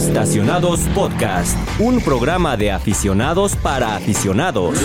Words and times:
Estacionados 0.00 0.80
Podcast, 0.94 1.58
un 1.78 2.00
programa 2.00 2.56
de 2.56 2.72
aficionados 2.72 3.54
para 3.54 3.96
aficionados. 3.96 4.78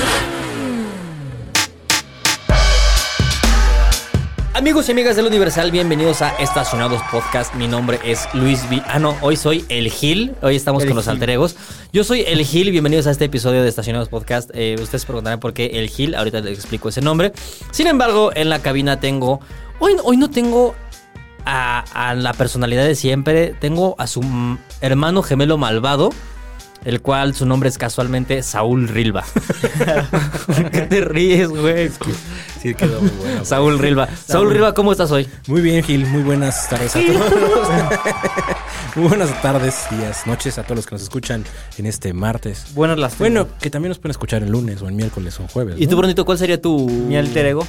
Amigos 4.54 4.90
y 4.90 4.92
amigas 4.92 5.16
del 5.16 5.26
Universal, 5.28 5.72
bienvenidos 5.72 6.22
a 6.22 6.36
Estacionados 6.36 7.02
Podcast. 7.10 7.56
Mi 7.56 7.70
nombre 7.70 7.98
es 8.04 8.28
Luis 8.34 8.66
V. 8.70 8.84
Ah, 8.88 9.00
no, 9.00 9.16
hoy 9.22 9.38
soy 9.38 9.64
El 9.70 9.90
Gil. 9.90 10.36
Hoy 10.42 10.58
estamos 10.58 10.84
El 10.84 10.90
con 10.90 10.98
los 10.98 11.06
Gil. 11.06 11.14
alter 11.14 11.30
egos. 11.30 11.56
Yo 11.94 12.04
soy 12.04 12.26
El 12.28 12.44
Gil. 12.46 12.72
Bienvenidos 12.72 13.08
a 13.08 13.12
este 13.12 13.24
episodio 13.26 13.64
de 13.64 13.70
Estacionados 13.70 14.10
Podcast. 14.10 14.50
Eh, 14.54 14.76
ustedes 14.78 15.04
se 15.04 15.08
preguntarán 15.08 15.40
por 15.40 15.54
qué 15.54 15.68
El 15.68 15.88
Gil. 15.88 16.14
Ahorita 16.14 16.42
les 16.42 16.60
explico 16.60 16.90
ese 16.90 17.00
nombre. 17.00 17.32
Sin 17.72 17.88
embargo, 17.88 18.32
en 18.36 18.50
la 18.50 18.60
cabina 18.60 19.00
tengo. 19.00 19.40
Hoy, 19.80 19.94
hoy 20.04 20.18
no 20.18 20.30
tengo 20.30 20.74
a, 21.46 21.84
a 21.94 22.14
la 22.16 22.34
personalidad 22.34 22.86
de 22.86 22.96
siempre. 22.96 23.56
Tengo 23.60 23.96
a 23.98 24.08
su 24.08 24.22
hermano 24.82 25.24
gemelo 25.24 25.58
malvado. 25.58 26.10
El 26.84 27.02
cual 27.02 27.34
su 27.34 27.48
nombre 27.48 27.68
es 27.68 27.80
casualmente 27.80 28.44
Saúl 28.44 28.88
Rilva. 28.88 29.24
¿Por 30.46 30.70
qué 30.72 30.82
te 30.82 31.02
ríes, 31.02 31.50
güey? 31.50 31.90
Sí, 32.62 32.76
quedó 32.76 33.02
muy 33.02 33.10
bueno. 33.10 33.44
Saúl 33.44 33.80
Rilva. 33.80 34.08
Saúl 34.28 34.52
Rilva, 34.52 34.76
¿cómo 34.76 34.92
estás 34.92 35.10
hoy? 35.10 35.28
Muy 35.48 35.62
bien, 35.62 35.84
Gil. 35.84 36.06
Muy 36.06 36.22
buenas 36.22 36.70
tardes 36.70 36.96
a 36.96 37.00
todos. 37.00 37.70
muy 38.96 39.08
buenas 39.08 39.42
tardes, 39.42 39.88
días, 39.90 40.28
noches 40.28 40.60
a 40.60 40.64
todos 40.64 40.76
los 40.76 40.86
que 40.86 40.94
nos 40.94 41.02
escuchan 41.02 41.44
en 41.80 41.88
este 41.88 42.14
martes. 42.14 42.68
Buenas 42.76 43.00
las 43.00 43.18
Bueno, 43.18 43.48
que 43.60 43.72
también 43.72 43.90
nos 43.90 43.98
pueden 43.98 44.12
escuchar 44.12 44.44
el 44.44 44.52
lunes 44.52 44.80
o 44.84 44.88
el 44.88 44.94
miércoles 44.94 45.40
o 45.40 45.44
el 45.44 45.50
jueves. 45.50 45.76
¿Y 45.80 45.86
¿no? 45.86 45.90
tú, 45.90 45.98
Brunito, 45.98 46.24
cuál 46.24 46.38
sería 46.38 46.62
tu. 46.62 46.88
mi 46.88 47.18
alter 47.18 47.48
ego. 47.48 47.66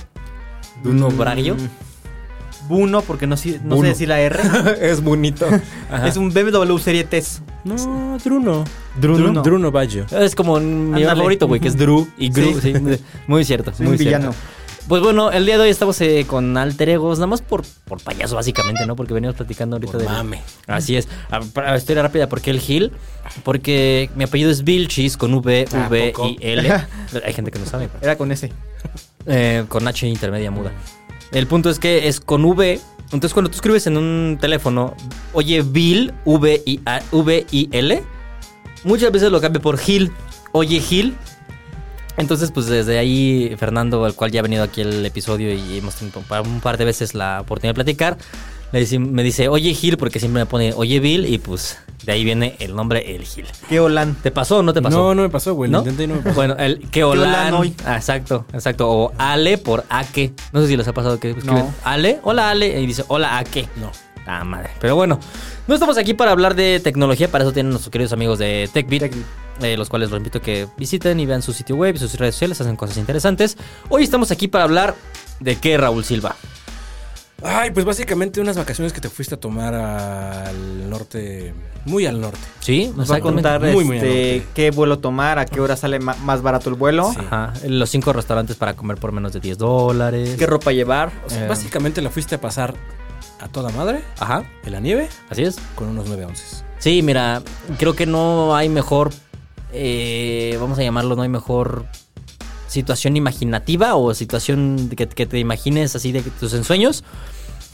Bruno 0.82 1.08
Braguio? 1.08 1.54
Mm, 1.54 1.68
Buno, 2.68 3.02
porque 3.02 3.26
no, 3.26 3.36
si- 3.36 3.60
no 3.64 3.80
sé 3.80 3.86
decir 3.88 4.08
la 4.08 4.20
R. 4.20 4.38
es 4.80 5.02
bonito. 5.02 5.46
es 6.04 6.16
un 6.16 6.32
BMW 6.32 6.76
Serie 6.78 7.04
Tess. 7.04 7.42
No, 7.64 8.18
Druno. 8.22 8.64
Druno. 9.00 9.42
Druno 9.42 9.70
Baggio. 9.72 10.06
Es 10.10 10.34
como 10.34 10.58
mi 10.60 11.02
Ándale. 11.02 11.16
favorito, 11.16 11.46
güey, 11.48 11.60
que 11.60 11.68
es 11.68 11.76
Drew 11.76 12.08
y 12.16 12.30
Gru. 12.30 12.60
Sí. 12.60 12.72
sí, 12.74 12.98
muy 13.26 13.44
cierto, 13.44 13.72
Soy 13.74 13.86
muy 13.86 13.92
un 13.94 13.98
cierto. 13.98 14.18
villano. 14.18 14.34
Pues 14.88 15.02
bueno, 15.02 15.32
el 15.32 15.44
día 15.46 15.56
de 15.56 15.64
hoy 15.64 15.70
estamos 15.70 16.00
eh, 16.00 16.24
con 16.28 16.56
alter 16.56 16.88
egos, 16.90 17.18
nada 17.18 17.26
más 17.26 17.42
por, 17.42 17.64
por 17.86 18.00
payaso, 18.00 18.36
básicamente, 18.36 18.86
¿no? 18.86 18.94
Porque 18.94 19.14
venimos 19.14 19.34
platicando 19.34 19.74
ahorita 19.74 19.92
Por 19.94 20.02
de. 20.02 20.06
mame. 20.08 20.42
Así 20.68 20.94
es. 20.96 21.08
A- 21.28 21.40
para 21.40 21.76
historia 21.76 22.04
rápida, 22.04 22.28
¿por 22.28 22.40
qué 22.40 22.50
el 22.52 22.60
Gil? 22.60 22.92
Porque 23.42 24.10
mi 24.14 24.22
apellido 24.22 24.48
es 24.48 24.62
Vilchis 24.62 25.16
con 25.16 25.34
V, 25.34 25.66
¿A 25.72 25.88
V 25.88 26.12
poco? 26.14 26.28
y 26.28 26.38
L. 26.40 26.72
Hay 27.26 27.32
gente 27.32 27.50
que 27.50 27.58
no 27.58 27.66
sabe. 27.66 27.88
Era 28.00 28.16
con 28.16 28.30
ese. 28.30 28.52
Eh, 29.26 29.64
con 29.68 29.88
H 29.88 30.06
intermedia 30.06 30.52
muda. 30.52 30.70
El 31.32 31.46
punto 31.46 31.70
es 31.70 31.78
que 31.78 32.08
es 32.08 32.20
con 32.20 32.44
V. 32.44 32.80
Entonces, 33.04 33.32
cuando 33.32 33.50
tú 33.50 33.56
escribes 33.56 33.86
en 33.86 33.96
un 33.96 34.38
teléfono, 34.40 34.94
oye 35.32 35.62
Bill, 35.62 36.12
V 36.24 36.62
y 36.66 36.80
A- 36.86 37.02
V 37.12 37.46
I 37.50 37.68
L, 37.72 38.02
muchas 38.84 39.12
veces 39.12 39.30
lo 39.30 39.40
cambia 39.40 39.60
por 39.62 39.78
Gil. 39.78 40.12
Oye 40.52 40.80
Gil. 40.80 41.16
Entonces, 42.16 42.50
pues 42.50 42.66
desde 42.66 42.98
ahí, 42.98 43.54
Fernando, 43.58 44.04
al 44.04 44.14
cual 44.14 44.30
ya 44.30 44.40
ha 44.40 44.42
venido 44.42 44.62
aquí 44.64 44.80
el 44.80 45.04
episodio 45.04 45.52
y 45.52 45.78
hemos 45.78 45.96
tenido 45.96 46.22
un 46.44 46.60
par- 46.60 46.78
de 46.78 46.84
veces 46.86 47.14
la 47.14 47.42
oportunidad 47.42 47.72
de 47.72 47.74
platicar, 47.74 48.16
me 48.72 49.22
dice, 49.22 49.48
oye 49.48 49.74
Gil, 49.74 49.96
porque 49.96 50.18
siempre 50.20 50.42
me 50.42 50.46
pone, 50.46 50.72
oye 50.74 51.00
Bill, 51.00 51.26
y 51.26 51.38
pues 51.38 51.78
de 52.04 52.12
ahí 52.12 52.24
viene 52.24 52.56
el 52.58 52.74
nombre 52.74 53.14
El 53.14 53.24
Gil. 53.24 53.46
¿Qué 53.68 53.80
Olan? 53.80 54.14
¿Te 54.22 54.30
pasó 54.30 54.58
o 54.58 54.62
no 54.62 54.72
te 54.72 54.82
pasó? 54.82 54.98
No, 54.98 55.14
no 55.14 55.22
me 55.22 55.30
pasó, 55.30 55.54
güey. 55.54 55.70
¿No? 55.70 55.78
Lo 55.78 55.84
intenté 55.84 56.04
y 56.04 56.06
no 56.06 56.14
me 56.16 56.22
pasó. 56.22 56.34
Bueno, 56.34 56.56
el 56.58 56.88
que 56.90 57.04
olan 57.04 57.28
olan 57.30 57.54
hoy? 57.54 57.74
Ah, 57.84 57.96
exacto, 57.96 58.44
exacto. 58.52 58.88
O 58.88 59.12
Ale 59.18 59.58
por 59.58 59.84
Ake. 59.88 60.32
No 60.52 60.60
sé 60.60 60.68
si 60.68 60.76
les 60.76 60.86
ha 60.86 60.92
pasado 60.92 61.18
que 61.18 61.30
escriben 61.30 61.54
No. 61.54 61.74
Ale, 61.84 62.20
hola 62.22 62.50
Ale, 62.50 62.80
y 62.80 62.86
dice 62.86 63.04
hola 63.08 63.38
Ake. 63.38 63.68
No. 63.76 63.90
Ah, 64.26 64.44
madre. 64.44 64.70
Pero 64.80 64.96
bueno, 64.96 65.20
no 65.68 65.74
estamos 65.74 65.96
aquí 65.98 66.12
para 66.12 66.32
hablar 66.32 66.56
de 66.56 66.80
tecnología, 66.80 67.30
para 67.30 67.44
eso 67.44 67.52
tienen 67.52 67.70
nuestros 67.70 67.92
queridos 67.92 68.12
amigos 68.12 68.40
de 68.40 68.68
TechBit, 68.72 69.02
TechBit. 69.02 69.24
eh, 69.62 69.76
los 69.76 69.88
cuales 69.88 70.10
los 70.10 70.18
invito 70.18 70.38
a 70.38 70.42
que 70.42 70.66
visiten 70.76 71.20
y 71.20 71.26
vean 71.26 71.42
su 71.42 71.52
sitio 71.52 71.76
web 71.76 71.94
y 71.94 71.98
sus 71.98 72.12
redes 72.18 72.34
sociales, 72.34 72.60
hacen 72.60 72.74
cosas 72.74 72.96
interesantes. 72.96 73.56
Hoy 73.88 74.02
estamos 74.02 74.32
aquí 74.32 74.48
para 74.48 74.64
hablar 74.64 74.96
de 75.38 75.56
qué, 75.56 75.76
Raúl 75.78 76.04
Silva. 76.04 76.34
Ay, 77.46 77.70
pues 77.70 77.84
básicamente 77.86 78.40
unas 78.40 78.56
vacaciones 78.56 78.92
que 78.92 79.00
te 79.00 79.08
fuiste 79.08 79.34
a 79.36 79.40
tomar 79.40 79.74
al 79.74 80.90
norte, 80.90 81.54
muy 81.84 82.04
al 82.06 82.20
norte. 82.20 82.38
¿Sí? 82.60 82.92
Nos 82.96 83.10
va 83.10 83.16
a 83.16 83.20
contar 83.20 83.60
Muy, 83.60 83.84
muy 83.84 83.98
al 83.98 84.04
este, 84.04 84.32
norte. 84.38 84.46
qué 84.54 84.70
vuelo 84.70 84.98
tomar, 84.98 85.38
a 85.38 85.46
qué 85.46 85.60
hora 85.60 85.76
sale 85.76 85.98
más 86.00 86.42
barato 86.42 86.68
el 86.70 86.74
vuelo, 86.76 87.12
Sí. 87.12 87.18
Ajá, 87.20 87.52
los 87.68 87.88
cinco 87.90 88.12
restaurantes 88.12 88.56
para 88.56 88.74
comer 88.74 88.96
por 88.98 89.12
menos 89.12 89.32
de 89.32 89.40
10 89.40 89.58
dólares. 89.58 90.34
qué 90.38 90.46
ropa 90.46 90.72
llevar. 90.72 91.12
O 91.26 91.30
sea, 91.30 91.44
Eh. 91.44 91.48
básicamente 91.48 92.00
la 92.02 92.10
fuiste 92.10 92.34
a 92.34 92.40
pasar 92.40 92.74
a 93.40 93.48
toda 93.48 93.70
madre 93.70 94.02
Ajá, 94.18 94.44
en 94.64 94.72
la 94.72 94.80
nieve 94.80 95.08
así 95.30 95.42
es. 95.42 95.56
con 95.74 95.88
unos 95.88 96.06
9 96.08 96.24
onces. 96.24 96.64
Sí, 96.78 97.02
mira, 97.02 97.42
creo 97.78 97.94
que 97.94 98.06
no 98.06 98.56
hay 98.56 98.68
mejor, 98.68 99.10
eh, 99.72 100.56
vamos 100.60 100.78
a 100.78 100.82
llamarlo, 100.82 101.16
no 101.16 101.22
hay 101.22 101.28
mejor 101.28 101.86
situación 102.76 103.16
imaginativa 103.16 103.96
o 103.96 104.12
situación 104.12 104.90
que, 104.96 105.08
que 105.08 105.26
te 105.26 105.38
imagines 105.38 105.96
así 105.96 106.12
de 106.12 106.22
tus 106.22 106.52
ensueños 106.52 107.02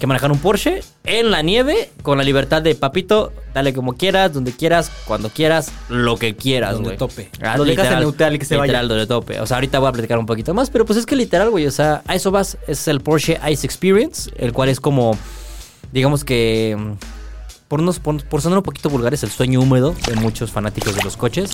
que 0.03 0.09
manejar 0.09 0.33
un 0.33 0.39
Porsche 0.39 0.83
en 1.05 1.31
la 1.31 1.43
nieve 1.43 1.91
con 2.03 2.19
la 2.19 2.25
libertad 2.25 2.61
de 2.61 2.75
papito, 2.75 3.33
dale 3.55 3.73
como 3.73 3.93
quieras, 3.93 4.33
donde 4.33 4.51
quieras, 4.51 4.91
cuando 5.07 5.31
quieras, 5.31 5.71
lo 5.89 6.17
que 6.17 6.35
quieras, 6.35 6.73
Donde 6.73 6.89
güey. 6.89 6.99
tope. 6.99 7.31
Ah, 7.41 7.57
dejas 7.57 7.93
en 7.93 8.01
neutral 8.01 8.35
y 8.35 8.41
que 8.41 8.45
se 8.45 8.57
vaya. 8.57 8.73
Literal, 8.73 8.89
donde 8.89 9.07
tope. 9.07 9.39
O 9.41 9.47
sea, 9.47 9.59
ahorita 9.59 9.79
voy 9.79 9.89
a 9.91 9.93
platicar 9.93 10.19
un 10.19 10.27
poquito 10.27 10.55
más, 10.55 10.71
pero 10.71 10.85
pues 10.85 10.99
es 10.99 11.07
que 11.07 11.15
literal, 11.15 11.51
güey, 11.51 11.69
o 11.69 11.71
sea, 11.71 12.03
a 12.09 12.17
eso 12.17 12.33
vas, 12.33 12.59
es 12.67 12.89
el 12.89 13.01
Porsche 13.01 13.39
Ice 13.49 13.65
Experience, 13.65 14.29
el 14.39 14.53
cual 14.53 14.71
es 14.71 14.81
como, 14.81 15.17
digamos 15.93 16.25
que, 16.25 16.77
por, 17.73 17.81
unos, 17.81 18.01
por, 18.01 18.23
por 18.25 18.43
sonar 18.43 18.59
un 18.59 18.65
poquito 18.65 18.91
vulgar, 18.91 19.15
es 19.15 19.23
el 19.23 19.31
sueño 19.31 19.59
húmedo 19.59 19.95
de 20.07 20.15
muchos 20.17 20.51
fanáticos 20.51 20.95
de 20.95 21.03
los 21.05 21.17
coches, 21.17 21.53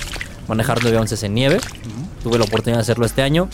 manejar 0.48 0.82
911 0.82 1.26
en 1.26 1.32
nieve. 1.32 1.60
Tuve 2.24 2.38
la 2.38 2.44
oportunidad 2.44 2.78
de 2.78 2.82
hacerlo 2.82 3.06
este 3.06 3.22
año. 3.22 3.48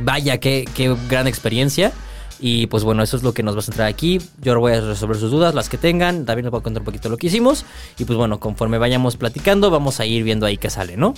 Vaya, 0.00 0.38
qué, 0.38 0.64
qué 0.74 0.96
gran 1.10 1.26
experiencia. 1.26 1.92
Y 2.40 2.66
pues 2.68 2.82
bueno, 2.82 3.02
eso 3.02 3.18
es 3.18 3.22
lo 3.22 3.34
que 3.34 3.42
nos 3.42 3.56
va 3.56 3.58
a 3.58 3.62
centrar 3.62 3.88
aquí. 3.88 4.22
Yo 4.40 4.52
ahora 4.52 4.60
voy 4.60 4.72
a 4.72 4.80
resolver 4.80 5.18
sus 5.18 5.30
dudas, 5.30 5.54
las 5.54 5.68
que 5.68 5.76
tengan. 5.76 6.24
También 6.24 6.46
les 6.46 6.50
voy 6.50 6.60
a 6.60 6.62
contar 6.62 6.80
un 6.80 6.86
poquito 6.86 7.10
lo 7.10 7.18
que 7.18 7.26
hicimos. 7.26 7.66
Y 7.98 8.06
pues 8.06 8.16
bueno, 8.16 8.40
conforme 8.40 8.78
vayamos 8.78 9.18
platicando, 9.18 9.70
vamos 9.70 10.00
a 10.00 10.06
ir 10.06 10.24
viendo 10.24 10.46
ahí 10.46 10.56
qué 10.56 10.70
sale, 10.70 10.96
¿no? 10.96 11.12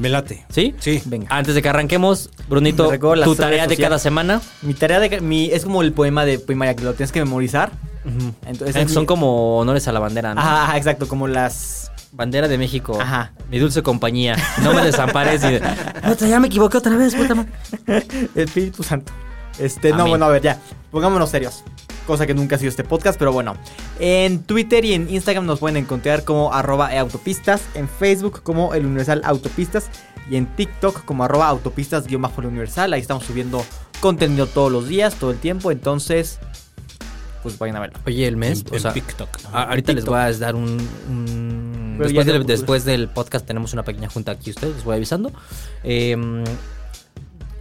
Me 0.00 0.08
late. 0.08 0.44
¿Sí? 0.48 0.74
Sí. 0.78 1.02
Venga. 1.04 1.26
Antes 1.30 1.54
de 1.54 1.60
que 1.62 1.68
arranquemos, 1.68 2.30
Brunito, 2.48 2.90
tu 3.24 3.34
tarea 3.36 3.66
de 3.66 3.76
cada 3.76 3.98
semana. 3.98 4.40
Mi 4.62 4.72
tarea 4.74 4.98
de 4.98 5.20
mi 5.20 5.50
es 5.52 5.64
como 5.64 5.82
el 5.82 5.92
poema 5.92 6.24
de 6.24 6.38
primaria 6.38 6.74
que 6.74 6.84
lo 6.84 6.94
tienes 6.94 7.12
que 7.12 7.20
memorizar. 7.22 7.70
Entonces 8.46 8.74
es 8.76 8.92
Son 8.92 9.02
mi- 9.02 9.06
como 9.06 9.58
honores 9.58 9.86
a 9.88 9.92
la 9.92 10.00
bandera, 10.00 10.34
¿no? 10.34 10.40
Ajá, 10.40 10.64
ajá, 10.64 10.76
exacto, 10.78 11.06
como 11.06 11.28
las 11.28 11.92
Bandera 12.12 12.48
de 12.48 12.58
México. 12.58 12.98
Ajá. 13.00 13.30
Mi 13.50 13.58
dulce 13.60 13.82
compañía. 13.82 14.36
No 14.62 14.72
me 14.74 14.82
desampares. 14.84 15.44
y 15.44 15.52
de, 15.52 15.60
"Puta, 16.08 16.26
ya 16.26 16.40
me 16.40 16.48
equivoqué 16.48 16.78
otra 16.78 16.96
vez, 16.96 17.14
puta 17.14 17.34
madre". 17.36 17.52
Espíritu 18.34 18.82
Santo. 18.82 19.12
Este, 19.58 19.90
no, 19.92 20.06
bueno, 20.08 20.24
a 20.24 20.28
ver, 20.28 20.42
ya. 20.42 20.60
Pongámonos 20.90 21.30
serios. 21.30 21.64
Cosa 22.06 22.26
que 22.26 22.34
nunca 22.34 22.56
ha 22.56 22.58
sido 22.58 22.70
este 22.70 22.82
podcast, 22.84 23.18
pero 23.18 23.32
bueno. 23.32 23.56
En 23.98 24.42
Twitter 24.42 24.84
y 24.84 24.94
en 24.94 25.08
Instagram 25.10 25.46
nos 25.46 25.58
pueden 25.58 25.76
encontrar 25.76 26.24
como 26.24 26.52
arroba 26.52 26.88
autopistas. 26.98 27.62
En 27.74 27.88
Facebook 27.88 28.42
como 28.42 28.74
el 28.74 28.86
Universal 28.86 29.22
Autopistas. 29.24 29.88
Y 30.30 30.36
en 30.36 30.46
TikTok 30.46 31.04
como 31.04 31.24
arroba 31.24 31.48
autopistas 31.48 32.06
guion 32.06 32.22
bajo 32.22 32.40
el 32.40 32.46
Universal. 32.48 32.92
Ahí 32.92 33.00
estamos 33.00 33.24
subiendo 33.24 33.64
contenido 34.00 34.46
todos 34.46 34.72
los 34.72 34.88
días, 34.88 35.14
todo 35.16 35.30
el 35.30 35.38
tiempo. 35.38 35.70
Entonces, 35.70 36.38
pues 37.42 37.58
vayan 37.58 37.76
a 37.76 37.80
verlo. 37.80 37.98
Oye, 38.06 38.26
el 38.26 38.36
mes, 38.36 38.60
En- 38.60 38.72
o 38.72 38.74
en 38.76 38.80
sea, 38.80 38.92
TikTok. 38.92 39.28
ahorita 39.52 39.92
les 39.92 40.04
voy 40.04 40.18
a 40.18 40.32
dar 40.32 40.54
un... 40.54 40.78
un- 41.08 41.98
después, 42.00 42.46
después 42.46 42.84
del 42.84 43.08
podcast 43.08 43.46
tenemos 43.46 43.72
una 43.72 43.82
pequeña 43.84 44.08
junta 44.08 44.32
aquí 44.32 44.50
ustedes, 44.50 44.76
les 44.76 44.84
voy 44.84 44.96
avisando. 44.96 45.30
Eh, 45.84 46.16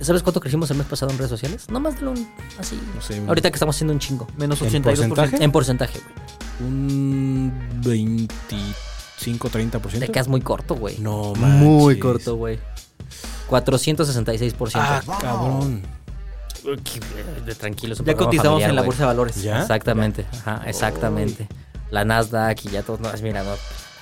¿Sabes 0.02 0.24
cuánto 0.24 0.40
crecimos 0.40 0.72
el 0.72 0.78
mes 0.78 0.88
pasado 0.88 1.12
en 1.12 1.18
redes 1.18 1.30
sociales? 1.30 1.66
No 1.70 1.80
más 1.80 1.96
de 1.96 2.02
lo 2.04 2.14
así. 2.58 2.80
No 2.96 3.02
sé, 3.02 3.22
Ahorita 3.28 3.50
que 3.52 3.56
estamos 3.56 3.76
haciendo 3.76 3.94
un 3.94 4.00
chingo. 4.00 4.28
Menos 4.38 4.62
¿En 4.62 4.70
82%. 4.70 4.84
porcentaje? 4.84 5.44
En 5.44 5.52
porcentaje, 5.52 6.00
güey. 6.00 6.70
Un 6.70 7.54
25, 7.84 9.50
30%. 9.50 10.00
Te 10.00 10.08
quedas 10.10 10.28
muy 10.28 10.42
corto, 10.42 10.76
güey. 10.76 10.98
No, 11.00 11.34
Muy 11.36 11.96
manches. 11.96 12.02
corto, 12.02 12.36
güey. 12.38 12.60
466%. 13.50 14.72
Ah, 14.76 15.02
cabrón. 15.20 15.82
Qué- 16.64 17.42
de 17.46 17.56
tranquilo. 17.56 17.94
es 17.94 18.00
un 18.00 18.06
Ya 18.06 18.16
cotizamos 18.16 18.46
familiar, 18.62 18.70
en 18.70 18.76
la 18.76 18.82
güey. 18.82 18.88
bolsa 18.88 19.04
de 19.04 19.08
valores. 19.08 19.42
¿Ya? 19.42 19.62
Exactamente, 19.62 20.26
ajá, 20.32 20.62
exactamente. 20.66 21.48
La 21.90 22.06
Nasdaq 22.06 22.66
y 22.66 22.70
ya 22.70 22.84
todo. 22.84 22.98
No, 23.00 23.10
mira, 23.24 23.44
no. 23.44 23.52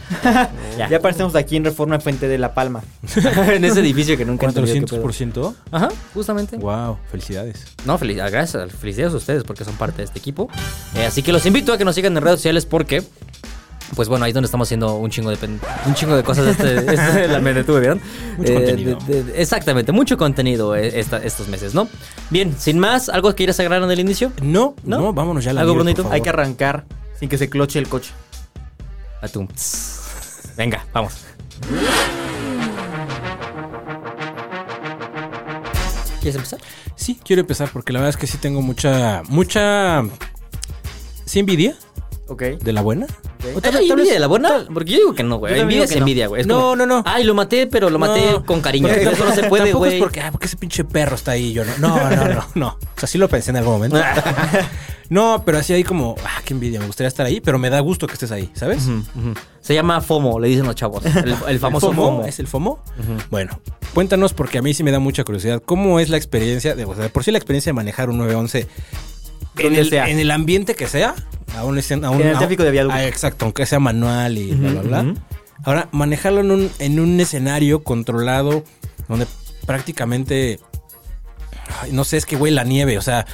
Ya. 0.77 0.95
aparecemos 0.98 1.36
aquí 1.36 1.56
en 1.57 1.65
Reforma 1.65 1.95
en 1.95 2.01
Fuente 2.01 2.27
de 2.27 2.38
la 2.38 2.54
Palma. 2.54 2.83
en 3.51 3.65
ese 3.65 3.80
edificio 3.80 4.15
que 4.15 4.25
nunca 4.25 4.45
he 4.45 4.50
entendido 4.50 4.75
qué 4.86 4.95
pedo. 4.95 5.04
400%. 5.04 5.56
Ajá, 5.71 5.89
justamente. 6.13 6.57
Wow, 6.57 6.98
felicidades. 7.12 7.65
No, 7.86 7.98
feliz, 7.98 8.18
gracias, 8.18 8.71
felicidades 8.74 9.13
a 9.13 9.18
ustedes 9.18 9.44
porque 9.44 9.65
son 9.65 9.75
parte 9.75 9.98
de 9.98 10.04
este 10.04 10.19
equipo. 10.19 10.50
Eh, 10.95 11.06
así 11.06 11.24
que 11.24 11.31
los 11.33 11.45
invito 11.45 11.74
a 11.74 11.77
que 11.77 11.86
nos 11.86 11.95
sigan 11.95 12.15
en 12.15 12.24
redes 12.24 12.39
sociales 12.39 12.65
porque, 12.68 13.04
pues 13.95 14.07
bueno, 14.07 14.25
ahí 14.25 14.30
es 14.30 14.33
donde 14.36 14.45
estamos 14.45 14.68
haciendo 14.68 14.95
un 14.98 15.09
chingo 15.09 15.31
de, 15.31 15.38
un 15.88 15.94
chingo 15.95 16.15
de 16.15 16.24
cosas. 16.24 16.45
Este, 16.48 16.77
este, 16.94 17.27
la 17.27 17.39
me 17.39 17.53
detuve, 17.56 17.80
¿vieron? 17.80 18.00
Mucho 18.38 18.53
contenido. 18.53 19.00
de- 19.07 19.24
de- 19.24 19.42
exactamente, 19.42 19.92
mucho 19.92 20.15
contenido 20.18 20.75
eh, 20.75 21.00
esta- 21.00 21.18
estos 21.24 21.48
meses, 21.48 21.74
¿no? 21.74 21.89
Bien, 22.30 22.56
sin 22.57 22.77
más, 22.77 23.10
¿algo 23.10 23.30
que 23.31 23.36
quieras 23.36 23.60
agregar 23.60 23.81
en 23.81 23.89
el 23.92 24.00
inicio? 24.00 24.31
No, 24.44 24.75
¿No? 24.83 25.00
no, 25.00 25.13
vámonos 25.13 25.44
ya 25.44 25.51
a 25.51 25.53
la 25.56 25.62
¿Algo 25.62 25.74
bonito? 25.74 26.03
por 26.03 26.13
Hay 26.13 26.21
que 26.21 26.30
arrancar 26.30 26.86
sin 27.19 27.27
que 27.30 27.38
se 27.39 27.50
cloche 27.50 27.80
el 27.80 27.89
coche. 27.89 28.12
Atum. 29.21 29.48
Venga, 30.57 30.86
vamos. 30.94 31.13
¿Quieres 36.21 36.36
empezar? 36.36 36.59
Sí, 36.95 37.19
quiero 37.24 37.42
empezar 37.42 37.69
porque 37.71 37.94
la 37.94 38.00
verdad 38.00 38.09
es 38.09 38.18
que 38.18 38.27
sí 38.27 38.38
tengo 38.38 38.62
mucha, 38.62 39.21
mucha... 39.30 40.04
Sí 41.25 41.39
envidia 41.39 41.75
Ok. 42.27 42.42
de 42.42 42.74
la 42.74 42.81
buena. 42.81 43.06
¿O 43.56 43.62
tal, 43.62 43.74
tal 43.88 43.98
vez 43.98 44.09
de 44.09 44.19
la 44.19 44.27
buena? 44.27 44.65
Porque 44.74 44.92
yo 44.94 44.98
digo 44.98 45.13
que 45.15 45.24
no, 45.24 45.38
güey. 45.38 45.59
Envidia 45.59 45.83
es 45.86 45.92
envidia, 45.92 46.27
güey. 46.27 46.44
No, 46.44 46.75
no, 46.75 46.86
no. 46.86 47.03
Ay, 47.06 47.24
lo 47.24 47.33
maté, 47.33 47.68
pero 47.68 47.89
lo 47.89 48.00
maté 48.00 48.31
No, 48.31 48.45
con 48.45 48.62
cariño. 48.62 48.88
porque- 48.89 49.03
Eso 49.03 49.25
no 49.25 49.33
se 49.36 49.44
puede, 49.44 49.71
güey. 49.74 49.95
es 49.95 50.00
porque, 50.01 50.21
ah, 50.21 50.31
porque 50.31 50.48
ese 50.48 50.57
pinche 50.57 50.83
perro 50.83 51.15
está 51.15 51.31
ahí. 51.31 51.53
Yo 51.53 51.63
no, 51.63 51.77
no, 51.77 52.10
no, 52.10 52.25
no, 52.33 52.45
no. 52.56 52.68
O 52.69 53.00
sea, 53.00 53.07
sí 53.07 53.18
lo 53.18 53.30
pensé 53.30 53.51
en 53.51 53.57
algún 53.57 53.74
momento. 53.74 53.98
no, 55.09 55.44
pero 55.45 55.57
así 55.59 55.74
ahí 55.74 55.83
como, 55.83 56.15
ah, 56.25 56.42
qué 56.44 56.54
envidia, 56.54 56.80
me 56.80 56.88
gustaría 56.88 57.07
estar 57.07 57.25
ahí, 57.25 57.39
pero 57.42 57.57
me 57.59 57.69
da 57.69 57.80
gusto 57.80 58.07
que 58.07 58.13
estés 58.13 58.31
ahí, 58.31 58.50
¿sabes? 58.54 58.83
Ujú, 58.88 59.04
ujú. 59.19 59.33
Se 59.62 59.74
llama 59.74 60.01
FOMO, 60.01 60.39
le 60.39 60.48
dicen 60.50 60.65
los 60.65 60.75
chavos. 60.75 61.06
El, 61.06 61.36
el 61.48 61.59
famoso 61.62 61.92
FOMO. 61.94 62.25
¿Es 62.25 62.39
el 62.39 62.48
FOMO? 62.48 62.83
Bueno, 63.30 63.59
cuéntanos 63.94 64.33
porque 64.33 64.57
a 64.57 64.62
mí 64.62 64.74
sí 64.74 64.83
me 64.83 64.92
da 64.92 65.00
mucha 65.00 65.24
curiosidad. 65.24 65.62
¿Cómo 65.65 66.00
es 66.00 66.09
la 66.09 66.18
experiencia, 66.18 66.75
de, 66.75 66.86
o 66.86 66.94
sea, 66.95 67.04
de 67.04 67.09
por 67.09 67.24
sí 67.24 67.31
la 67.31 67.38
experiencia 67.38 67.69
de 67.69 67.74
manejar 67.74 68.09
un 68.09 68.18
911 68.18 68.59
en 69.57 69.63
Donde 69.63 69.80
el, 69.81 69.89
sea. 69.89 70.09
en 70.09 70.19
el 70.19 70.31
ambiente 70.31 70.75
que 70.75 70.88
sea? 70.88 71.15
Aún 71.57 71.77
es 71.77 71.89
en, 71.92 72.03
aún- 72.06 72.15
En 72.21 72.27
el 72.27 72.33
aún- 72.33 72.39
tráfico 72.39 72.63
de 72.63 72.71
viaducto. 72.71 72.98
Ah, 72.98 73.06
exacto, 73.07 73.45
aunque 73.45 73.65
sea 73.65 73.80
manual 73.80 74.38
y 74.38 74.51
bla, 74.51 74.71
bla, 74.71 74.81
bla. 74.81 75.01
ujú. 75.12 75.19
Ahora, 75.63 75.89
manejarlo 75.92 76.42
en 76.42 76.51
un, 76.51 76.71
en 76.80 77.00
un 77.00 77.19
escenario 77.19 77.83
controlado 77.83 78.63
donde 79.07 79.25
prácticamente, 79.65 80.60
ay, 81.81 81.92
no 81.92 82.03
sé, 82.03 82.18
es 82.18 82.25
que 82.25 82.36
güey, 82.36 82.53
la 82.53 82.63
nieve, 82.63 82.98
o 82.98 83.01
sea, 83.01 83.25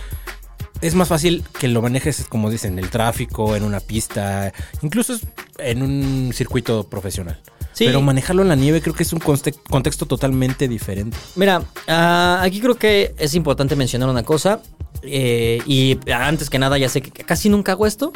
es 0.83 0.95
más 0.95 1.07
fácil 1.07 1.44
que 1.59 1.68
lo 1.68 1.81
manejes, 1.81 2.25
como 2.30 2.50
dicen, 2.51 2.74
en 2.77 2.83
el 2.83 2.89
tráfico, 2.91 3.56
en 3.56 3.63
una 3.63 3.80
pista, 3.80 4.53
incluso 4.81 5.18
en 5.57 5.81
un 5.81 6.31
circuito 6.33 6.83
profesional. 6.89 7.39
Sí. 7.74 7.85
Pero 7.85 8.01
manejarlo 8.01 8.44
en 8.44 8.50
la 8.50 8.56
nieve 8.56 8.81
creo 8.81 8.94
que 8.94 9.01
es 9.03 9.13
un 9.13 9.19
conte- 9.19 9.56
contexto 9.69 10.06
totalmente 10.06 10.68
diferente. 10.68 11.18
Mira, 11.35 11.63
ah, 11.88 12.39
aquí 12.44 12.59
creo 12.62 12.75
que 12.75 13.15
es 13.18 13.33
importante 13.33 13.75
mencionar 13.75 14.09
una 14.09 14.24
cosa. 14.24 14.59
eh, 15.01 15.59
y 15.65 15.97
antes 16.13 16.50
que 16.50 16.59
nada, 16.59 16.77
ya 16.77 16.88
sé 16.88 17.01
que 17.01 17.24
casi 17.25 17.50
nunca 17.50 17.71
hago 17.74 17.86
esto. 17.88 18.13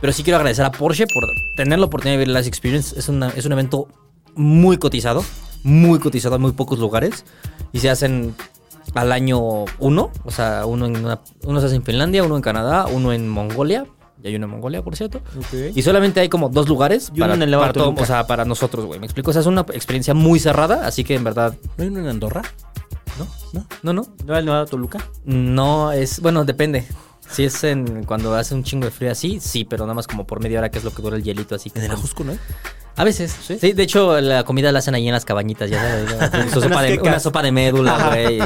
Pero 0.00 0.12
sí 0.12 0.22
quiero 0.24 0.36
agradecer 0.38 0.64
a 0.64 0.72
Porsche 0.72 1.06
por 1.06 1.24
tener 1.56 1.78
la 1.78 1.86
oportunidad 1.86 2.14
de 2.14 2.18
ver 2.18 2.28
Last 2.28 2.48
Experience. 2.48 2.98
Es, 2.98 3.08
una- 3.08 3.28
es 3.36 3.44
un 3.46 3.52
evento 3.52 3.88
muy 4.34 4.78
cotizado. 4.78 5.24
Muy 5.62 5.98
cotizado 5.98 6.36
en 6.36 6.42
muy 6.42 6.52
pocos 6.52 6.78
lugares. 6.78 7.24
Y 7.72 7.78
se 7.80 7.90
hacen 7.90 8.34
al 8.94 9.12
año 9.12 9.64
uno. 9.78 10.10
O 10.24 10.30
sea, 10.30 10.66
uno, 10.66 10.86
en 10.86 10.96
una- 11.04 11.20
uno 11.44 11.60
se 11.60 11.66
hace 11.66 11.76
en 11.76 11.82
Finlandia, 11.84 12.22
uno 12.24 12.36
en 12.36 12.42
Canadá, 12.42 12.86
uno 12.86 13.12
en 13.12 13.28
Mongolia. 13.28 13.86
Y 14.22 14.28
hay 14.28 14.36
uno 14.36 14.46
en 14.46 14.52
Mongolia, 14.52 14.82
por 14.82 14.96
cierto. 14.96 15.20
Y 15.74 15.82
solamente 15.82 16.20
hay 16.20 16.30
como 16.30 16.48
dos 16.48 16.66
lugares 16.68 17.08
Y 17.12 17.16
uno 17.18 17.24
para, 17.24 17.34
en 17.34 17.42
el 17.42 17.58
para 17.58 17.72
todo- 17.74 17.94
o 17.96 18.06
sea, 18.06 18.26
para 18.26 18.44
nosotros, 18.46 18.86
güey. 18.86 18.98
¿Me 18.98 19.04
explico? 19.06 19.30
O 19.30 19.32
sea, 19.34 19.40
es 19.40 19.46
una 19.46 19.62
experiencia 19.72 20.14
muy 20.14 20.38
cerrada. 20.38 20.86
Así 20.86 21.04
que 21.04 21.14
en 21.14 21.24
verdad, 21.24 21.54
¿No 21.76 21.82
hay 21.84 21.88
uno 21.90 22.00
en 22.00 22.06
Andorra? 22.08 22.40
¿No? 23.18 23.26
¿No? 23.52 23.66
no, 23.82 23.92
no. 23.92 24.06
¿No 24.24 24.36
el 24.36 24.46
Nueva 24.46 24.64
Toluca? 24.66 24.98
No, 25.24 25.92
es, 25.92 26.20
bueno, 26.20 26.44
depende. 26.44 26.86
Si 27.30 27.44
es 27.44 27.64
en 27.64 28.04
cuando 28.04 28.34
hace 28.34 28.54
un 28.54 28.62
chingo 28.62 28.84
de 28.86 28.90
frío 28.90 29.10
así, 29.10 29.40
sí, 29.40 29.64
pero 29.64 29.84
nada 29.84 29.94
más 29.94 30.06
como 30.06 30.26
por 30.26 30.40
media 30.40 30.58
hora 30.58 30.70
que 30.70 30.78
es 30.78 30.84
lo 30.84 30.92
que 30.92 31.02
dura 31.02 31.16
el 31.16 31.22
hielito 31.22 31.54
así. 31.54 31.72
¿En 31.74 31.82
el 31.82 31.90
Ajusco 31.90 32.24
no? 32.24 32.36
A 32.96 33.02
veces, 33.02 33.34
sí. 33.44 33.72
de 33.72 33.82
hecho 33.82 34.20
la 34.20 34.44
comida 34.44 34.70
la 34.70 34.78
hacen 34.78 34.94
ahí 34.94 35.08
en 35.08 35.12
las 35.12 35.24
cabañitas, 35.24 35.68
ya 35.68 35.82
sabes. 35.82 36.52
Su 36.52 36.60
sopa 36.60 36.82
de, 36.82 36.98
una 37.00 37.18
sopa 37.18 37.42
de 37.42 37.50
médula, 37.50 38.10
güey. 38.10 38.38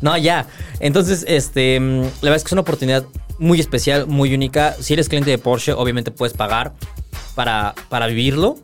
No, 0.00 0.16
ya. 0.18 0.46
Entonces, 0.80 1.24
este, 1.28 1.78
mm, 1.78 2.00
la 2.00 2.08
verdad 2.22 2.36
es 2.36 2.42
que 2.42 2.48
es 2.48 2.52
una 2.52 2.62
oportunidad 2.62 3.04
muy 3.38 3.60
especial, 3.60 4.08
muy 4.08 4.34
única. 4.34 4.74
Si 4.80 4.92
eres 4.92 5.08
cliente 5.08 5.30
de 5.30 5.38
Porsche, 5.38 5.72
obviamente 5.72 6.10
puedes 6.10 6.36
pagar 6.36 6.72
para, 7.36 7.74
para 7.88 8.08
vivirlo. 8.08 8.58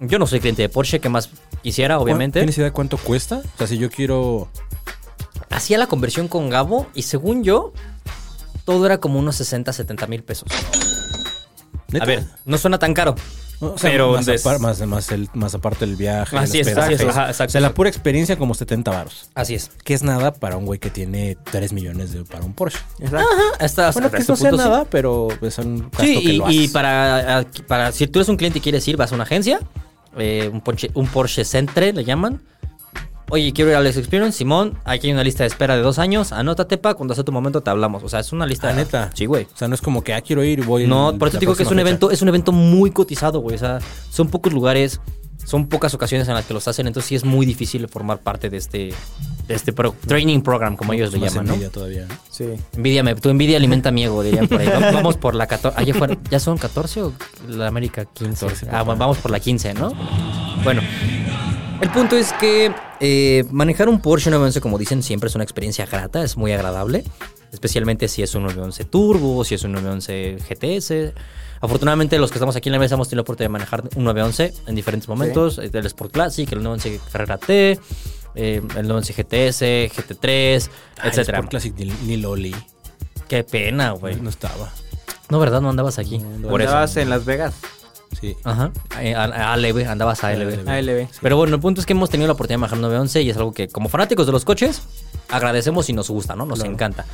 Yo 0.00 0.18
no 0.18 0.26
soy 0.26 0.40
cliente 0.40 0.62
de 0.62 0.68
Porsche, 0.68 0.98
que 0.98 1.08
más 1.08 1.30
quisiera, 1.62 2.00
obviamente. 2.00 2.40
¿Tienes 2.40 2.56
idea 2.58 2.66
de 2.66 2.72
cuánto 2.72 2.96
cuesta? 2.96 3.42
O 3.54 3.58
sea, 3.58 3.66
si 3.68 3.78
yo 3.78 3.90
quiero... 3.90 4.48
Hacía 5.50 5.78
la 5.78 5.86
conversión 5.86 6.26
con 6.26 6.50
Gabo 6.50 6.88
y 6.94 7.02
según 7.02 7.44
yo, 7.44 7.72
todo 8.64 8.86
era 8.86 8.98
como 8.98 9.18
unos 9.18 9.36
60, 9.36 9.72
70 9.72 10.06
mil 10.06 10.22
pesos. 10.22 10.48
¿Neta? 11.88 12.04
A 12.04 12.06
ver, 12.06 12.24
no 12.44 12.58
suena 12.58 12.78
tan 12.78 12.94
caro. 12.94 13.14
O 13.60 13.78
sea, 13.78 13.88
pero 13.90 14.12
más, 14.14 14.26
des- 14.26 14.44
apar- 14.44 14.58
más, 14.58 14.80
más, 14.86 15.12
el- 15.12 15.28
más 15.32 15.54
aparte 15.54 15.84
el 15.84 15.94
viaje, 15.94 16.36
Así 16.36 16.58
el 16.58 16.66
es, 16.68 16.76
así 16.76 16.94
es, 16.94 17.00
hospedaje. 17.00 17.18
ajá, 17.20 17.30
exacto. 17.30 17.50
O 17.50 17.52
sea, 17.52 17.60
la 17.60 17.72
pura 17.72 17.88
experiencia 17.88 18.36
como 18.36 18.52
70 18.54 18.90
varos. 18.90 19.30
Así 19.34 19.54
es. 19.54 19.70
Que 19.84 19.94
es 19.94 20.02
nada 20.02 20.32
para 20.34 20.56
un 20.56 20.66
güey 20.66 20.80
que 20.80 20.90
tiene 20.90 21.36
3 21.50 21.72
millones 21.72 22.12
de, 22.12 22.24
para 22.24 22.44
un 22.44 22.52
Porsche. 22.52 22.78
Exacto. 22.98 23.26
Hasta, 23.60 23.90
Bueno, 23.92 24.06
hasta 24.06 24.10
que 24.10 24.16
este 24.22 24.32
no 24.32 24.36
sea 24.36 24.50
punto, 24.50 24.64
sí. 24.64 24.68
nada, 24.68 24.84
pero 24.86 25.28
es 25.40 25.58
un 25.58 25.78
gasto 25.82 26.02
Sí, 26.02 26.14
que 26.14 26.32
y, 26.32 26.36
lo 26.36 26.50
y 26.50 26.68
para, 26.68 27.46
para 27.68 27.92
si 27.92 28.06
tú 28.08 28.18
eres 28.18 28.28
un 28.28 28.36
cliente 28.36 28.58
y 28.58 28.62
quieres 28.62 28.86
ir, 28.88 28.96
vas 28.96 29.12
a 29.12 29.14
una 29.14 29.24
agencia, 29.24 29.60
eh, 30.18 30.50
un, 30.52 30.60
Porsche, 30.60 30.90
un 30.94 31.06
Porsche 31.06 31.44
Centre 31.44 31.92
le 31.92 32.04
llaman. 32.04 32.42
Oye, 33.30 33.52
quiero 33.52 33.70
ir 33.70 33.76
a 33.76 33.78
Alex 33.80 33.96
Experience, 33.96 34.36
Simón, 34.38 34.78
aquí 34.84 35.06
hay 35.08 35.12
una 35.14 35.24
lista 35.24 35.44
de 35.44 35.48
espera 35.48 35.76
de 35.76 35.82
dos 35.82 35.98
años, 35.98 36.30
anótate 36.32 36.76
pa, 36.76 36.94
cuando 36.94 37.14
sea 37.14 37.24
tu 37.24 37.32
momento 37.32 37.62
te 37.62 37.70
hablamos. 37.70 38.02
O 38.04 38.08
sea, 38.08 38.20
es 38.20 38.32
una 38.32 38.46
lista 38.46 38.68
Ah, 38.68 38.72
neta. 38.74 39.10
Sí, 39.14 39.24
güey. 39.26 39.44
O 39.44 39.56
sea, 39.56 39.66
no 39.66 39.74
es 39.74 39.80
como 39.80 40.02
que, 40.04 40.12
ah, 40.14 40.20
quiero 40.20 40.44
ir 40.44 40.58
y 40.58 40.62
voy. 40.62 40.86
No, 40.86 41.14
por 41.18 41.28
eso 41.28 41.38
te 41.38 41.40
digo 41.40 41.56
que 41.56 41.62
es 41.62 41.70
un 41.70 41.78
evento, 41.78 42.10
es 42.10 42.20
un 42.22 42.28
evento 42.28 42.52
muy 42.52 42.90
cotizado, 42.90 43.40
güey. 43.40 43.56
O 43.56 43.58
sea, 43.58 43.78
son 44.10 44.28
pocos 44.28 44.52
lugares, 44.52 45.00
son 45.44 45.66
pocas 45.68 45.94
ocasiones 45.94 46.28
en 46.28 46.34
las 46.34 46.44
que 46.44 46.54
los 46.54 46.68
hacen, 46.68 46.86
entonces 46.86 47.08
sí 47.08 47.14
es 47.14 47.24
muy 47.24 47.44
difícil 47.46 47.88
formar 47.88 48.18
parte 48.18 48.50
de 48.50 48.58
este, 48.58 48.92
de 49.48 49.54
este 49.54 49.72
pro- 49.72 49.94
training 50.06 50.40
program, 50.42 50.76
como 50.76 50.92
ellos 50.92 51.12
le 51.12 51.18
Más 51.18 51.32
llaman, 51.32 51.46
¿no? 51.46 51.52
envidia 51.54 51.70
todavía. 51.72 52.06
¿no? 52.08 52.14
Sí. 52.30 52.44
Envidia, 52.76 53.02
me- 53.02 53.14
tu 53.14 53.30
envidia 53.30 53.56
alimenta 53.56 53.90
mi 53.90 54.04
ego, 54.04 54.22
dirían 54.22 54.48
por 54.48 54.60
ahí. 54.60 54.68
Vamos, 54.68 54.92
vamos 54.92 55.16
por 55.16 55.34
la 55.34 55.46
14. 55.46 55.84
¿Ya, 55.84 55.94
fueron- 55.94 56.18
¿Ya 56.30 56.38
son 56.40 56.56
14 56.58 57.02
o 57.02 57.12
la 57.48 57.66
América 57.68 58.04
15? 58.04 58.46
14, 58.46 58.68
ah, 58.70 58.82
bueno, 58.82 58.98
vamos 58.98 59.18
por 59.18 59.30
la 59.30 59.40
15, 59.40 59.74
¿no? 59.74 59.92
Bueno, 60.62 60.80
el 61.80 61.90
punto 61.90 62.16
es 62.16 62.32
que 62.34 62.72
eh, 63.00 63.44
manejar 63.50 63.88
un 63.88 64.00
Porsche 64.00 64.30
911, 64.30 64.60
como 64.60 64.78
dicen, 64.78 65.02
siempre 65.02 65.28
es 65.28 65.34
una 65.34 65.44
experiencia 65.44 65.86
grata, 65.86 66.22
es 66.22 66.36
muy 66.36 66.52
agradable. 66.52 67.04
Especialmente 67.52 68.08
si 68.08 68.22
es 68.22 68.34
un 68.34 68.42
911 68.44 68.84
Turbo, 68.86 69.44
si 69.44 69.54
es 69.54 69.62
un 69.64 69.72
911 69.72 70.38
GTS. 70.48 71.14
Afortunadamente, 71.60 72.18
los 72.18 72.30
que 72.30 72.38
estamos 72.38 72.56
aquí 72.56 72.68
en 72.68 72.72
la 72.74 72.78
mesa 72.78 72.94
hemos 72.96 73.08
tenido 73.08 73.18
la 73.20 73.22
oportunidad 73.22 73.48
de 73.48 73.52
manejar 73.52 73.82
un 73.96 74.04
911 74.04 74.54
en 74.66 74.74
diferentes 74.74 75.08
momentos: 75.08 75.58
el 75.58 75.86
Sport 75.86 76.12
Classic, 76.12 76.50
el 76.52 76.62
911 76.62 77.00
Carrera 77.12 77.38
T, 77.38 77.78
eh, 78.34 78.60
el 78.76 78.88
911 78.88 79.12
GTS, 79.12 79.62
GT3, 79.96 80.68
Ah, 80.98 81.02
el 81.04 81.08
etcétera. 81.10 81.38
Sport 81.38 81.50
Classic 81.50 81.74
ni, 81.76 81.84
ni 82.06 82.16
Loli. 82.16 82.54
Qué 83.28 83.44
pena, 83.44 83.92
güey. 83.92 84.16
No 84.20 84.30
estaba. 84.30 84.70
No, 85.30 85.38
¿verdad? 85.38 85.60
No 85.60 85.70
andabas 85.70 85.98
aquí. 85.98 86.18
No, 86.18 86.48
Por 86.48 86.60
eso. 86.60 86.70
Andabas 86.70 86.96
en 86.96 87.08
Las 87.08 87.24
Vegas. 87.24 87.54
Sí. 88.20 88.36
Ajá. 88.44 88.70
Eh, 89.00 89.14
A, 89.14 89.24
a 89.24 89.52
ALB, 89.54 89.86
andabas 89.88 90.22
a 90.24 90.28
ALB. 90.28 90.66
ALB. 90.66 90.68
ALB. 90.68 91.08
Pero 91.20 91.36
bueno, 91.36 91.54
el 91.56 91.60
punto 91.60 91.80
es 91.80 91.86
que 91.86 91.92
hemos 91.92 92.10
tenido 92.10 92.26
la 92.28 92.32
oportunidad 92.34 92.54
de 92.54 92.60
manejar 92.60 92.78
un 92.78 92.82
911 92.82 93.22
y 93.22 93.30
es 93.30 93.36
algo 93.36 93.52
que, 93.52 93.68
como 93.68 93.88
fanáticos 93.88 94.26
de 94.26 94.32
los 94.32 94.44
coches, 94.44 94.82
agradecemos 95.28 95.88
y 95.90 95.92
nos 95.92 96.08
gusta, 96.10 96.34
¿no? 96.36 96.46
Nos 96.46 96.58
Claro. 96.60 96.72
encanta. 96.72 97.04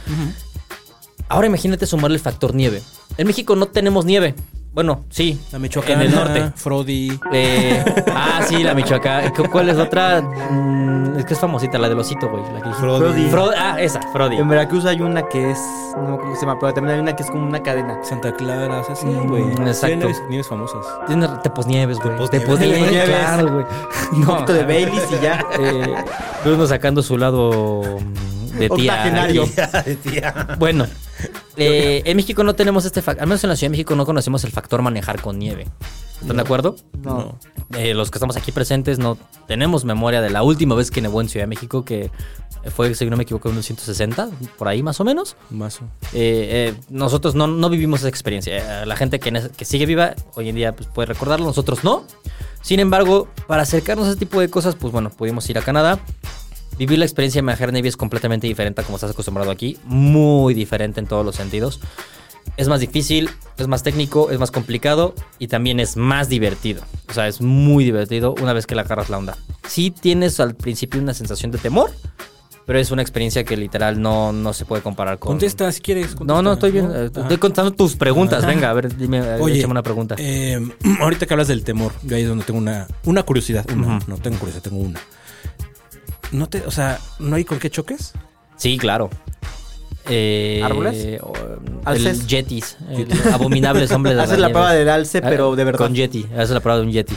Ahora 1.28 1.46
imagínate 1.46 1.86
sumarle 1.86 2.16
el 2.16 2.22
factor 2.22 2.54
nieve. 2.54 2.82
En 3.16 3.26
México 3.26 3.54
no 3.56 3.66
tenemos 3.66 4.04
nieve. 4.04 4.34
Bueno, 4.72 5.04
sí. 5.10 5.40
La 5.50 5.58
Michoacana, 5.58 6.04
En 6.04 6.10
el 6.10 6.14
norte. 6.14 6.52
Frodi. 6.54 7.18
Eh, 7.32 7.84
ah, 8.14 8.40
sí, 8.46 8.62
la 8.62 8.72
Michoacán. 8.72 9.30
¿Cu- 9.34 9.50
¿Cuál 9.50 9.68
es 9.68 9.76
la 9.76 9.82
otra? 9.82 10.20
Mm, 10.22 11.18
es 11.18 11.24
que 11.24 11.34
es 11.34 11.40
famosita, 11.40 11.76
la 11.76 11.88
del 11.88 11.98
osito, 11.98 12.28
güey. 12.28 12.42
La 12.54 12.60
que. 12.62 12.70
Frodi. 12.74 13.28
Fro- 13.30 13.52
ah, 13.58 13.80
esa, 13.80 14.00
Frodi. 14.12 14.36
En 14.36 14.48
Veracruz 14.48 14.84
hay 14.84 15.00
una 15.00 15.22
que 15.26 15.50
es. 15.50 15.58
No 15.96 16.02
me 16.02 16.08
acuerdo 16.14 16.20
cómo 16.22 16.34
se 16.36 16.40
llama, 16.42 16.58
pero 16.60 16.72
también 16.72 16.94
hay 16.94 17.00
una 17.02 17.16
que 17.16 17.22
es 17.24 17.30
como 17.32 17.46
una 17.48 17.60
cadena. 17.62 17.98
Santa 18.04 18.32
Clara, 18.32 18.80
o 18.80 18.84
sea, 18.84 18.94
sí, 18.94 19.06
Mm, 19.06 19.28
güey. 19.28 19.42
exacto. 19.68 19.96
Nieves, 19.96 20.22
nieves 20.28 20.46
famosas. 20.46 20.86
Tiene 21.08 21.26
Teposnieves, 21.42 21.98
güey. 21.98 22.10
Teposnieves. 22.12 22.30
Teposnieves, 22.30 22.78
Teposnieves. 22.90 23.08
claro, 23.08 23.52
güey. 23.52 23.64
Un 24.12 24.24
poquito 24.24 24.52
de 24.52 24.62
Baileys 24.64 25.02
y 25.18 25.22
ya. 25.22 25.44
Eh, 25.58 25.94
uno 26.44 26.66
sacando 26.68 27.02
su 27.02 27.18
lado 27.18 27.82
de 28.60 28.70
tía. 28.70 28.94
Octogenario. 28.94 29.44
Bueno, 30.58 30.86
eh, 31.56 32.02
en 32.04 32.16
México 32.16 32.44
no 32.44 32.54
tenemos 32.54 32.84
este 32.84 33.02
factor, 33.02 33.22
al 33.22 33.28
menos 33.28 33.42
en 33.44 33.50
la 33.50 33.56
Ciudad 33.56 33.68
de 33.68 33.72
México 33.72 33.94
no 33.94 34.06
conocemos 34.06 34.44
el 34.44 34.52
factor 34.52 34.82
manejar 34.82 35.20
con 35.20 35.38
nieve. 35.38 35.66
¿Están 36.20 36.36
de 36.36 36.42
acuerdo? 36.42 36.76
No. 37.02 37.38
Eh, 37.76 37.94
los 37.94 38.10
que 38.10 38.18
estamos 38.18 38.36
aquí 38.36 38.52
presentes 38.52 38.98
no 38.98 39.16
tenemos 39.46 39.84
memoria 39.84 40.20
de 40.20 40.30
la 40.30 40.42
última 40.42 40.74
vez 40.74 40.90
que 40.90 41.00
nevó 41.00 41.20
en 41.20 41.28
Ciudad 41.28 41.44
de 41.44 41.48
México, 41.48 41.84
que 41.84 42.10
fue, 42.68 42.94
si 42.94 43.06
no 43.06 43.16
me 43.16 43.22
equivoco, 43.22 43.48
en 43.48 43.54
unos 43.54 43.66
160, 43.66 44.28
por 44.58 44.68
ahí 44.68 44.82
más 44.82 45.00
o 45.00 45.04
menos. 45.04 45.36
Mazo. 45.48 45.84
Eh, 46.12 46.72
eh, 46.72 46.74
nosotros 46.90 47.34
no, 47.34 47.46
no 47.46 47.70
vivimos 47.70 48.00
esa 48.00 48.08
experiencia. 48.08 48.82
Eh, 48.82 48.86
la 48.86 48.96
gente 48.96 49.18
que, 49.18 49.50
que 49.56 49.64
sigue 49.64 49.86
viva 49.86 50.14
hoy 50.34 50.50
en 50.50 50.56
día 50.56 50.72
pues, 50.76 50.88
puede 50.88 51.06
recordarlo, 51.06 51.46
nosotros 51.46 51.84
no. 51.84 52.04
Sin 52.60 52.78
embargo, 52.78 53.28
para 53.46 53.62
acercarnos 53.62 54.06
a 54.06 54.10
ese 54.10 54.18
tipo 54.18 54.40
de 54.40 54.50
cosas, 54.50 54.74
pues 54.74 54.92
bueno, 54.92 55.08
pudimos 55.10 55.48
ir 55.48 55.56
a 55.56 55.62
Canadá. 55.62 55.98
Vivir 56.80 56.98
la 56.98 57.04
experiencia 57.04 57.40
de 57.40 57.42
manejar 57.42 57.74
nieve 57.74 57.90
es 57.90 57.96
completamente 57.98 58.46
diferente 58.46 58.80
a 58.80 58.84
como 58.84 58.96
estás 58.96 59.10
acostumbrado 59.10 59.50
aquí. 59.50 59.76
Muy 59.84 60.54
diferente 60.54 60.98
en 60.98 61.06
todos 61.06 61.26
los 61.26 61.36
sentidos. 61.36 61.78
Es 62.56 62.68
más 62.68 62.80
difícil, 62.80 63.28
es 63.58 63.68
más 63.68 63.82
técnico, 63.82 64.30
es 64.30 64.38
más 64.38 64.50
complicado 64.50 65.14
y 65.38 65.48
también 65.48 65.78
es 65.78 65.98
más 65.98 66.30
divertido. 66.30 66.82
O 67.10 67.12
sea, 67.12 67.28
es 67.28 67.42
muy 67.42 67.84
divertido 67.84 68.34
una 68.40 68.54
vez 68.54 68.66
que 68.66 68.74
le 68.74 68.80
agarras 68.80 69.10
la 69.10 69.18
onda. 69.18 69.36
Sí 69.68 69.90
tienes 69.90 70.40
al 70.40 70.54
principio 70.54 71.02
una 71.02 71.12
sensación 71.12 71.50
de 71.50 71.58
temor, 71.58 71.90
Pero 72.64 72.78
es 72.78 72.90
una 72.90 73.02
experiencia 73.02 73.44
que 73.44 73.58
literal 73.58 74.00
no, 74.00 74.32
no 74.32 74.54
se 74.54 74.64
puede 74.64 74.80
comparar 74.80 75.18
con... 75.18 75.32
Contesta 75.32 75.70
si 75.72 75.82
quieres. 75.82 76.18
No, 76.20 76.40
no, 76.40 76.54
estoy 76.54 76.70
bien. 76.70 76.90
Estoy 76.90 77.36
contando 77.36 77.72
tus 77.72 77.94
preguntas. 77.94 78.46
Venga, 78.46 78.70
a 78.70 78.72
ver, 78.72 78.96
dime, 78.96 79.18
eh, 79.18 79.36
Oye, 79.38 79.66
una 79.66 79.82
pregunta. 79.82 80.14
eh, 80.18 80.58
ahorita 81.00 81.26
que 81.26 81.34
hablas 81.34 81.48
del 81.48 81.62
temor, 81.62 81.92
yo 82.04 82.16
ahí 82.16 82.22
es 82.22 82.28
donde 82.28 82.44
tengo 82.44 82.58
una, 82.58 82.86
una 83.04 83.22
curiosidad. 83.22 83.66
Una. 83.70 83.98
No 84.06 84.16
tengo 84.16 84.38
curiosidad, 84.38 84.62
tengo 84.62 84.78
una. 84.78 84.98
No 86.32 86.48
te, 86.48 86.64
o 86.66 86.70
sea, 86.70 86.98
¿no 87.18 87.36
hay 87.36 87.44
con 87.44 87.58
qué 87.58 87.70
choques? 87.70 88.12
Sí, 88.56 88.78
claro. 88.78 89.10
Eh, 90.08 90.60
¿Árboles? 90.64 91.20
El 91.86 92.26
Yetis. 92.26 92.76
el 92.90 93.08
abominables 93.32 93.90
hombres 93.92 94.12
de 94.12 94.16
la 94.16 94.22
Haces 94.24 94.38
la 94.38 94.48
prueba 94.48 94.72
del 94.72 94.88
alce, 94.88 95.20
pero 95.22 95.54
de 95.56 95.64
verdad. 95.64 95.78
Con 95.78 95.94
Yeti. 95.94 96.26
Haces 96.34 96.50
la 96.50 96.60
prueba 96.60 96.78
de 96.78 96.86
un 96.86 96.92
Yeti. 96.92 97.14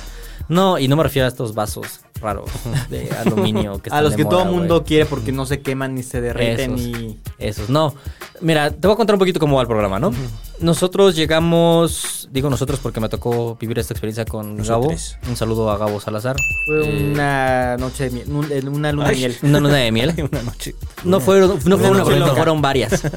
No, 0.49 0.77
y 0.77 0.87
no 0.87 0.95
me 0.95 1.03
refiero 1.03 1.25
a 1.25 1.29
estos 1.29 1.53
vasos 1.53 2.01
raros 2.23 2.49
de 2.89 3.09
aluminio 3.11 3.79
que 3.79 3.89
a 3.91 4.01
los 4.01 4.15
que 4.15 4.23
todo 4.25 4.39
moda, 4.45 4.51
mundo 4.51 4.83
quiere 4.83 5.05
porque 5.05 5.31
no 5.31 5.45
se 5.45 5.61
queman 5.61 5.93
ni 5.93 6.01
se 6.03 6.21
derriten 6.21 6.73
Esos. 6.75 6.81
ni... 6.87 7.19
Esos, 7.37 7.69
no. 7.69 7.93
Mira, 8.41 8.71
te 8.71 8.87
voy 8.87 8.93
a 8.93 8.97
contar 8.97 9.13
un 9.15 9.19
poquito 9.19 9.39
cómo 9.39 9.55
va 9.57 9.61
el 9.61 9.67
programa, 9.67 9.99
¿no? 9.99 10.11
Nosotros 10.59 11.15
llegamos, 11.15 12.29
digo 12.31 12.49
nosotros 12.49 12.79
porque 12.81 12.99
me 12.99 13.09
tocó 13.09 13.55
vivir 13.59 13.79
esta 13.79 13.93
experiencia 13.93 14.23
con 14.25 14.57
Gabo. 14.57 14.93
Un 15.27 15.35
saludo 15.35 15.69
a 15.69 15.77
Gabo 15.77 15.99
Salazar. 15.99 16.35
Fue 16.65 16.85
Eh, 16.87 17.11
una 17.11 17.75
noche 17.77 18.05
de 18.05 18.09
miel, 18.11 18.29
un- 18.29 18.67
una 18.75 18.91
luna 18.91 19.09
de 19.09 19.15
miel. 19.15 19.37
Una 19.43 19.59
luna 19.59 19.75
de 19.77 19.91
miel. 19.91 20.13
una 20.31 20.41
noche. 20.43 20.75
No 21.03 21.19
fueron, 21.19 21.49
no 21.65 21.77
fue 21.77 21.89
Una 21.89 22.03
una, 22.05 22.27
fueron 22.33 22.61
varias. 22.61 23.03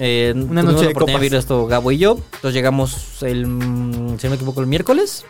Eh, 0.00 0.32
Una 0.36 0.62
noche 0.62 0.86
de 0.86 0.94
copas. 0.94 1.16
vivir 1.16 1.34
esto 1.34 1.66
Gabo 1.66 1.90
y 1.90 1.98
yo. 1.98 2.20
Entonces 2.36 2.54
llegamos 2.54 3.20
el, 3.22 3.42
si 3.44 4.26
no 4.26 4.30
me 4.30 4.36
equivoco, 4.36 4.60
el 4.60 4.68
miércoles. 4.68 5.24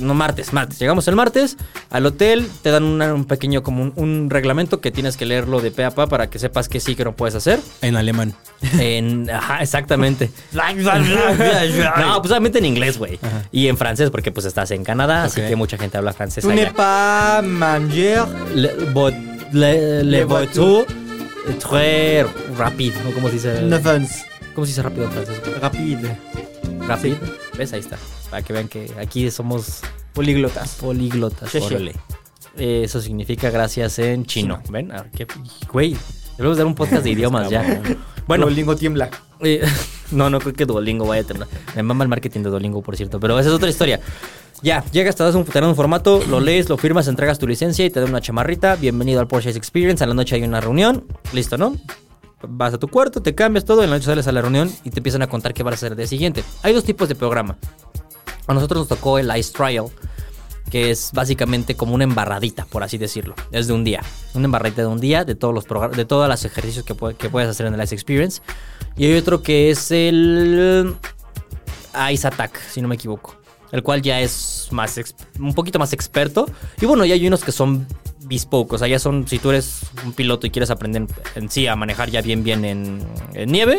No, 0.00 0.12
martes, 0.14 0.52
martes. 0.52 0.78
Llegamos 0.78 1.06
el 1.08 1.16
martes 1.16 1.56
al 1.90 2.04
hotel, 2.06 2.48
te 2.62 2.70
dan 2.70 2.82
una- 2.84 3.14
un 3.14 3.24
pequeño 3.24 3.62
como 3.62 3.82
un, 3.82 3.92
un 3.96 4.28
reglamento 4.30 4.80
que 4.80 4.90
tienes 4.90 5.16
que 5.16 5.24
leerlo 5.24 5.60
de 5.60 5.70
pe 5.70 5.84
a 5.84 5.90
pa 5.92 6.06
para 6.08 6.28
que 6.28 6.38
sepas 6.38 6.68
que 6.68 6.80
sí 6.80 6.94
que 6.94 7.04
no 7.04 7.12
puedes 7.12 7.34
hacer. 7.34 7.60
En 7.80 7.96
alemán. 7.96 8.34
En, 8.78 9.30
ajá, 9.30 9.62
exactamente. 9.62 10.30
no, 12.00 12.20
pues 12.20 12.30
obviamente 12.32 12.58
en 12.58 12.66
inglés, 12.66 12.98
güey. 12.98 13.18
Y 13.50 13.68
en 13.68 13.76
francés, 13.76 14.10
porque 14.10 14.30
pues 14.32 14.46
estás 14.46 14.70
en 14.72 14.84
Canadá, 14.84 15.24
así 15.24 15.40
que 15.40 15.56
mucha 15.56 15.78
gente 15.78 15.96
habla 15.98 16.12
francés 16.12 16.42
Tu 16.44 16.50
n'es 16.52 16.72
pas 16.72 17.42
manger. 17.42 18.24
Le, 18.54 18.74
bo- 18.92 19.10
le, 19.10 20.02
le 20.02 20.02
Le 20.04 20.24
voiture 20.24 20.86
très 21.60 22.24
rapide, 22.56 22.94
¿no? 23.04 23.10
¿Cómo 23.12 23.28
se 23.28 23.34
dice? 23.34 23.60
¿Cómo 24.54 24.66
se 24.66 24.70
dice 24.70 24.82
rápido 24.82 25.04
en 25.06 25.12
francés? 25.12 25.40
Rapide. 25.60 26.16
Rápido. 26.86 27.16
¿Ves? 27.56 27.72
Ahí 27.72 27.80
está. 27.80 27.96
Para 28.32 28.42
que 28.42 28.52
vean 28.54 28.66
que 28.68 28.90
aquí 28.98 29.30
somos 29.30 29.82
Políglotas. 30.14 30.76
políglotas. 30.76 31.50
Sí. 31.50 31.58
Órale. 31.58 31.92
Eh, 32.56 32.80
Eso 32.84 32.98
significa 33.02 33.50
gracias 33.50 33.98
en 33.98 34.24
chino. 34.24 34.58
¿Ven? 34.70 34.90
Ah, 34.90 35.04
qué- 35.14 35.26
Güey, 35.70 35.94
debemos 36.38 36.56
dar 36.56 36.64
un 36.66 36.74
podcast 36.74 37.04
de 37.04 37.10
idiomas 37.16 37.50
ya. 37.50 37.82
Bueno, 38.26 38.46
Duolingo 38.46 38.74
tiembla. 38.74 39.10
eh, 39.40 39.62
no, 40.12 40.30
no 40.30 40.38
creo 40.40 40.54
que 40.54 40.64
Duolingo 40.64 41.04
vaya 41.06 41.20
a 41.22 41.26
temblar. 41.26 41.48
Me 41.76 41.82
mama 41.82 42.04
el 42.04 42.08
marketing 42.08 42.40
de 42.40 42.48
Duolingo, 42.48 42.80
por 42.82 42.96
cierto. 42.96 43.20
Pero 43.20 43.38
esa 43.38 43.50
es 43.50 43.54
otra 43.54 43.68
historia. 43.68 44.00
Ya, 44.62 44.82
llegas, 44.92 45.14
te 45.14 45.24
das 45.24 45.34
un, 45.34 45.44
te 45.44 45.60
dan 45.60 45.68
un 45.68 45.76
formato, 45.76 46.22
lo 46.30 46.40
lees, 46.40 46.70
lo 46.70 46.78
firmas, 46.78 47.08
entregas 47.08 47.38
tu 47.38 47.46
licencia 47.46 47.84
y 47.84 47.90
te 47.90 48.00
dan 48.00 48.08
una 48.08 48.22
chamarrita. 48.22 48.76
Bienvenido 48.76 49.20
al 49.20 49.26
Porsche 49.28 49.50
Experience. 49.50 50.02
A 50.02 50.06
la 50.06 50.14
noche 50.14 50.36
hay 50.36 50.42
una 50.44 50.60
reunión. 50.62 51.04
Listo, 51.34 51.58
¿no? 51.58 51.76
Vas 52.48 52.72
a 52.74 52.78
tu 52.78 52.88
cuarto, 52.88 53.22
te 53.22 53.34
cambias 53.36 53.64
todo, 53.64 53.84
en 53.84 53.90
la 53.90 53.96
noche 53.96 54.06
sales 54.06 54.26
a 54.26 54.32
la 54.32 54.40
reunión 54.40 54.68
y 54.84 54.90
te 54.90 54.98
empiezan 55.00 55.22
a 55.22 55.28
contar 55.28 55.54
qué 55.54 55.62
vas 55.62 55.72
a 55.72 55.76
hacer 55.76 55.92
el 55.92 55.98
día 55.98 56.06
siguiente. 56.08 56.42
Hay 56.62 56.72
dos 56.72 56.82
tipos 56.82 57.08
de 57.08 57.14
programa. 57.14 57.56
A 58.46 58.54
nosotros 58.54 58.80
nos 58.80 58.88
tocó 58.88 59.18
el 59.18 59.30
Ice 59.36 59.52
Trial, 59.52 59.86
que 60.70 60.90
es 60.90 61.10
básicamente 61.12 61.74
como 61.76 61.94
una 61.94 62.04
embarradita, 62.04 62.64
por 62.64 62.82
así 62.82 62.98
decirlo. 62.98 63.34
Es 63.52 63.66
de 63.66 63.72
un 63.72 63.84
día. 63.84 64.02
Una 64.34 64.46
embarradita 64.46 64.82
de 64.82 64.88
un 64.88 65.00
día 65.00 65.24
de 65.24 65.34
todos 65.34 65.54
los 65.54 65.66
de 65.96 66.04
todos 66.04 66.28
los 66.28 66.44
ejercicios 66.44 66.84
que, 66.84 66.94
pue- 66.94 67.14
que 67.16 67.28
puedes 67.30 67.48
hacer 67.48 67.66
en 67.66 67.74
el 67.74 67.82
Ice 67.82 67.94
Experience. 67.94 68.42
Y 68.96 69.06
hay 69.06 69.16
otro 69.16 69.42
que 69.42 69.70
es 69.70 69.90
el 69.90 70.94
Ice 72.12 72.26
Attack, 72.26 72.58
si 72.70 72.80
no 72.82 72.88
me 72.88 72.94
equivoco. 72.94 73.36
El 73.70 73.82
cual 73.82 74.02
ya 74.02 74.20
es 74.20 74.68
más 74.70 75.00
un 75.38 75.54
poquito 75.54 75.78
más 75.78 75.92
experto. 75.92 76.46
Y 76.80 76.86
bueno, 76.86 77.04
ya 77.04 77.14
hay 77.14 77.26
unos 77.26 77.42
que 77.42 77.52
son 77.52 77.86
bespoke. 78.24 78.74
O 78.74 78.78
sea, 78.78 78.86
ya 78.88 78.98
son, 78.98 79.26
si 79.26 79.38
tú 79.38 79.50
eres 79.50 79.80
un 80.04 80.12
piloto 80.12 80.46
y 80.46 80.50
quieres 80.50 80.70
aprender 80.70 81.06
en 81.34 81.50
sí 81.50 81.66
a 81.66 81.76
manejar 81.76 82.10
ya 82.10 82.20
bien 82.22 82.44
bien 82.44 82.64
en, 82.64 83.06
en 83.34 83.50
nieve, 83.50 83.78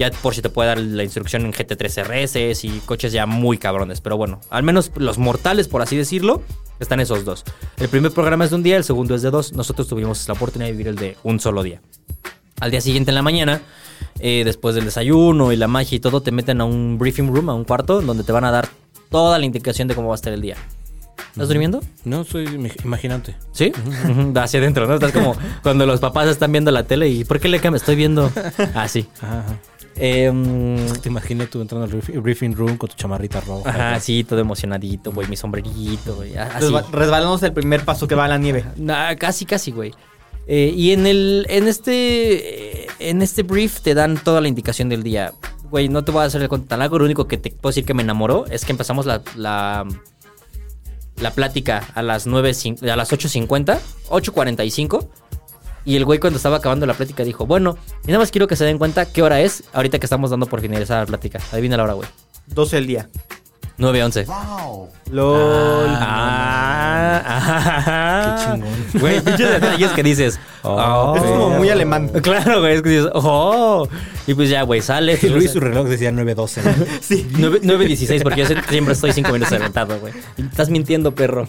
ya 0.00 0.10
por 0.10 0.34
si 0.34 0.40
te 0.40 0.48
puede 0.48 0.68
dar 0.68 0.78
la 0.78 1.04
instrucción 1.04 1.44
en 1.44 1.52
GT3 1.52 2.04
RS 2.04 2.64
y 2.64 2.80
coches 2.86 3.12
ya 3.12 3.26
muy 3.26 3.58
cabrones. 3.58 4.00
Pero 4.00 4.16
bueno, 4.16 4.40
al 4.48 4.62
menos 4.62 4.90
los 4.96 5.18
mortales, 5.18 5.68
por 5.68 5.82
así 5.82 5.94
decirlo, 5.94 6.42
están 6.80 7.00
esos 7.00 7.26
dos. 7.26 7.44
El 7.76 7.90
primer 7.90 8.10
programa 8.10 8.44
es 8.44 8.50
de 8.50 8.56
un 8.56 8.62
día, 8.62 8.78
el 8.78 8.84
segundo 8.84 9.14
es 9.14 9.20
de 9.20 9.30
dos. 9.30 9.52
Nosotros 9.52 9.88
tuvimos 9.88 10.26
la 10.26 10.32
oportunidad 10.32 10.68
de 10.68 10.72
vivir 10.72 10.88
el 10.88 10.96
de 10.96 11.18
un 11.22 11.38
solo 11.38 11.62
día. 11.62 11.82
Al 12.60 12.70
día 12.70 12.80
siguiente 12.80 13.10
en 13.10 13.14
la 13.14 13.22
mañana, 13.22 13.60
eh, 14.20 14.40
después 14.42 14.74
del 14.74 14.86
desayuno 14.86 15.52
y 15.52 15.56
la 15.56 15.68
magia 15.68 15.96
y 15.96 16.00
todo, 16.00 16.22
te 16.22 16.32
meten 16.32 16.62
a 16.62 16.64
un 16.64 16.96
briefing 16.98 17.28
room, 17.28 17.50
a 17.50 17.54
un 17.54 17.64
cuarto, 17.64 18.00
donde 18.00 18.24
te 18.24 18.32
van 18.32 18.44
a 18.44 18.50
dar 18.50 18.70
toda 19.10 19.38
la 19.38 19.44
indicación 19.44 19.86
de 19.86 19.94
cómo 19.94 20.08
va 20.08 20.14
a 20.14 20.16
estar 20.16 20.32
el 20.32 20.40
día. 20.40 20.56
¿Estás 21.32 21.48
durmiendo? 21.48 21.80
No, 22.04 22.24
soy 22.24 22.46
imaginante. 22.84 23.36
¿Sí? 23.52 23.70
Hacia 24.34 24.60
adentro, 24.60 24.86
¿no? 24.86 24.94
Estás 24.94 25.12
como 25.12 25.36
cuando 25.62 25.84
los 25.84 26.00
papás 26.00 26.28
están 26.28 26.52
viendo 26.52 26.70
la 26.70 26.84
tele 26.84 27.08
y 27.08 27.24
¿por 27.24 27.38
qué 27.38 27.48
le 27.48 27.60
cambias? 27.60 27.82
Estoy 27.82 27.96
viendo 27.96 28.32
así. 28.74 29.06
Em, 29.96 30.76
Te 31.02 31.08
imaginé 31.08 31.46
tú 31.46 31.60
entrando 31.60 31.84
al 31.84 31.90
brief- 31.92 32.22
briefing 32.22 32.54
room 32.54 32.76
con 32.76 32.88
tu 32.88 32.96
chamarrita 32.96 33.40
roja. 33.40 33.68
ajá, 33.70 34.00
sí, 34.00 34.24
todo 34.24 34.38
emocionadito, 34.40 35.12
güey, 35.12 35.28
mi 35.28 35.36
sombrerito, 35.36 36.16
güey. 36.16 36.36
a- 36.36 36.44
Así. 36.46 36.66
Resba- 36.66 36.90
Resbalándose 36.90 37.46
el 37.46 37.52
primer 37.52 37.84
paso 37.84 38.06
que 38.08 38.14
va 38.14 38.24
a 38.24 38.28
la 38.28 38.38
nieve. 38.38 38.64
Nah, 38.76 39.14
casi, 39.16 39.44
casi, 39.44 39.72
güey. 39.72 39.92
Eh, 40.46 40.72
y 40.76 40.92
en 40.92 41.06
el, 41.06 41.46
en 41.48 41.68
este, 41.68 42.84
eh, 42.84 42.86
en 42.98 43.22
este 43.22 43.42
brief 43.42 43.80
te 43.80 43.94
dan 43.94 44.16
toda 44.16 44.40
la 44.40 44.48
indicación 44.48 44.88
del 44.88 45.02
día. 45.02 45.32
Güey, 45.70 45.88
no 45.88 46.02
te 46.02 46.10
voy 46.12 46.22
a 46.22 46.26
hacer 46.26 46.42
el 46.42 46.48
cuento 46.48 46.66
tan 46.68 46.80
largo. 46.80 46.98
Lo 46.98 47.04
único 47.04 47.28
que 47.28 47.36
te 47.36 47.50
puedo 47.50 47.70
decir 47.70 47.84
que 47.84 47.94
me 47.94 48.02
enamoró 48.02 48.46
es 48.50 48.64
que 48.64 48.72
empezamos 48.72 49.06
la, 49.06 49.22
la, 49.36 49.86
la 51.20 51.30
plática 51.32 51.86
a 51.94 52.02
las 52.02 52.26
9, 52.26 52.50
a 52.90 52.96
las 52.96 53.12
8.50, 53.12 53.78
8.45. 54.08 55.08
Y 55.84 55.96
el 55.96 56.04
güey 56.04 56.18
cuando 56.18 56.36
estaba 56.36 56.58
acabando 56.58 56.86
la 56.86 56.94
plática 56.94 57.24
dijo, 57.24 57.46
bueno, 57.46 57.78
y 58.04 58.08
nada 58.08 58.18
más 58.18 58.30
quiero 58.30 58.46
que 58.46 58.56
se 58.56 58.64
den 58.64 58.78
cuenta 58.78 59.06
qué 59.06 59.22
hora 59.22 59.40
es 59.40 59.64
ahorita 59.72 59.98
que 59.98 60.06
estamos 60.06 60.30
dando 60.30 60.46
por 60.46 60.60
finalizar 60.60 61.00
la 61.00 61.06
plática. 61.06 61.40
Adivina 61.52 61.76
la 61.76 61.84
hora, 61.84 61.92
güey. 61.94 62.08
12 62.48 62.78
el 62.78 62.86
día. 62.86 63.08
9.11. 63.78 64.26
LOL. 65.10 65.86
Ah, 65.88 67.22
ah, 67.26 68.36
Qué 68.36 68.44
chingón. 68.44 69.00
Güey, 69.00 69.20
pinches 69.22 69.50
detalles 69.50 69.90
que 69.92 70.02
dices. 70.02 70.38
Oh, 70.62 71.14
es 71.16 71.22
como 71.22 71.50
muy 71.50 71.70
alemán. 71.70 72.10
Claro, 72.22 72.60
güey, 72.60 72.74
es 72.74 72.82
que 72.82 72.88
dices, 72.90 73.10
oh. 73.14 73.88
Y 74.26 74.34
pues 74.34 74.50
ya, 74.50 74.62
güey, 74.62 74.82
sale. 74.82 75.18
Y 75.20 75.28
Luis 75.30 75.52
su 75.52 75.60
reloj 75.60 75.86
decía 75.88 76.10
9.12. 76.10 76.62
¿no? 76.62 76.86
Sí. 77.00 77.26
9.16, 77.32 78.22
porque 78.22 78.40
yo 78.42 78.46
siempre 78.68 78.92
estoy 78.92 79.12
5 79.12 79.32
minutos 79.32 79.52
adelantado, 79.52 79.98
güey. 79.98 80.12
Estás 80.36 80.68
mintiendo, 80.68 81.14
perro. 81.14 81.48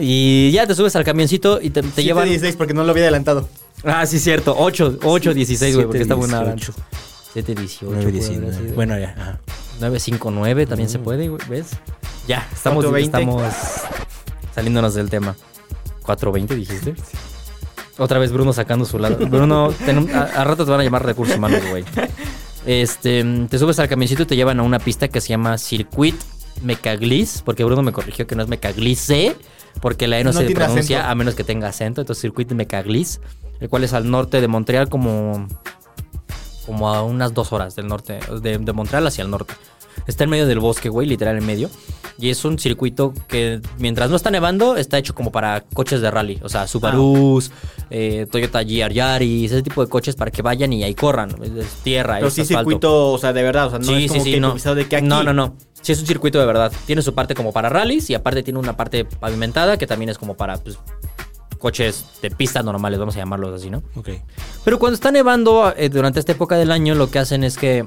Y 0.00 0.50
ya 0.52 0.66
te 0.66 0.74
subes 0.74 0.94
al 0.96 1.04
camioncito 1.04 1.60
y 1.60 1.70
te, 1.70 1.82
te 1.82 2.02
llevan. 2.04 2.24
16 2.28 2.56
porque 2.56 2.74
no 2.74 2.84
lo 2.84 2.90
había 2.90 3.04
adelantado. 3.04 3.48
Ah, 3.84 4.06
sí, 4.06 4.18
cierto. 4.18 4.54
8, 4.58 4.98
8, 5.02 5.34
16, 5.34 5.74
güey, 5.74 5.86
porque 5.86 6.02
está 6.02 6.14
buena 6.14 6.42
7.18. 6.42 6.72
7, 7.34 7.54
18. 7.54 7.92
9.19. 8.08 8.74
Bueno, 8.74 8.98
ya. 8.98 9.10
ajá. 9.18 9.40
959 9.80 10.66
también 10.66 10.88
se 10.88 10.98
puede, 10.98 11.28
güey, 11.28 11.40
¿ves? 11.48 11.66
Ya, 12.26 12.48
estamos, 12.52 12.84
4.20. 12.86 12.98
estamos 13.00 13.42
saliéndonos 14.54 14.94
del 14.94 15.10
tema. 15.10 15.36
420 16.02 16.54
dijiste. 16.56 16.94
Otra 17.98 18.18
vez 18.18 18.32
Bruno 18.32 18.52
sacando 18.52 18.84
su 18.84 18.98
lado. 18.98 19.16
Bruno, 19.26 19.72
ten- 19.84 20.10
a, 20.14 20.22
a 20.22 20.44
rato 20.44 20.64
te 20.64 20.70
van 20.70 20.80
a 20.80 20.84
llamar 20.84 21.04
recursos 21.04 21.36
humanos, 21.36 21.60
güey. 21.70 21.84
Este, 22.66 23.24
te 23.48 23.58
subes 23.58 23.78
al 23.78 23.88
camioncito 23.88 24.22
y 24.22 24.26
te 24.26 24.36
llevan 24.36 24.58
a 24.60 24.62
una 24.62 24.78
pista 24.78 25.08
que 25.08 25.20
se 25.20 25.28
llama 25.28 25.56
Circuit 25.58 26.16
Mecaglis, 26.62 27.42
porque 27.44 27.64
Bruno 27.64 27.82
me 27.82 27.92
corrigió 27.92 28.26
que 28.26 28.34
no 28.34 28.42
es 28.42 28.48
Mecaglice, 28.48 29.36
porque 29.80 30.06
la 30.06 30.18
E 30.18 30.24
no, 30.24 30.32
No 30.32 30.40
se 30.40 30.50
pronuncia 30.50 30.98
acento. 30.98 31.10
a 31.10 31.14
menos 31.14 31.34
que 31.34 31.44
tenga 31.44 31.68
acento. 31.68 32.00
Entonces, 32.00 32.22
Circuit 32.22 32.50
Mecaglis, 32.52 33.20
el 33.60 33.68
cual 33.68 33.84
es 33.84 33.92
al 33.92 34.10
norte 34.10 34.40
de 34.40 34.48
Montreal, 34.48 34.88
como 34.88 35.46
como 36.64 36.92
a 36.92 37.02
unas 37.02 37.32
dos 37.32 37.52
horas 37.52 37.76
del 37.76 37.86
norte, 37.86 38.18
de, 38.42 38.58
de 38.58 38.72
Montreal 38.72 39.06
hacia 39.06 39.22
el 39.22 39.30
norte. 39.30 39.54
Está 40.06 40.24
en 40.24 40.30
medio 40.30 40.46
del 40.46 40.58
bosque, 40.58 40.88
güey, 40.88 41.06
literal 41.06 41.38
en 41.38 41.46
medio. 41.46 41.70
Y 42.18 42.30
es 42.30 42.44
un 42.44 42.58
circuito 42.58 43.12
que 43.28 43.60
mientras 43.78 44.10
no 44.10 44.16
está 44.16 44.30
nevando, 44.30 44.76
está 44.76 44.98
hecho 44.98 45.14
como 45.14 45.30
para 45.32 45.60
coches 45.60 46.00
de 46.00 46.10
rally. 46.10 46.38
O 46.42 46.48
sea, 46.48 46.66
Subarus, 46.66 47.50
eh, 47.90 48.26
Toyota 48.30 48.62
GR 48.62 48.92
Yaris, 48.92 49.52
ese 49.52 49.62
tipo 49.62 49.82
de 49.84 49.88
coches 49.90 50.16
para 50.16 50.30
que 50.30 50.42
vayan 50.42 50.72
y 50.72 50.82
ahí 50.84 50.94
corran. 50.94 51.30
Es 51.42 51.66
tierra, 51.82 52.16
Pero 52.16 52.28
es 52.28 52.34
sí 52.34 52.42
asfalto. 52.42 52.70
circuito, 52.70 53.12
o 53.12 53.18
sea, 53.18 53.32
de 53.32 53.42
verdad. 53.42 53.66
O 53.66 53.70
sea, 53.70 53.78
no 53.78 53.96
es 53.96 54.10
como 54.10 54.24
que 54.24 54.40
no. 54.40 54.54
de 54.54 54.88
que 54.88 54.96
aquí. 54.96 55.06
No, 55.06 55.22
no, 55.22 55.32
no. 55.32 55.56
Sí, 55.86 55.92
es 55.92 56.00
un 56.00 56.06
circuito 56.08 56.40
de 56.40 56.46
verdad. 56.46 56.72
Tiene 56.84 57.00
su 57.00 57.14
parte 57.14 57.36
como 57.36 57.52
para 57.52 57.68
rallies 57.68 58.10
y 58.10 58.14
aparte 58.16 58.42
tiene 58.42 58.58
una 58.58 58.76
parte 58.76 59.04
pavimentada 59.04 59.76
que 59.76 59.86
también 59.86 60.08
es 60.08 60.18
como 60.18 60.36
para 60.36 60.56
pues, 60.56 60.80
coches 61.60 62.06
de 62.20 62.32
pista 62.32 62.60
normales, 62.64 62.98
vamos 62.98 63.14
a 63.14 63.20
llamarlos 63.20 63.60
así, 63.60 63.70
¿no? 63.70 63.84
Ok. 63.94 64.08
Pero 64.64 64.80
cuando 64.80 64.96
está 64.96 65.12
nevando 65.12 65.72
eh, 65.76 65.88
durante 65.88 66.18
esta 66.18 66.32
época 66.32 66.56
del 66.56 66.72
año, 66.72 66.96
lo 66.96 67.08
que 67.08 67.20
hacen 67.20 67.44
es 67.44 67.56
que 67.56 67.86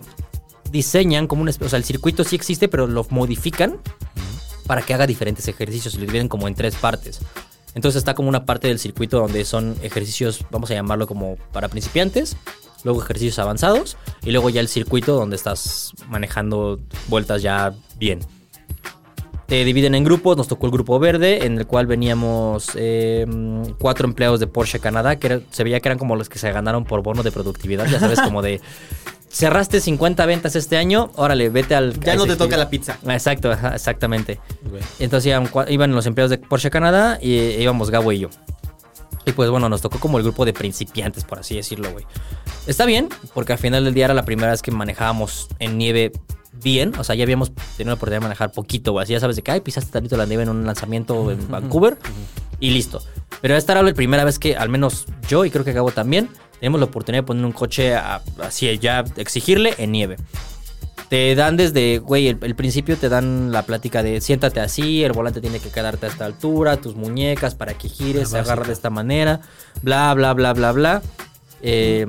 diseñan 0.71 1.27
como 1.27 1.41
un... 1.41 1.49
O 1.49 1.51
sea, 1.51 1.75
el 1.75 1.83
circuito 1.83 2.23
sí 2.23 2.37
existe, 2.37 2.69
pero 2.69 2.87
lo 2.87 3.05
modifican 3.09 3.81
para 4.65 4.81
que 4.81 4.93
haga 4.93 5.05
diferentes 5.05 5.45
ejercicios 5.49 5.95
y 5.95 5.97
lo 5.97 6.05
dividen 6.05 6.29
como 6.29 6.47
en 6.47 6.55
tres 6.55 6.75
partes. 6.75 7.19
Entonces 7.75 7.99
está 7.99 8.13
como 8.13 8.29
una 8.29 8.45
parte 8.45 8.69
del 8.69 8.79
circuito 8.79 9.19
donde 9.19 9.43
son 9.43 9.75
ejercicios, 9.81 10.45
vamos 10.51 10.71
a 10.71 10.73
llamarlo 10.73 11.05
como 11.05 11.35
para 11.51 11.67
principiantes, 11.67 12.37
luego 12.83 13.01
ejercicios 13.03 13.39
avanzados 13.39 13.97
y 14.23 14.31
luego 14.31 14.49
ya 14.49 14.61
el 14.61 14.67
circuito 14.67 15.15
donde 15.15 15.35
estás 15.35 15.93
manejando 16.07 16.79
vueltas 17.07 17.41
ya 17.41 17.73
bien. 17.97 18.19
Te 19.47 19.63
dividen 19.65 19.95
en 19.95 20.03
grupos, 20.03 20.37
nos 20.37 20.47
tocó 20.47 20.67
el 20.67 20.71
grupo 20.71 20.99
verde, 20.99 21.45
en 21.47 21.57
el 21.57 21.65
cual 21.65 21.87
veníamos 21.87 22.69
eh, 22.75 23.25
cuatro 23.79 24.07
empleados 24.07 24.39
de 24.39 24.45
Porsche 24.45 24.79
Canadá, 24.79 25.15
que 25.15 25.25
era- 25.25 25.39
se 25.49 25.63
veía 25.63 25.79
que 25.79 25.87
eran 25.89 25.97
como 25.97 26.15
los 26.15 26.29
que 26.29 26.37
se 26.37 26.51
ganaron 26.51 26.85
por 26.85 27.01
bono 27.01 27.23
de 27.23 27.31
productividad, 27.31 27.87
ya 27.87 27.99
sabes, 27.99 28.21
como 28.21 28.43
de 28.43 28.61
cerraste 29.27 29.81
50 29.81 30.23
ventas 30.27 30.55
este 30.55 30.77
año, 30.77 31.09
órale, 31.15 31.49
vete 31.49 31.73
al... 31.73 31.99
Ya 31.99 32.13
no 32.15 32.25
te 32.27 32.35
toca 32.35 32.57
la 32.57 32.69
pizza. 32.69 32.99
Exacto, 33.07 33.51
exactamente. 33.51 34.39
Entonces 34.99 35.33
iban 35.69 35.91
los 35.95 36.05
empleados 36.05 36.29
de 36.29 36.37
Porsche 36.37 36.69
Canadá 36.69 37.17
y 37.19 37.33
eh, 37.37 37.61
íbamos 37.61 37.89
Gabo 37.89 38.11
y 38.11 38.19
yo. 38.19 38.29
Y 39.29 39.31
pues 39.33 39.49
bueno, 39.49 39.69
nos 39.69 39.81
tocó 39.81 39.99
como 39.99 40.17
el 40.17 40.23
grupo 40.23 40.45
de 40.45 40.53
principiantes, 40.53 41.23
por 41.23 41.39
así 41.39 41.55
decirlo, 41.55 41.91
güey. 41.91 42.05
Está 42.67 42.85
bien, 42.85 43.09
porque 43.33 43.53
al 43.53 43.59
final 43.59 43.83
del 43.85 43.93
día 43.93 44.05
era 44.05 44.13
la 44.13 44.23
primera 44.25 44.51
vez 44.51 44.61
que 44.61 44.71
manejábamos 44.71 45.47
en 45.59 45.77
nieve 45.77 46.11
bien. 46.63 46.93
O 46.97 47.03
sea, 47.03 47.15
ya 47.15 47.23
habíamos 47.23 47.51
tenido 47.77 47.91
la 47.91 47.93
oportunidad 47.95 48.17
de 48.21 48.23
manejar 48.25 48.51
poquito, 48.51 48.91
güey. 48.91 49.03
Así 49.03 49.13
ya 49.13 49.19
sabes 49.19 49.35
de 49.35 49.41
que, 49.41 49.51
ay, 49.51 49.61
pisaste 49.61 49.91
tantito 49.91 50.17
la 50.17 50.25
nieve 50.25 50.43
en 50.43 50.49
un 50.49 50.65
lanzamiento 50.65 51.31
en 51.31 51.49
Vancouver 51.49 51.97
y 52.59 52.71
listo. 52.71 53.01
Pero 53.41 53.55
esta 53.55 53.73
era 53.73 53.83
la 53.83 53.93
primera 53.93 54.23
vez 54.23 54.39
que, 54.39 54.55
al 54.57 54.69
menos 54.69 55.05
yo 55.27 55.45
y 55.45 55.51
creo 55.51 55.63
que 55.63 55.73
Gabo 55.73 55.91
también, 55.91 56.29
tenemos 56.59 56.79
la 56.79 56.87
oportunidad 56.87 57.23
de 57.23 57.27
poner 57.27 57.45
un 57.45 57.51
coche 57.53 57.95
a- 57.95 58.21
así, 58.41 58.77
ya 58.79 59.05
exigirle 59.15 59.75
en 59.77 59.91
nieve. 59.93 60.17
Te 61.07 61.33
dan 61.33 61.57
desde, 61.57 61.97
güey, 61.99 62.27
el, 62.27 62.37
el 62.41 62.55
principio 62.55 62.95
te 62.95 63.09
dan 63.09 63.51
la 63.51 63.63
plática 63.63 64.03
de 64.03 64.21
siéntate 64.21 64.59
así, 64.59 65.03
el 65.03 65.13
volante 65.13 65.41
tiene 65.41 65.59
que 65.59 65.69
quedarte 65.69 66.05
a 66.05 66.09
esta 66.09 66.25
altura, 66.25 66.77
tus 66.77 66.95
muñecas 66.95 67.55
para 67.55 67.73
que 67.73 67.89
gires, 67.89 68.29
se 68.29 68.37
agarra 68.37 68.67
de 68.67 68.73
esta 68.73 68.91
manera, 68.91 69.41
bla, 69.81 70.13
bla, 70.13 70.33
bla, 70.33 70.53
bla, 70.53 70.71
bla. 70.71 71.01
Eh, 71.63 72.05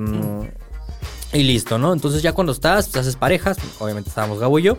y 1.33 1.43
listo, 1.43 1.77
¿no? 1.79 1.93
Entonces 1.93 2.21
ya 2.21 2.33
cuando 2.33 2.53
estás, 2.53 2.89
pues 2.89 2.97
haces 2.97 3.15
parejas, 3.15 3.57
obviamente 3.79 4.09
estábamos 4.09 4.39
Gabo 4.39 4.59
y 4.59 4.63
yo. 4.63 4.77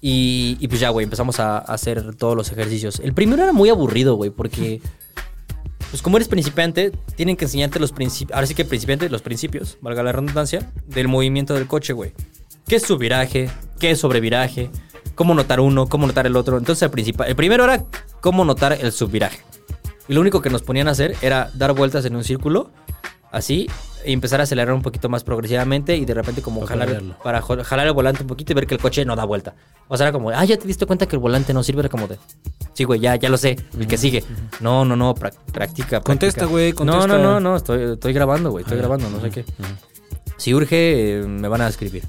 Y, 0.00 0.56
y 0.60 0.68
pues 0.68 0.80
ya, 0.80 0.90
güey, 0.90 1.02
empezamos 1.02 1.40
a, 1.40 1.56
a 1.56 1.60
hacer 1.60 2.14
todos 2.14 2.36
los 2.36 2.52
ejercicios. 2.52 3.00
El 3.00 3.14
primero 3.14 3.42
era 3.42 3.52
muy 3.52 3.70
aburrido, 3.70 4.14
güey, 4.14 4.30
porque... 4.30 4.80
Pues 5.90 6.02
como 6.02 6.18
eres 6.18 6.28
principiante, 6.28 6.92
tienen 7.16 7.34
que 7.34 7.46
enseñarte 7.46 7.80
los 7.80 7.92
principios, 7.92 8.34
ahora 8.34 8.46
sí 8.46 8.54
que 8.54 8.66
principiante, 8.66 9.08
los 9.08 9.22
principios, 9.22 9.78
valga 9.80 10.02
la 10.02 10.12
redundancia, 10.12 10.70
del 10.86 11.08
movimiento 11.08 11.54
del 11.54 11.66
coche, 11.66 11.94
güey. 11.94 12.12
¿Qué 12.68 12.76
es 12.76 12.82
subviraje? 12.82 13.50
¿Qué 13.78 13.90
es 13.92 13.98
sobreviraje? 14.00 14.70
¿Cómo 15.14 15.34
notar 15.34 15.60
uno? 15.60 15.86
¿Cómo 15.88 16.06
notar 16.06 16.26
el 16.26 16.36
otro? 16.36 16.58
Entonces 16.58 16.82
el, 16.82 16.90
principal, 16.90 17.28
el 17.28 17.34
primero 17.36 17.64
era 17.64 17.82
cómo 18.20 18.44
notar 18.44 18.72
el 18.80 18.92
subviraje. 18.92 19.40
Y 20.08 20.14
lo 20.14 20.20
único 20.20 20.40
que 20.42 20.50
nos 20.50 20.62
ponían 20.62 20.88
a 20.88 20.92
hacer 20.92 21.16
era 21.22 21.50
dar 21.54 21.72
vueltas 21.74 22.04
en 22.04 22.14
un 22.16 22.24
círculo, 22.24 22.70
así, 23.30 23.68
y 24.06 24.12
empezar 24.12 24.40
a 24.40 24.44
acelerar 24.44 24.72
un 24.74 24.80
poquito 24.82 25.08
más 25.08 25.24
progresivamente 25.24 25.96
y 25.96 26.04
de 26.04 26.14
repente 26.14 26.40
como 26.40 26.60
Para 26.60 26.68
jalar, 26.70 26.86
cambiarlo. 26.94 27.22
para 27.22 27.64
jalar 27.64 27.86
el 27.88 27.92
volante 27.92 28.22
un 28.22 28.28
poquito 28.28 28.52
y 28.52 28.54
ver 28.54 28.66
que 28.66 28.74
el 28.74 28.80
coche 28.80 29.04
no 29.04 29.16
da 29.16 29.24
vuelta. 29.24 29.54
O 29.88 29.96
sea, 29.96 30.06
era 30.06 30.12
como, 30.12 30.30
ah, 30.30 30.44
ya 30.44 30.56
te 30.56 30.66
diste 30.66 30.86
cuenta 30.86 31.06
que 31.06 31.16
el 31.16 31.20
volante 31.20 31.52
no 31.52 31.62
sirve, 31.62 31.80
era 31.80 31.88
como 31.88 32.06
de, 32.06 32.18
sí, 32.74 32.84
güey, 32.84 33.00
ya, 33.00 33.16
ya 33.16 33.28
lo 33.28 33.36
sé, 33.36 33.56
el 33.78 33.86
que 33.86 33.98
sigue. 33.98 34.24
No, 34.60 34.84
no, 34.84 34.94
no, 34.96 35.14
prac- 35.14 35.34
practica, 35.52 36.00
Contesta, 36.00 36.40
practica. 36.40 36.46
güey, 36.46 36.72
contesta. 36.72 37.06
No, 37.06 37.18
no, 37.18 37.22
no, 37.34 37.40
no, 37.40 37.56
estoy, 37.56 37.92
estoy 37.94 38.12
grabando, 38.12 38.50
güey, 38.50 38.62
estoy 38.62 38.78
Ah, 38.78 38.80
grabando, 38.82 39.10
no 39.10 39.20
sé 39.20 39.30
qué. 39.30 39.44
Si 40.38 40.54
urge, 40.54 41.22
me 41.26 41.46
van 41.48 41.60
a 41.60 41.68
escribir. 41.68 42.04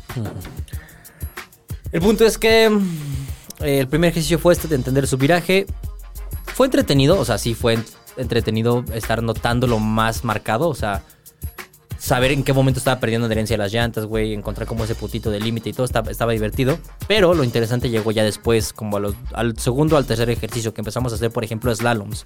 El 1.91 2.01
punto 2.01 2.25
es 2.25 2.37
que 2.37 2.69
mm, 2.69 3.63
el 3.63 3.87
primer 3.87 4.11
ejercicio 4.11 4.39
fue 4.39 4.53
este 4.53 4.67
de 4.67 4.75
entender 4.75 5.07
su 5.07 5.17
viraje. 5.17 5.65
Fue 6.45 6.67
entretenido, 6.67 7.19
o 7.19 7.25
sea, 7.25 7.37
sí 7.37 7.53
fue 7.55 7.73
en- 7.73 7.85
entretenido 8.17 8.85
estar 8.93 9.21
notándolo 9.23 9.79
más 9.79 10.23
marcado, 10.23 10.69
o 10.69 10.75
sea, 10.75 11.03
saber 11.97 12.31
en 12.31 12.43
qué 12.43 12.53
momento 12.53 12.79
estaba 12.79 12.99
perdiendo 12.99 13.25
adherencia 13.27 13.55
a 13.55 13.59
las 13.59 13.73
llantas, 13.73 14.05
güey, 14.05 14.33
encontrar 14.33 14.67
como 14.67 14.83
ese 14.83 14.95
putito 14.95 15.31
de 15.31 15.39
límite 15.39 15.69
y 15.69 15.73
todo 15.73 15.85
estaba, 15.85 16.31
divertido. 16.31 16.77
Pero 17.07 17.33
lo 17.33 17.43
interesante 17.43 17.89
llegó 17.89 18.11
ya 18.11 18.23
después, 18.23 18.71
como 18.73 18.97
al 19.33 19.57
segundo 19.57 19.97
al 19.97 20.05
tercer 20.05 20.29
ejercicio 20.29 20.73
que 20.73 20.81
empezamos 20.81 21.11
a 21.11 21.15
hacer, 21.15 21.31
por 21.31 21.43
ejemplo, 21.43 21.73
slaloms. 21.75 22.25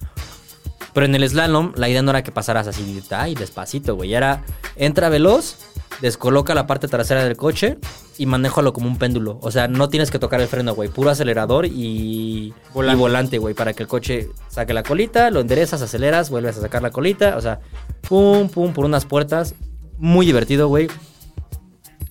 Pero 0.93 1.05
en 1.05 1.15
el 1.15 1.27
slalom, 1.27 1.73
la 1.75 1.89
idea 1.89 2.01
no 2.01 2.11
era 2.11 2.23
que 2.23 2.31
pasaras 2.31 2.67
así, 2.67 3.01
ay, 3.11 3.35
despacito, 3.35 3.95
güey. 3.95 4.13
Era, 4.13 4.43
entra 4.75 5.09
veloz, 5.09 5.57
descoloca 6.01 6.53
la 6.53 6.67
parte 6.67 6.87
trasera 6.87 7.23
del 7.23 7.35
coche 7.35 7.77
y 8.17 8.27
manéjalo 8.27 8.73
como 8.73 8.87
un 8.87 8.97
péndulo. 8.97 9.39
O 9.41 9.49
sea, 9.49 9.67
no 9.67 9.89
tienes 9.89 10.11
que 10.11 10.19
tocar 10.19 10.39
el 10.39 10.47
freno, 10.47 10.75
güey. 10.75 10.89
Puro 10.89 11.09
acelerador 11.09 11.65
y 11.65 12.53
volante, 12.73 12.95
y 12.95 12.99
volante 12.99 13.37
güey, 13.39 13.55
para 13.55 13.73
que 13.73 13.83
el 13.83 13.89
coche 13.89 14.29
saque 14.49 14.73
la 14.73 14.83
colita, 14.83 15.31
lo 15.31 15.39
enderezas, 15.39 15.81
aceleras, 15.81 16.29
vuelves 16.29 16.57
a 16.57 16.61
sacar 16.61 16.83
la 16.83 16.91
colita. 16.91 17.37
O 17.37 17.41
sea, 17.41 17.59
pum, 18.07 18.49
pum, 18.49 18.73
por 18.73 18.85
unas 18.85 19.05
puertas. 19.05 19.55
Muy 19.97 20.25
divertido, 20.25 20.67
güey. 20.67 20.89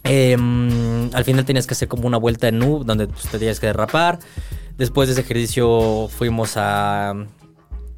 Em, 0.04 1.14
al 1.14 1.24
final 1.24 1.44
tenías 1.44 1.68
que 1.68 1.74
hacer 1.74 1.87
como 1.87 2.09
una 2.09 2.16
vuelta 2.16 2.48
en 2.48 2.61
U, 2.62 2.83
donde 2.83 3.07
pues, 3.07 3.28
te 3.28 3.38
tenías 3.38 3.61
que 3.61 3.66
derrapar. 3.66 4.18
Después 4.76 5.09
de 5.09 5.12
ese 5.12 5.20
ejercicio 5.20 6.09
fuimos 6.09 6.54
a, 6.57 7.14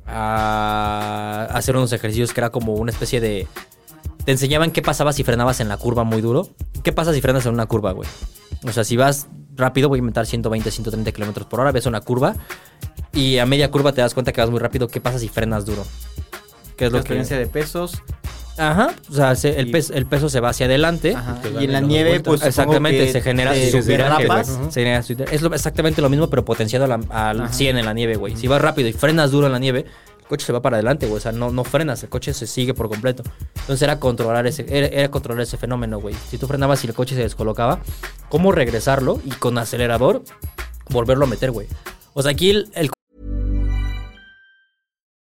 a 0.06 1.48
hacer 1.50 1.76
unos 1.76 1.92
ejercicios 1.92 2.32
que 2.32 2.40
era 2.40 2.50
como 2.50 2.74
una 2.74 2.92
especie 2.92 3.20
de... 3.20 3.48
Te 4.24 4.32
enseñaban 4.32 4.70
qué 4.70 4.82
pasaba 4.82 5.12
si 5.12 5.22
frenabas 5.22 5.60
en 5.60 5.68
la 5.68 5.76
curva 5.76 6.04
muy 6.04 6.20
duro. 6.20 6.48
¿Qué 6.82 6.92
pasa 6.92 7.12
si 7.12 7.20
frenas 7.20 7.44
en 7.46 7.52
una 7.52 7.66
curva, 7.66 7.92
güey? 7.92 8.08
O 8.66 8.72
sea, 8.72 8.84
si 8.84 8.96
vas 8.96 9.26
rápido, 9.54 9.88
voy 9.88 9.98
a 9.98 10.00
inventar 10.00 10.26
120, 10.26 10.70
130 10.70 11.12
kilómetros 11.12 11.46
por 11.46 11.60
hora, 11.60 11.72
ves 11.72 11.86
una 11.86 12.00
curva 12.00 12.34
y 13.12 13.38
a 13.38 13.46
media 13.46 13.70
curva 13.70 13.92
te 13.92 14.00
das 14.00 14.14
cuenta 14.14 14.32
que 14.32 14.40
vas 14.40 14.50
muy 14.50 14.60
rápido. 14.60 14.88
¿Qué 14.88 15.00
pasa 15.00 15.18
si 15.18 15.28
frenas 15.28 15.64
duro? 15.66 15.84
¿Qué 16.76 16.86
es 16.86 16.92
lo 16.92 16.98
que...? 16.98 17.04
Transferencia 17.04 17.38
de 17.38 17.46
pesos. 17.46 18.02
Ajá, 18.56 18.94
o 19.10 19.14
sea, 19.14 19.34
se- 19.34 19.58
el, 19.58 19.68
Y- 19.68 19.72
pes- 19.72 19.90
el 19.90 20.06
peso 20.06 20.28
se 20.28 20.40
va 20.40 20.50
hacia 20.50 20.66
adelante. 20.66 21.14
Ajá. 21.14 21.40
Y 21.60 21.64
en 21.64 21.72
la 21.72 21.80
nieve, 21.80 22.10
vueltas. 22.10 22.30
pues 22.30 22.42
Exactamente, 22.44 23.06
que 23.06 23.12
se 23.12 23.20
genera 23.20 23.52
te 23.52 23.70
su 23.70 23.82
viraje, 23.82 24.26
güey. 24.26 24.38
derrapas. 24.38 24.58
Se 24.72 24.80
genera 24.80 25.02
su- 25.02 25.16
Es 25.30 25.42
lo- 25.42 25.54
exactamente 25.54 26.00
lo 26.02 26.08
mismo, 26.08 26.28
pero 26.30 26.44
potenciado 26.44 26.84
a 26.84 26.88
la- 26.88 27.00
al 27.10 27.40
Ajá. 27.42 27.52
100 27.52 27.76
en 27.78 27.84
la 27.84 27.92
nieve, 27.94 28.16
güey. 28.16 28.36
Si 28.36 28.46
vas 28.46 28.60
rápido 28.62 28.88
y 28.88 28.92
frenas 28.92 29.30
duro 29.30 29.46
en 29.46 29.52
la 29.52 29.58
nieve, 29.58 29.84
el 30.20 30.26
coche 30.28 30.46
se 30.46 30.52
va 30.52 30.62
para 30.62 30.76
adelante, 30.76 31.06
güey. 31.06 31.18
O 31.18 31.20
sea, 31.20 31.32
no, 31.32 31.50
no 31.50 31.64
frenas, 31.64 32.02
el 32.04 32.08
coche 32.08 32.32
se 32.32 32.46
sigue 32.46 32.74
por 32.74 32.88
completo. 32.88 33.22
Entonces 33.60 33.82
era 33.82 33.98
controlar 33.98 34.46
ese, 34.46 34.64
era, 34.68 34.86
era 34.86 35.10
controlar 35.10 35.42
ese 35.42 35.56
fenómeno, 35.56 35.98
güey. 36.00 36.14
Si 36.30 36.38
tú 36.38 36.46
frenabas 36.46 36.82
y 36.84 36.86
el 36.86 36.94
coche 36.94 37.14
se 37.14 37.22
descolocaba, 37.22 37.80
¿cómo 38.28 38.52
regresarlo? 38.52 39.20
Y 39.24 39.30
con 39.30 39.58
acelerador, 39.58 40.22
volverlo 40.90 41.24
a 41.24 41.28
meter, 41.28 41.50
güey. 41.50 41.66
O 42.14 42.22
sea, 42.22 42.30
aquí 42.32 42.50
el, 42.50 42.68
el 42.74 42.90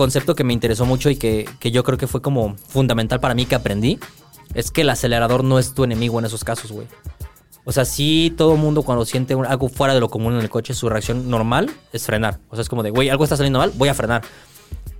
Concepto 0.00 0.34
que 0.34 0.44
me 0.44 0.54
interesó 0.54 0.86
mucho 0.86 1.10
y 1.10 1.16
que, 1.16 1.46
que 1.58 1.70
yo 1.70 1.84
creo 1.84 1.98
que 1.98 2.06
fue 2.06 2.22
como 2.22 2.56
fundamental 2.56 3.20
para 3.20 3.34
mí 3.34 3.44
que 3.44 3.54
aprendí 3.54 3.98
es 4.54 4.70
que 4.70 4.80
el 4.80 4.88
acelerador 4.88 5.44
no 5.44 5.58
es 5.58 5.74
tu 5.74 5.84
enemigo 5.84 6.18
en 6.18 6.24
esos 6.24 6.42
casos, 6.42 6.72
güey. 6.72 6.86
O 7.64 7.72
sea, 7.72 7.84
sí, 7.84 8.32
todo 8.34 8.54
el 8.54 8.58
mundo 8.58 8.82
cuando 8.82 9.04
siente 9.04 9.34
algo 9.46 9.68
fuera 9.68 9.92
de 9.92 10.00
lo 10.00 10.08
común 10.08 10.32
en 10.32 10.40
el 10.40 10.48
coche, 10.48 10.72
su 10.72 10.88
reacción 10.88 11.28
normal 11.28 11.70
es 11.92 12.06
frenar. 12.06 12.38
O 12.48 12.56
sea, 12.56 12.62
es 12.62 12.70
como 12.70 12.82
de, 12.82 12.88
güey, 12.88 13.10
algo 13.10 13.24
está 13.24 13.36
saliendo 13.36 13.58
mal, 13.58 13.72
voy 13.74 13.90
a 13.90 13.94
frenar. 13.94 14.22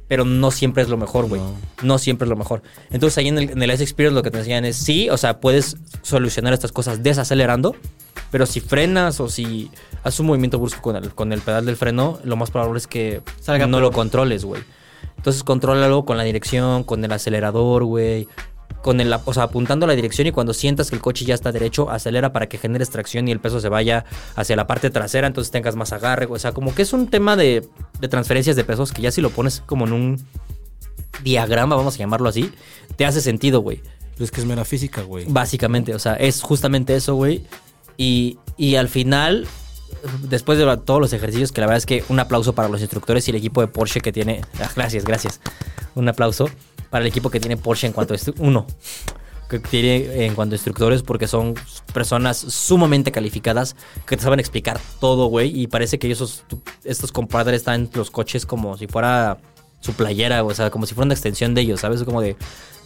Pero 0.07 0.27
no 0.27 0.51
siempre 0.51 0.83
es 0.83 0.91
lo 0.91 0.99
mejor, 0.99 1.31
güey. 1.31 1.41
No. 1.83 1.97
siempre 1.97 2.27
es 2.27 2.29
lo 2.29 2.37
mejor. 2.37 2.63
Entonces 2.91 3.17
ahí 3.17 3.29
en 3.29 3.39
el, 3.39 3.51
en 3.53 3.63
el 3.63 3.71
Ice 3.71 3.83
Experience 3.83 4.15
lo 4.15 4.23
que 4.23 4.31
te 4.31 4.37
enseñan 4.37 4.67
es, 4.67 4.77
sí, 4.77 5.09
o 5.09 5.17
sea, 5.17 5.41
puedes 5.41 5.79
solucionar 6.03 6.53
estas 6.53 6.73
cosas 6.73 7.03
desacelerando, 7.03 7.75
pero 8.31 8.45
si 8.45 8.61
frenas 8.61 9.19
o 9.19 9.31
si 9.31 9.71
haces 10.05 10.21
un 10.21 10.27
movimiento 10.27 10.59
brusco 10.59 10.83
con 10.83 10.97
el, 10.97 11.15
con 11.15 11.33
el 11.33 11.41
pedal 11.41 11.65
del 11.65 11.77
freno, 11.77 12.19
lo 12.23 12.37
más 12.37 12.51
probable 12.51 12.77
es 12.77 12.87
que 12.87 13.23
Salga 13.41 13.67
no 13.67 13.81
lo 13.81 13.93
controles, 13.93 14.45
güey. 14.45 14.63
Entonces 15.21 15.45
contrólalo 15.45 16.07
con 16.07 16.17
la 16.17 16.25
dirección, 16.25 16.83
con 16.83 17.05
el 17.05 17.13
acelerador, 17.13 17.85
güey. 17.85 18.27
Con 18.81 19.03
el, 19.03 19.13
o 19.13 19.35
sea, 19.35 19.43
apuntando 19.43 19.85
a 19.85 19.89
la 19.89 19.95
dirección 19.95 20.27
y 20.27 20.33
cuando 20.33 20.55
sientas 20.55 20.89
que 20.89 20.97
el 20.97 21.03
coche 21.03 21.27
ya 21.27 21.35
está 21.35 21.53
derecho, 21.53 21.91
acelera 21.91 22.33
para 22.33 22.49
que 22.49 22.57
generes 22.57 22.89
tracción 22.89 23.29
y 23.29 23.31
el 23.31 23.39
peso 23.39 23.61
se 23.61 23.69
vaya 23.69 24.07
hacia 24.35 24.57
la 24.57 24.67
parte 24.67 24.89
trasera, 24.89 25.27
entonces 25.27 25.51
tengas 25.51 25.77
más 25.77 25.93
agarre. 25.93 26.27
O 26.31 26.39
sea, 26.39 26.53
como 26.53 26.75
que 26.75 26.81
es 26.81 26.95
un 26.95 27.09
tema 27.09 27.37
de, 27.37 27.69
de 28.01 28.09
transferencias 28.09 28.57
de 28.57 28.65
pesos 28.65 28.93
que 28.93 29.03
ya 29.03 29.11
si 29.11 29.21
lo 29.21 29.29
pones 29.29 29.63
como 29.67 29.87
en 29.87 29.93
un 29.93 30.27
diagrama, 31.23 31.77
vamos 31.77 31.97
a 31.97 31.99
llamarlo 31.99 32.31
así, 32.31 32.51
te 32.97 33.05
hace 33.05 33.21
sentido, 33.21 33.61
güey. 33.61 33.83
Es 34.19 34.31
que 34.31 34.41
es 34.41 34.47
mera 34.47 34.65
física, 34.65 35.03
güey. 35.03 35.27
Básicamente, 35.29 35.95
o 35.95 35.99
sea, 35.99 36.15
es 36.15 36.41
justamente 36.41 36.97
eso, 36.97 37.15
güey. 37.17 37.45
Y, 37.99 38.39
y 38.57 38.77
al 38.77 38.89
final, 38.89 39.47
después 40.23 40.59
de 40.59 40.77
todos 40.79 41.01
los 41.01 41.13
ejercicios, 41.13 41.53
que 41.53 41.61
la 41.61 41.67
verdad 41.67 41.79
es 41.79 41.87
que 41.87 42.05
un 42.09 42.19
aplauso 42.21 42.55
para 42.55 42.69
los 42.69 42.81
instructores 42.81 43.27
y 43.29 43.31
el 43.31 43.37
equipo 43.37 43.61
de 43.61 43.69
Porsche 43.69 44.01
que 44.01 44.13
tiene. 44.13 44.43
Ah, 44.61 44.71
gracias, 44.75 45.05
gracias. 45.05 45.41
Un 45.95 46.09
aplauso 46.09 46.49
para 46.91 47.03
el 47.03 47.09
equipo 47.09 47.31
que 47.31 47.41
tiene 47.41 47.57
Porsche 47.57 47.87
en 47.87 47.93
cuanto 47.93 48.15
a 48.15 48.17
uno 48.39 48.67
que 49.51 49.59
tiene 49.59 50.27
en 50.27 50.35
cuanto 50.37 50.55
a 50.55 50.57
instructores 50.57 51.03
porque 51.03 51.27
son 51.27 51.55
personas 51.93 52.39
sumamente 52.39 53.11
calificadas 53.11 53.75
que 54.07 54.17
te 54.17 54.23
saben 54.23 54.39
explicar 54.39 54.81
todo, 55.01 55.27
güey, 55.27 55.61
y 55.61 55.67
parece 55.67 55.99
que 55.99 56.07
ellos 56.07 56.45
estos 56.85 57.11
compadres 57.11 57.57
están 57.57 57.83
en 57.83 57.91
los 57.95 58.13
coches 58.13 58.47
como 58.47 58.79
si 58.79 58.87
fuera 58.87 59.39
su 59.81 59.95
playera, 59.95 60.45
o 60.45 60.55
sea, 60.55 60.71
como 60.71 60.87
si 60.87 60.95
fuera 60.95 61.07
una 61.07 61.15
extensión 61.15 61.55
de 61.55 61.63
ellos, 61.63 61.81
¿sabes? 61.81 62.05
Como 62.05 62.21
de 62.21 62.37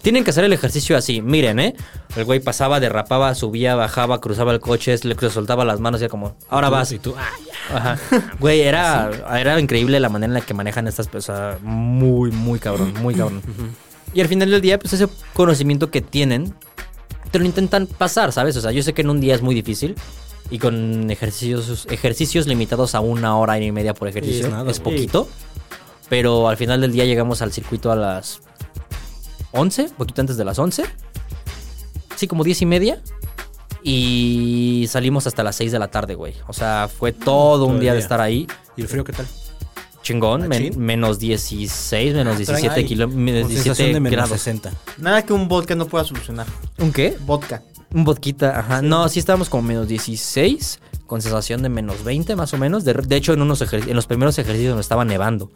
tienen 0.05 0.23
que 0.23 0.31
hacer 0.31 0.45
el 0.45 0.53
ejercicio 0.53 0.99
así, 0.99 1.23
miren, 1.23 1.59
¿eh? 1.59 1.75
El 2.15 2.27
güey 2.27 2.39
pasaba, 2.39 2.79
derrapaba, 2.79 3.35
subía, 3.35 3.75
bajaba, 3.75 4.21
cruzaba 4.21 4.53
el 4.53 4.61
coche, 4.61 4.95
le 5.03 5.31
soltaba 5.31 5.65
las 5.65 5.81
manos 5.81 6.03
y 6.03 6.05
era 6.05 6.11
como, 6.11 6.37
ahora 6.51 6.69
vas. 6.69 6.93
Y 6.93 6.99
tú, 6.99 7.15
ah. 7.17 7.75
Ajá. 7.75 7.99
Güey, 8.39 8.61
era, 8.61 9.11
era 9.41 9.59
increíble 9.59 9.99
la 10.01 10.11
manera 10.11 10.31
en 10.31 10.35
la 10.35 10.43
que 10.43 10.53
manejan 10.53 10.87
estas 10.87 11.09
personas. 11.09 11.59
Muy, 11.63 12.31
muy 12.31 12.59
cabrón, 12.59 12.93
muy 13.01 13.15
cabrón. 13.15 13.41
Y 14.13 14.21
al 14.21 14.29
final 14.29 14.51
del 14.51 14.61
día, 14.61 14.79
pues 14.79 14.93
ese 14.93 15.09
conocimiento 15.33 15.91
que 15.91 16.03
tienen, 16.03 16.55
te 17.31 17.39
lo 17.39 17.47
intentan 17.47 17.87
pasar, 17.87 18.31
¿sabes? 18.31 18.59
O 18.59 18.61
sea, 18.61 18.73
yo 18.73 18.83
sé 18.83 18.93
que 18.93 19.01
en 19.01 19.09
un 19.09 19.23
día 19.23 19.35
es 19.35 19.41
muy 19.41 19.55
difícil. 19.55 19.97
Y 20.51 20.59
con 20.59 21.11
ejercicios, 21.11 21.87
ejercicios 21.91 22.47
limitados 22.47 22.95
a 22.95 23.01
una 23.01 23.39
hora 23.39 23.59
y 23.59 23.73
media 23.73 23.95
por 23.95 24.09
ejercicio, 24.09 24.45
es 24.45 24.53
nada, 24.53 24.71
es 24.71 24.81
poquito. 24.81 25.27
Pero 26.09 26.49
al 26.49 26.57
final 26.57 26.81
del 26.81 26.93
día 26.93 27.05
llegamos 27.05 27.43
al 27.43 27.53
circuito 27.53 27.91
a 27.91 27.97
las 27.97 28.41
11, 29.53 29.91
poquito 29.97 30.21
antes 30.21 30.37
de 30.37 30.45
las 30.45 30.59
11. 30.59 30.85
Sí, 32.17 32.29
como 32.29 32.45
10 32.45 32.63
y 32.63 32.67
media. 32.67 33.03
Y 33.83 34.87
salimos 34.89 35.27
hasta 35.27 35.43
las 35.43 35.57
6 35.57 35.73
de 35.73 35.79
la 35.79 35.89
tarde, 35.89 36.15
güey. 36.15 36.35
O 36.49 36.53
sea, 36.53 36.89
fue 36.89 37.13
todo 37.13 37.67
un 37.67 37.81
día 37.81 37.93
de 37.93 37.99
estar 38.01 38.21
ahí. 38.21 38.47
¿Y 38.77 38.83
el 38.83 38.89
frío 38.89 39.05
qué 39.05 39.13
tal? 39.13 39.27
Chingón, 40.03 40.49
menos 40.77 41.19
16, 41.19 42.15
menos 42.15 42.37
17 42.37 42.75
Ay, 42.75 42.85
kilómetros, 42.85 43.43
con 43.45 43.51
sensación 43.51 43.75
17 43.75 43.93
de 43.95 44.01
menos 44.01 44.13
grados. 44.17 44.31
60. 44.41 44.73
Nada 44.99 45.25
que 45.25 45.33
un 45.33 45.49
vodka 45.49 45.75
no 45.75 45.87
pueda 45.87 46.05
solucionar. 46.05 46.47
¿Un 46.79 46.93
qué? 46.93 47.17
Vodka. 47.27 47.63
Un 47.93 48.05
vodquita, 48.05 48.59
ajá. 48.59 48.83
No, 48.83 49.09
sí 49.09 49.19
estábamos 49.19 49.49
como 49.49 49.63
menos 49.63 49.89
16, 49.89 50.81
con 51.07 51.23
sensación 51.23 51.63
de 51.63 51.69
menos 51.71 52.05
20 52.05 52.37
más 52.37 52.53
o 52.53 52.59
menos. 52.59 52.85
De, 52.85 52.93
de 52.93 53.17
hecho, 53.17 53.33
en, 53.33 53.41
unos 53.43 53.63
ejer- 53.63 53.89
en 53.89 53.97
los 53.97 54.07
primeros 54.07 54.39
ejercicios 54.39 54.75
nos 54.77 54.85
estaba 54.85 55.05
nevando. 55.07 55.51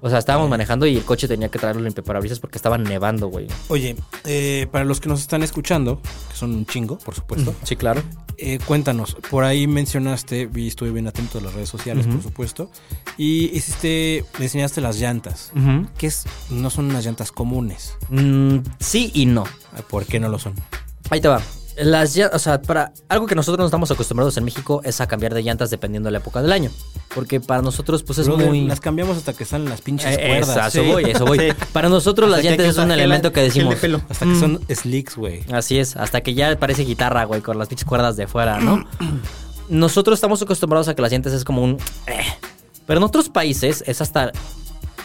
O 0.00 0.08
sea, 0.08 0.18
estábamos 0.20 0.48
manejando 0.48 0.86
y 0.86 0.96
el 0.96 1.04
coche 1.04 1.26
tenía 1.26 1.48
que 1.48 1.58
traerlo 1.58 1.82
limpiaparabrisas 1.82 2.38
porque 2.38 2.56
estaba 2.56 2.78
nevando, 2.78 3.26
güey. 3.28 3.48
Oye, 3.68 3.96
eh, 4.24 4.68
para 4.70 4.84
los 4.84 5.00
que 5.00 5.08
nos 5.08 5.20
están 5.20 5.42
escuchando, 5.42 6.00
que 6.30 6.36
son 6.36 6.54
un 6.54 6.66
chingo, 6.66 6.98
por 6.98 7.14
supuesto, 7.16 7.52
Sí, 7.64 7.74
claro. 7.74 8.00
eh, 8.36 8.60
cuéntanos, 8.64 9.16
por 9.28 9.42
ahí 9.42 9.66
mencionaste, 9.66 10.46
vi, 10.46 10.68
estuve 10.68 10.92
bien 10.92 11.08
atento 11.08 11.38
a 11.38 11.40
las 11.40 11.52
redes 11.54 11.68
sociales, 11.68 12.06
por 12.06 12.22
supuesto, 12.22 12.70
y 13.16 13.46
hiciste, 13.56 14.24
me 14.38 14.44
enseñaste 14.44 14.80
las 14.80 15.00
llantas, 15.00 15.50
que 15.98 16.06
es, 16.06 16.24
no 16.50 16.70
son 16.70 16.86
unas 16.86 17.04
llantas 17.04 17.32
comunes. 17.32 17.94
Mm, 18.08 18.58
sí 18.78 19.10
y 19.14 19.26
no. 19.26 19.44
¿Por 19.90 20.06
qué 20.06 20.20
no 20.20 20.28
lo 20.28 20.38
son? 20.38 20.54
Ahí 21.10 21.20
te 21.20 21.26
va. 21.28 21.42
Las 21.80 22.16
o 22.32 22.38
sea, 22.38 22.60
para 22.60 22.92
algo 23.08 23.26
que 23.26 23.34
nosotros 23.34 23.58
no 23.60 23.64
estamos 23.66 23.90
acostumbrados 23.90 24.36
en 24.36 24.44
México 24.44 24.80
es 24.84 25.00
a 25.00 25.06
cambiar 25.06 25.32
de 25.34 25.42
llantas 25.42 25.70
dependiendo 25.70 26.08
de 26.08 26.12
la 26.12 26.18
época 26.18 26.42
del 26.42 26.50
año. 26.52 26.70
Porque 27.14 27.40
para 27.40 27.62
nosotros, 27.62 28.02
pues 28.02 28.18
es 28.18 28.26
Brother, 28.26 28.48
muy. 28.48 28.66
Las 28.66 28.80
cambiamos 28.80 29.16
hasta 29.16 29.32
que 29.32 29.44
salen 29.44 29.68
las 29.68 29.80
pinches 29.80 30.16
Eh, 30.16 30.26
cuerdas. 30.26 30.48
esa, 30.50 30.66
eso 30.68 30.84
voy, 30.84 31.04
eso 31.10 31.24
voy. 31.26 31.38
Sí. 31.38 31.46
Para 31.72 31.88
nosotros 31.88 32.28
las 32.28 32.38
Hasta 32.40 32.50
llantas 32.50 32.66
es 32.66 32.78
un 32.78 32.90
elemento 32.90 33.32
que 33.32 33.40
de 33.40 33.46
decimos. 33.46 33.76
pelo. 33.76 34.02
Hasta 34.08 34.24
que 34.26 34.32
Mm. 34.32 34.40
son 34.40 34.60
slicks, 34.68 35.16
güey. 35.16 35.44
Así 35.52 35.78
es, 35.78 35.96
hasta 35.96 36.20
que 36.20 36.34
ya 36.34 36.58
parece 36.58 36.82
guitarra, 36.84 37.24
güey, 37.24 37.40
con 37.42 37.58
las 37.58 37.68
pinches 37.68 37.86
cuerdas 37.86 38.16
de 38.16 38.26
fuera, 38.26 38.58
¿no? 38.60 38.84
Nosotros 39.68 40.16
estamos 40.16 40.40
acostumbrados 40.42 40.88
a 40.88 40.94
que 40.94 41.02
las 41.02 41.12
llantas 41.12 41.32
es 41.32 41.44
como 41.44 41.62
un... 41.62 41.78
eh. 42.06 42.24
Pero 42.86 42.98
en 42.98 43.04
otros 43.04 43.28
países 43.28 43.84
es 43.86 44.00
hasta 44.00 44.32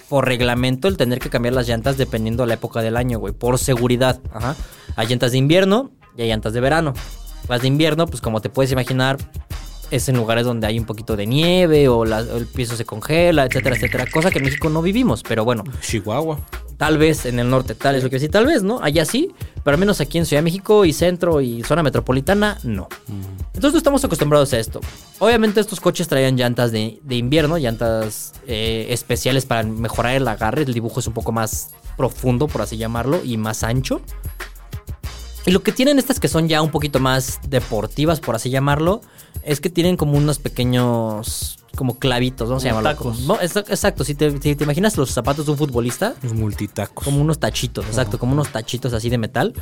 por 0.09 0.25
reglamento 0.25 0.87
el 0.87 0.95
tener 0.97 1.19
que 1.19 1.29
cambiar 1.29 1.53
las 1.53 1.67
llantas 1.67 1.97
dependiendo 1.97 2.43
de 2.43 2.47
la 2.47 2.53
época 2.53 2.81
del 2.81 2.95
año, 2.97 3.19
güey, 3.19 3.33
por 3.33 3.59
seguridad. 3.59 4.21
Ajá. 4.33 4.55
Hay 4.95 5.07
llantas 5.07 5.31
de 5.33 5.37
invierno 5.39 5.91
y 6.17 6.21
hay 6.23 6.27
llantas 6.29 6.53
de 6.53 6.59
verano. 6.61 6.93
Las 7.49 7.61
de 7.61 7.67
invierno, 7.67 8.07
pues 8.07 8.21
como 8.21 8.41
te 8.41 8.49
puedes 8.49 8.71
imaginar, 8.71 9.17
es 9.91 10.07
en 10.09 10.15
lugares 10.15 10.45
donde 10.45 10.65
hay 10.65 10.79
un 10.79 10.85
poquito 10.85 11.15
de 11.15 11.27
nieve 11.27 11.87
o, 11.89 12.05
la- 12.05 12.21
o 12.21 12.37
el 12.37 12.47
piso 12.47 12.75
se 12.75 12.85
congela, 12.85 13.45
etcétera, 13.45 13.75
etcétera. 13.75 14.05
Cosa 14.11 14.31
que 14.31 14.39
en 14.39 14.45
México 14.45 14.69
no 14.69 14.81
vivimos, 14.81 15.23
pero 15.23 15.43
bueno. 15.45 15.63
Chihuahua. 15.81 16.39
Tal 16.77 16.97
vez 16.97 17.25
en 17.27 17.37
el 17.39 17.49
norte, 17.49 17.75
tal 17.75 17.95
es 17.95 18.03
lo 18.03 18.09
que 18.09 18.19
sí, 18.19 18.27
tal 18.29 18.47
vez, 18.47 18.63
¿no? 18.63 18.79
Allá 18.81 19.05
sí, 19.05 19.31
pero 19.63 19.75
al 19.75 19.79
menos 19.79 20.01
aquí 20.01 20.17
en 20.17 20.25
Ciudad 20.25 20.39
de 20.41 20.45
México 20.45 20.85
y 20.85 20.91
centro 20.93 21.39
y 21.39 21.61
zona 21.63 21.83
metropolitana, 21.83 22.57
no. 22.63 22.87
Entonces 23.53 23.73
no 23.73 23.77
estamos 23.77 24.03
acostumbrados 24.03 24.51
a 24.53 24.59
esto. 24.59 24.81
Obviamente 25.19 25.59
estos 25.61 25.79
coches 25.79 26.07
traían 26.07 26.35
llantas 26.35 26.71
de, 26.71 26.99
de 27.03 27.15
invierno, 27.15 27.57
llantas 27.59 28.33
eh, 28.47 28.87
especiales 28.89 29.45
para 29.45 29.63
mejorar 29.63 30.15
el 30.15 30.27
agarre, 30.27 30.63
el 30.63 30.73
dibujo 30.73 30.99
es 30.99 31.07
un 31.07 31.13
poco 31.13 31.31
más 31.31 31.69
profundo, 31.95 32.47
por 32.47 32.63
así 32.63 32.75
llamarlo, 32.77 33.21
y 33.23 33.37
más 33.37 33.63
ancho. 33.63 34.01
Y 35.45 35.51
lo 35.51 35.61
que 35.61 35.71
tienen 35.71 35.99
estas 35.99 36.19
que 36.19 36.27
son 36.27 36.47
ya 36.47 36.61
un 36.61 36.71
poquito 36.71 36.99
más 36.99 37.39
deportivas, 37.47 38.19
por 38.21 38.35
así 38.35 38.49
llamarlo, 38.49 39.01
es 39.43 39.59
que 39.59 39.69
tienen 39.69 39.97
como 39.97 40.17
unos 40.17 40.39
pequeños 40.39 41.59
como 41.75 41.97
clavitos, 41.97 42.49
vamos 42.49 42.63
a 42.63 42.67
llamarlo. 42.67 42.89
tacos. 42.91 43.15
Como- 43.17 43.27
no, 43.35 43.39
exa- 43.41 43.65
exacto, 43.67 44.03
si 44.03 44.13
te, 44.15 44.31
si 44.39 44.55
te 44.55 44.63
imaginas 44.63 44.95
los 44.95 45.09
zapatos 45.09 45.45
de 45.47 45.53
un 45.53 45.57
futbolista, 45.57 46.13
Los 46.21 46.33
multitacos. 46.33 47.03
como 47.03 47.19
unos 47.19 47.39
tachitos, 47.39 47.85
exacto, 47.87 48.19
como 48.19 48.33
unos 48.33 48.49
tachitos 48.49 48.93
así 48.93 49.09
de 49.09 49.17
metal 49.17 49.53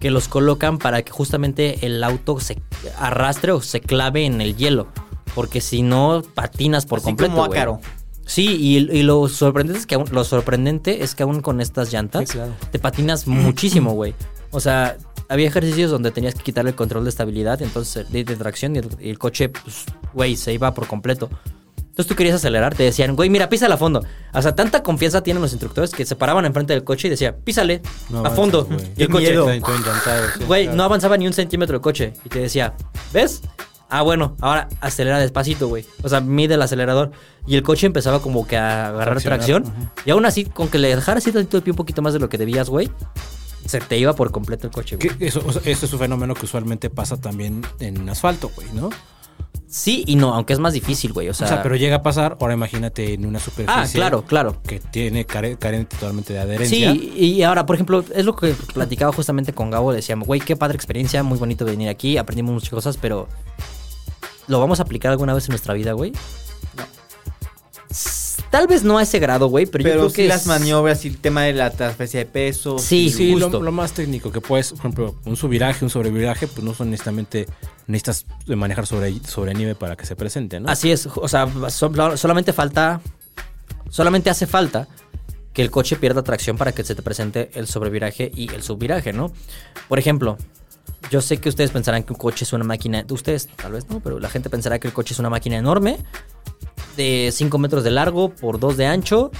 que 0.00 0.10
los 0.10 0.26
colocan 0.28 0.78
para 0.78 1.02
que 1.02 1.12
justamente 1.12 1.86
el 1.86 2.02
auto 2.02 2.38
se 2.40 2.60
arrastre 2.98 3.52
o 3.52 3.62
se 3.62 3.80
clave 3.80 4.26
en 4.26 4.40
el 4.40 4.56
hielo, 4.56 4.88
porque 5.34 5.60
si 5.60 5.82
no 5.82 6.22
patinas 6.34 6.86
por 6.86 6.98
Así 6.98 7.04
completo. 7.06 7.32
como 7.32 7.44
ácaro. 7.44 7.80
Sí, 8.26 8.56
y, 8.58 8.76
y 8.78 9.02
lo 9.04 9.28
sorprendente 9.28 9.78
es 9.78 9.86
que 9.86 9.94
aún, 9.94 10.06
lo 10.10 10.24
sorprendente 10.24 11.04
es 11.04 11.14
que 11.14 11.22
aún 11.22 11.40
con 11.40 11.60
estas 11.60 11.92
llantas 11.92 12.24
Sí, 12.28 12.32
claro. 12.34 12.52
te 12.72 12.78
patinas 12.78 13.26
muchísimo, 13.28 13.92
güey. 13.92 14.14
O 14.50 14.60
sea, 14.60 14.96
había 15.28 15.46
ejercicios 15.48 15.90
donde 15.90 16.10
tenías 16.10 16.34
que 16.34 16.42
quitarle 16.42 16.70
el 16.70 16.76
control 16.76 17.04
de 17.04 17.10
estabilidad, 17.10 17.60
entonces 17.62 18.10
de, 18.10 18.24
de 18.24 18.36
tracción 18.36 18.76
y 18.76 18.78
el, 18.80 18.88
y 19.00 19.10
el 19.10 19.18
coche, 19.18 19.48
pues, 19.48 19.84
güey, 20.12 20.36
se 20.36 20.52
iba 20.52 20.72
por 20.74 20.86
completo. 20.86 21.30
Entonces 21.78 22.08
tú 22.08 22.16
querías 22.16 22.34
acelerar, 22.34 22.74
te 22.74 22.82
decían, 22.82 23.14
güey, 23.14 23.30
mira, 23.30 23.48
písala 23.48 23.76
a 23.76 23.78
fondo. 23.78 24.04
O 24.32 24.42
sea, 24.42 24.56
tanta 24.56 24.82
confianza 24.82 25.22
tienen 25.22 25.40
los 25.40 25.52
instructores 25.52 25.92
que 25.92 26.04
se 26.04 26.16
paraban 26.16 26.44
enfrente 26.44 26.72
del 26.72 26.82
coche 26.82 27.06
y 27.06 27.10
decía, 27.10 27.36
písale 27.36 27.82
No 28.10 28.26
a 28.26 28.30
fondo. 28.30 28.64
güey. 28.64 28.80
Y 28.96 29.02
el 29.04 29.08
coche, 29.08 29.26
miedo. 29.28 29.46
Güey, 30.48 30.66
no 30.66 30.82
avanzaba 30.82 31.16
ni 31.16 31.28
un 31.28 31.32
centímetro 31.32 31.76
el 31.76 31.80
coche. 31.80 32.12
Y 32.24 32.30
te 32.30 32.40
decía, 32.40 32.74
¿ves? 33.12 33.42
Ah, 33.88 34.02
bueno, 34.02 34.36
ahora 34.40 34.68
acelera 34.80 35.20
despacito, 35.20 35.68
güey. 35.68 35.86
O 36.02 36.08
sea, 36.08 36.20
mide 36.20 36.54
el 36.54 36.62
acelerador. 36.62 37.12
Y 37.46 37.54
el 37.54 37.62
coche 37.62 37.86
empezaba 37.86 38.20
como 38.20 38.44
que 38.44 38.56
a 38.56 38.88
agarrar 38.88 39.22
tracción. 39.22 39.62
Y 40.04 40.10
aún 40.10 40.26
así, 40.26 40.46
con 40.46 40.66
que 40.66 40.78
le 40.78 40.88
dejaras 40.96 41.24
el 41.28 41.46
pie 41.46 41.60
un 41.70 41.76
poquito 41.76 42.02
más 42.02 42.12
de 42.12 42.18
lo 42.18 42.28
que 42.28 42.38
debías, 42.38 42.68
güey, 42.70 42.90
se 43.66 43.80
te 43.80 43.98
iba 43.98 44.14
por 44.14 44.30
completo 44.30 44.66
el 44.66 44.72
coche, 44.72 44.96
güey. 44.96 45.10
Eso, 45.20 45.42
o 45.46 45.52
sea, 45.52 45.62
este 45.64 45.86
es 45.86 45.92
un 45.92 45.98
fenómeno 45.98 46.34
que 46.34 46.44
usualmente 46.46 46.90
pasa 46.90 47.20
también 47.20 47.62
en 47.80 48.08
asfalto, 48.08 48.50
güey, 48.54 48.68
¿no? 48.72 48.90
Sí 49.66 50.04
y 50.06 50.14
no, 50.14 50.34
aunque 50.34 50.52
es 50.52 50.58
más 50.60 50.72
difícil, 50.72 51.12
güey. 51.12 51.28
O 51.28 51.34
sea, 51.34 51.46
O 51.46 51.48
sea, 51.48 51.62
pero 51.62 51.74
llega 51.74 51.96
a 51.96 52.02
pasar, 52.02 52.36
ahora 52.40 52.54
imagínate 52.54 53.14
en 53.14 53.26
una 53.26 53.40
superficie. 53.40 53.74
Ah, 53.82 53.88
claro, 53.92 54.22
claro. 54.22 54.62
Que 54.62 54.78
tiene 54.78 55.26
care- 55.26 55.56
carente 55.58 55.96
totalmente 55.96 56.32
de 56.32 56.38
adherencia. 56.38 56.92
Sí, 56.92 57.12
y 57.16 57.42
ahora, 57.42 57.66
por 57.66 57.74
ejemplo, 57.74 58.04
es 58.14 58.24
lo 58.24 58.36
que 58.36 58.54
platicaba 58.72 59.12
justamente 59.12 59.52
con 59.52 59.70
Gabo. 59.70 59.92
Decíamos, 59.92 60.28
güey, 60.28 60.40
qué 60.40 60.54
padre 60.54 60.76
experiencia, 60.76 61.22
muy 61.24 61.38
bonito 61.38 61.64
venir 61.64 61.88
aquí, 61.88 62.18
aprendimos 62.18 62.54
muchas 62.54 62.70
cosas, 62.70 62.96
pero 63.00 63.26
¿lo 64.46 64.60
vamos 64.60 64.78
a 64.78 64.84
aplicar 64.84 65.10
alguna 65.10 65.34
vez 65.34 65.46
en 65.48 65.52
nuestra 65.52 65.74
vida, 65.74 65.92
güey? 65.92 66.12
Tal 68.54 68.68
vez 68.68 68.84
no 68.84 68.98
a 68.98 69.02
ese 69.02 69.18
grado, 69.18 69.48
güey, 69.48 69.66
pero, 69.66 69.82
yo 69.84 69.90
creo 69.90 70.10
sí 70.10 70.14
que 70.14 70.28
las 70.28 70.42
es- 70.42 70.46
maniobras 70.46 71.04
y 71.04 71.08
el 71.08 71.18
tema 71.18 71.42
de 71.42 71.54
la 71.54 71.70
transferencia 71.70 72.20
de 72.20 72.26
peso. 72.26 72.78
Sí, 72.78 73.10
Sí, 73.10 73.34
lo, 73.34 73.50
más 73.72 73.92
técnico 73.94 74.30
que 74.30 74.40
puedes, 74.40 74.70
por 74.70 74.78
ejemplo, 74.78 75.16
un 75.24 75.36
subviraje, 75.36 75.84
un 75.84 75.90
sobreviraje, 75.90 76.46
pues 76.46 76.62
no 76.62 76.72
son 76.72 76.90
necesariamente, 76.90 77.46
necesitas 77.88 78.26
manejar 78.46 78.86
sobre, 78.86 79.12
sobre 79.26 79.54
nieve 79.54 79.74
para 79.74 79.96
que 79.96 80.06
se 80.06 80.14
presente, 80.14 80.60
¿no? 80.60 80.68
Así 80.70 80.92
es, 80.92 81.08
o 81.16 81.26
sea, 81.26 81.48
so- 81.68 82.16
solamente 82.16 82.52
falta, 82.52 83.00
solamente 83.90 84.30
hace 84.30 84.46
falta 84.46 84.86
que 85.52 85.60
el 85.62 85.72
coche 85.72 85.96
pierda 85.96 86.22
tracción 86.22 86.56
para 86.56 86.70
que 86.70 86.84
se 86.84 86.94
te 86.94 87.02
presente 87.02 87.50
el 87.54 87.66
sobreviraje 87.66 88.30
y 88.36 88.52
el 88.54 88.62
subviraje, 88.62 89.12
¿no? 89.12 89.32
Por 89.88 89.98
ejemplo, 89.98 90.38
yo 91.10 91.20
sé 91.20 91.38
que 91.38 91.48
ustedes 91.48 91.70
pensarán 91.70 92.02
que 92.02 92.12
un 92.12 92.18
coche 92.18 92.44
es 92.44 92.52
una 92.52 92.64
máquina, 92.64 93.04
ustedes 93.10 93.48
tal 93.48 93.72
vez 93.72 93.88
no, 93.88 94.00
pero 94.00 94.18
la 94.18 94.28
gente 94.28 94.50
pensará 94.50 94.78
que 94.78 94.88
el 94.88 94.94
coche 94.94 95.14
es 95.14 95.18
una 95.18 95.30
máquina 95.30 95.56
enorme, 95.56 95.98
de 96.96 97.30
5 97.32 97.58
metros 97.58 97.84
de 97.84 97.90
largo 97.90 98.30
por 98.30 98.58
2 98.58 98.76
de 98.76 98.86
ancho, 98.86 99.30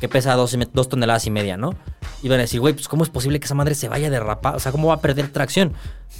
que 0.00 0.08
pesa 0.08 0.34
2 0.34 0.56
toneladas 0.88 1.26
y 1.26 1.30
media, 1.30 1.56
¿no? 1.56 1.74
Y 2.22 2.28
van 2.28 2.38
a 2.38 2.42
decir, 2.42 2.60
güey, 2.60 2.74
pues 2.74 2.88
¿cómo 2.88 3.02
es 3.02 3.10
posible 3.10 3.40
que 3.40 3.46
esa 3.46 3.54
madre 3.54 3.74
se 3.74 3.88
vaya 3.88 4.08
a 4.08 4.10
derrapar? 4.10 4.56
O 4.56 4.60
sea, 4.60 4.72
¿cómo 4.72 4.88
va 4.88 4.94
a 4.94 5.00
perder 5.00 5.32
tracción? 5.32 5.72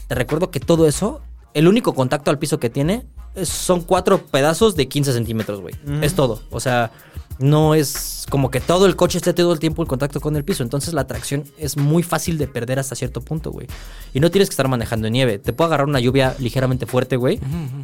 Te 0.06 0.14
recuerdo 0.14 0.50
que 0.50 0.60
todo 0.60 0.88
eso, 0.88 1.20
el 1.54 1.68
único 1.68 1.94
contacto 1.94 2.30
al 2.30 2.38
piso 2.38 2.58
que 2.58 2.70
tiene 2.70 3.06
son 3.44 3.82
cuatro 3.82 4.18
pedazos 4.26 4.74
de 4.74 4.88
15 4.88 5.12
centímetros, 5.12 5.60
güey. 5.60 5.74
Es 6.02 6.14
todo. 6.14 6.42
O 6.50 6.60
sea, 6.60 6.90
no 7.38 7.74
es 7.74 8.26
como 8.30 8.50
que 8.50 8.60
todo 8.60 8.86
el 8.86 8.96
coche 8.96 9.18
esté 9.18 9.32
todo 9.32 9.52
el 9.52 9.58
tiempo 9.58 9.82
en 9.82 9.86
contacto 9.88 10.20
con 10.20 10.36
el 10.36 10.44
piso. 10.44 10.62
Entonces 10.62 10.92
la 10.94 11.06
tracción 11.06 11.44
es 11.56 11.76
muy 11.76 12.02
fácil 12.02 12.36
de 12.38 12.46
perder 12.48 12.78
hasta 12.78 12.94
cierto 12.94 13.20
punto, 13.20 13.50
güey. 13.50 13.66
Y 14.12 14.20
no 14.20 14.30
tienes 14.30 14.48
que 14.48 14.52
estar 14.52 14.68
manejando 14.68 15.06
en 15.06 15.12
nieve. 15.14 15.38
Te 15.38 15.52
puede 15.52 15.68
agarrar 15.68 15.86
una 15.88 16.00
lluvia 16.00 16.34
ligeramente 16.38 16.84
fuerte, 16.86 17.16
güey, 17.16 17.40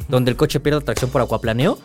donde 0.09 0.31
el 0.31 0.37
coche 0.37 0.59
pierde 0.59 0.81
tracción 0.81 1.09
por 1.09 1.21
acuaplaneo. 1.21 1.79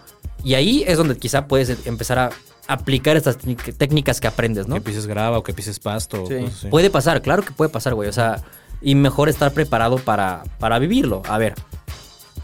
Y 0.44 0.54
ahí 0.54 0.84
es 0.86 0.96
donde 0.98 1.16
quizá 1.16 1.46
puedes 1.46 1.86
empezar 1.86 2.18
a 2.18 2.30
aplicar 2.66 3.16
estas 3.16 3.38
técnic- 3.38 3.74
técnicas 3.76 4.20
que 4.20 4.26
aprendes, 4.28 4.66
¿no? 4.68 4.74
Que 4.76 4.80
pises 4.82 5.06
grava 5.06 5.38
o 5.38 5.42
que 5.42 5.52
pises 5.52 5.78
pasto. 5.80 6.22
o 6.24 6.26
Sí. 6.26 6.34
cosas 6.36 6.54
así. 6.58 6.68
Puede 6.68 6.90
pasar, 6.90 7.20
claro 7.22 7.42
que 7.42 7.52
puede 7.52 7.68
pasar, 7.70 7.94
güey. 7.94 8.08
O 8.08 8.12
sea, 8.12 8.42
y 8.82 8.94
mejor 8.94 9.28
estar 9.28 9.52
preparado 9.52 9.96
para, 9.98 10.42
para 10.58 10.78
vivirlo. 10.78 11.22
A 11.28 11.36
ver, 11.38 11.54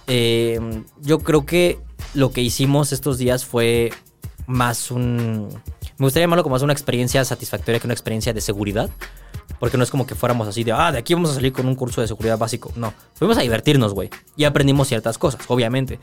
eh, 0.06 0.58
yo 1.00 1.18
creo 1.20 1.44
que 1.46 1.78
lo 2.14 2.30
que 2.30 2.42
hicimos 2.42 2.92
estos 2.92 3.18
días 3.18 3.44
fue 3.44 3.92
más 4.46 4.90
un... 4.90 5.48
Me 5.98 6.06
gustaría 6.06 6.24
llamarlo 6.24 6.42
como 6.42 6.54
más 6.54 6.62
una 6.62 6.72
experiencia 6.72 7.24
satisfactoria 7.24 7.80
que 7.80 7.87
una 7.87 7.94
experiencia 7.94 8.32
de 8.32 8.40
seguridad. 8.40 8.90
Porque 9.59 9.78
no 9.78 9.85
es 9.85 9.90
como 9.90 10.06
que 10.06 10.14
fuéramos 10.14 10.48
así 10.48 10.64
de, 10.64 10.72
ah, 10.72 10.92
de 10.92 10.98
aquí 10.98 11.14
vamos 11.14 11.30
a 11.30 11.35
salir 11.35 11.52
con 11.52 11.66
un 11.66 11.74
curso 11.74 12.00
de 12.00 12.09
seguridad 12.09 12.37
básico. 12.37 12.72
No, 12.76 12.92
fuimos 13.14 13.38
a 13.38 13.40
divertirnos, 13.40 13.94
güey. 13.94 14.11
Y 14.37 14.44
aprendimos 14.44 14.88
ciertas 14.88 15.16
cosas, 15.18 15.40
obviamente. 15.48 15.98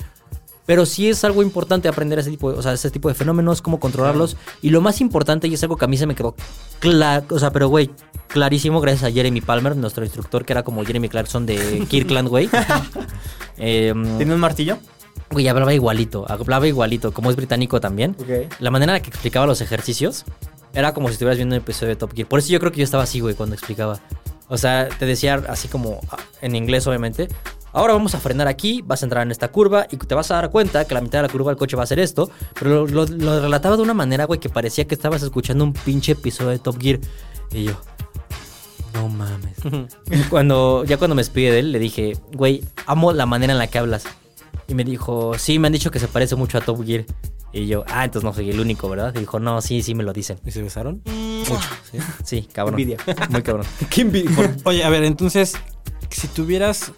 Pero 0.66 0.86
sí 0.86 1.10
es 1.10 1.24
algo 1.24 1.44
importante 1.44 1.88
aprender 1.88 2.20
ese 2.20 2.30
tipo 2.30 2.52
de, 2.52 2.58
o 2.58 2.62
sea, 2.62 2.74
ese 2.74 2.90
tipo 2.90 3.10
de 3.10 3.16
fenómenos, 3.16 3.62
cómo 3.62 3.80
controlarlos. 3.80 4.38
Y 4.62 4.70
lo 4.70 4.82
más 4.82 5.02
importante, 5.02 5.48
y 5.48 5.54
es 5.54 5.64
algo 5.64 5.76
que 5.76 5.86
a 5.86 5.88
mí 5.88 5.98
se 5.98 6.08
me 6.08 6.16
quedó 6.16 6.36
claro, 6.80 7.26
o 7.30 7.40
sea, 7.40 7.52
pero 7.52 7.68
güey, 7.68 7.90
clarísimo, 8.28 8.80
gracias 8.80 9.04
a 9.04 9.14
Jeremy 9.14 9.42
Palmer, 9.42 9.76
nuestro 9.76 10.06
instructor, 10.06 10.46
que 10.46 10.54
era 10.54 10.64
como 10.64 10.84
Jeremy 10.86 11.10
Clarkson 11.10 11.46
de 11.46 11.86
Kirkland, 11.90 12.30
güey. 12.30 12.50
Em, 13.58 14.18
¿Tiene 14.18 14.34
un 14.34 14.40
martillo? 14.40 14.80
Güey, 15.34 15.48
hablaba 15.48 15.74
igualito, 15.74 16.26
hablaba 16.30 16.68
igualito, 16.68 17.12
como 17.14 17.30
es 17.30 17.36
británico 17.36 17.82
también. 17.82 18.16
La 18.60 18.72
manera 18.72 18.94
en 18.94 18.98
la 18.98 19.02
que 19.02 19.10
explicaba 19.10 19.46
los 19.46 19.62
ejercicios 19.62 20.24
era 20.74 20.94
como 20.94 21.08
si 21.10 21.14
estuvieras 21.14 21.38
viendo 21.38 21.56
un 21.56 21.62
episodio 21.62 21.90
de 21.90 21.96
Top 21.98 22.14
Gear. 22.16 22.28
Por 22.28 22.40
eso 22.40 22.50
yo 22.50 22.60
creo 22.60 22.72
que 22.72 22.80
yo 22.80 22.84
estaba 22.84 23.04
así, 23.04 23.20
güey, 23.20 23.36
cuando 23.36 23.56
explicaba. 23.56 24.00
O 24.48 24.58
sea, 24.58 24.88
te 24.90 25.06
decía 25.06 25.42
así 25.48 25.68
como 25.68 26.00
ah, 26.10 26.18
en 26.42 26.56
inglés, 26.56 26.86
obviamente. 26.88 27.28
Ahora 27.72 27.94
vamos 27.94 28.14
a 28.14 28.20
frenar 28.20 28.48
aquí, 28.48 28.84
vas 28.86 29.02
a 29.02 29.06
entrar 29.08 29.24
en 29.26 29.32
esta 29.32 29.48
curva 29.48 29.88
y 29.90 29.98
te 29.98 30.14
vas 30.14 30.30
a 30.30 30.36
dar 30.36 30.52
cuenta 30.52 30.86
que 30.86 30.94
la 30.94 31.02
mitad 31.02 31.20
de 31.20 31.28
la 31.28 31.32
curva 31.32 31.50
del 31.50 31.58
coche 31.58 31.76
va 31.76 31.82
a 31.82 31.86
hacer 31.86 31.98
esto. 32.00 32.30
Pero 32.60 32.86
lo, 32.88 33.06
lo- 33.06 33.16
lo 33.18 33.42
relataba 33.42 33.76
de 33.78 33.82
una 33.82 33.94
manera, 33.96 34.26
güey, 34.26 34.40
que 34.40 34.50
parecía 34.50 34.86
que 34.86 34.94
estabas 34.94 35.24
escuchando 35.24 35.64
un 35.64 35.74
pinche 35.74 36.12
episodio 36.12 36.52
de 36.52 36.60
Top 36.60 36.80
Gear. 36.80 37.00
Y 37.52 37.64
yo, 37.66 37.74
no 38.94 39.10
mames. 39.10 39.58
Cuando, 40.30 40.84
ya 40.86 40.98
cuando 40.98 41.16
me 41.16 41.22
despide 41.22 41.52
de 41.52 41.60
él, 41.60 41.72
le 41.72 41.80
dije, 41.80 42.14
güey, 42.34 42.64
amo 42.86 43.12
la 43.12 43.26
manera 43.26 43.54
en 43.54 43.60
la 43.60 43.68
que 43.68 43.80
hablas. 43.80 44.04
Y 44.74 44.76
me 44.76 44.84
dijo, 44.84 45.38
sí, 45.38 45.60
me 45.60 45.68
han 45.68 45.74
dicho 45.74 45.92
que 45.92 46.00
se 46.00 46.08
parece 46.08 46.36
mucho 46.36 46.58
a 46.58 46.62
Top 46.62 46.84
Gear. 46.84 47.06
Y 47.52 47.68
yo, 47.68 47.84
ah, 47.90 48.06
entonces 48.06 48.26
no 48.26 48.34
soy 48.34 48.50
el 48.50 48.60
único, 48.60 48.90
¿verdad? 48.90 49.14
Y 49.16 49.20
dijo, 49.20 49.40
no, 49.40 49.62
sí, 49.62 49.84
sí 49.84 49.94
me 49.94 50.02
lo 50.02 50.14
dicen. 50.14 50.40
¿Y 50.44 50.50
se 50.50 50.64
besaron? 50.64 51.04
Mucho. 51.06 51.60
Sí. 51.92 52.00
Sí, 52.24 52.42
cabrón. 52.52 52.80
Envidia. 52.80 52.98
Muy 53.30 53.44
cabrón. 53.44 53.68
¿Qué 53.92 54.02
envidia? 54.02 54.56
Oye, 54.64 54.84
a 54.84 54.90
ver, 54.90 55.04
entonces, 55.04 55.54
si 56.10 56.28
tuvieras 56.28 56.92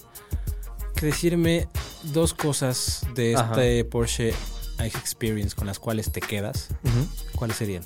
que 0.95 1.07
decirme 1.07 1.67
dos 2.03 2.33
cosas 2.33 3.05
de 3.13 3.35
Ajá. 3.35 3.51
este 3.51 3.83
Porsche 3.83 4.33
Experience 4.79 5.53
con 5.53 5.67
las 5.67 5.77
cuales 5.77 6.13
te 6.13 6.21
quedas, 6.21 6.69
¿cuáles 7.35 7.57
serían? 7.57 7.83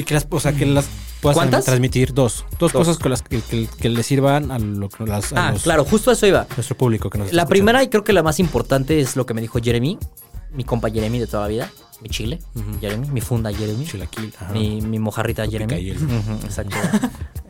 Y 0.00 0.04
que 0.04 0.14
las, 0.14 0.26
o 0.30 0.40
sea, 0.40 0.52
que 0.52 0.66
las 0.66 0.86
puedas 1.20 1.36
¿Cuántas? 1.36 1.64
transmitir 1.64 2.14
dos. 2.14 2.44
Dos, 2.58 2.72
Dos. 2.72 2.72
cosas 2.72 2.98
con 2.98 3.10
las 3.10 3.22
que, 3.22 3.40
que- 3.40 3.68
que 3.78 3.88
le 3.88 4.02
sirvan 4.02 4.50
a, 4.50 4.58
lo, 4.58 4.88
las- 5.06 5.32
a 5.32 5.48
Ah, 5.48 5.52
los- 5.52 5.62
claro, 5.62 5.84
justo 5.84 6.10
a 6.10 6.14
eso 6.14 6.26
iba. 6.26 6.46
nuestro 6.56 6.76
público 6.76 7.10
que 7.10 7.18
nos 7.18 7.32
La 7.32 7.46
primera 7.46 7.82
y 7.82 7.88
creo 7.88 8.02
que 8.04 8.12
la 8.12 8.22
más 8.22 8.40
importante 8.40 9.00
es 9.00 9.16
lo 9.16 9.26
que 9.26 9.34
me 9.34 9.40
dijo 9.40 9.58
Jeremy, 9.62 9.98
mi 10.52 10.64
compa 10.64 10.90
Jeremy 10.90 11.18
de 11.18 11.26
toda 11.26 11.42
la 11.44 11.48
vida, 11.48 11.70
mi 12.00 12.08
chile, 12.08 12.38
Jeremy, 12.80 13.08
mi 13.10 13.20
funda 13.20 13.52
Jeremy, 13.52 13.84
Chilaquil. 13.84 14.32
mi, 14.52 14.80
mi 14.80 14.98
mojarrita 14.98 15.46
Jeremy. 15.46 15.90
exacto. 16.44 16.76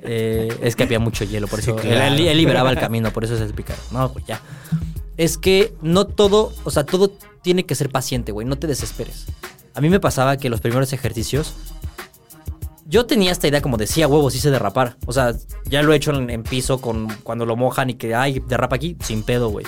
Eh, 0.03 0.49
es 0.63 0.77
que 0.77 0.83
había 0.85 0.99
mucho 0.99 1.25
hielo, 1.25 1.47
por 1.47 1.61
Sí, 1.63 1.71
eso 1.71 1.77
claro. 1.77 2.15
él, 2.15 2.27
él 2.27 2.37
liberaba 2.37 2.71
el 2.71 2.79
camino, 2.79 3.13
por 3.13 3.25
eso 3.25 3.35
es 3.35 3.41
el 3.41 3.53
picar. 3.55 3.77
No, 3.93 4.09
güey, 4.09 4.25
ya. 4.27 4.41
Es 5.17 5.37
que 5.39 5.75
no 5.83 6.07
todo, 6.07 6.53
o 6.65 6.71
sea, 6.71 6.85
todo 6.85 7.13
tiene 7.43 7.65
que 7.67 7.75
ser 7.75 7.91
paciente, 7.91 8.33
güey, 8.33 8.47
no 8.47 8.57
te 8.59 8.67
desesperes. 8.67 9.27
A 9.75 9.81
mí 9.81 9.89
me 9.89 10.01
pasaba 10.01 10.37
que 10.37 10.49
los 10.51 10.61
primeros 10.61 10.93
ejercicios 10.93 11.53
yo 12.87 13.07
tenía 13.07 13.33
esta 13.33 13.49
idea 13.49 13.63
como 13.63 13.77
decía, 13.77 14.09
huevos, 14.09 14.35
hice 14.35 14.51
derrapar. 14.51 14.97
O 15.07 15.13
sea, 15.13 15.35
ya 15.67 15.83
lo 15.83 15.93
he 15.93 15.97
hecho 15.97 16.13
en, 16.13 16.31
en 16.31 16.43
piso 16.43 16.81
con 16.81 17.09
cuando 17.23 17.47
lo 17.47 17.57
mojan 17.57 17.91
y 17.91 17.95
que, 17.95 18.15
ay, 18.15 18.43
derrapa 18.47 18.77
aquí, 18.77 18.97
sin 19.03 19.23
pedo, 19.23 19.49
güey. 19.49 19.67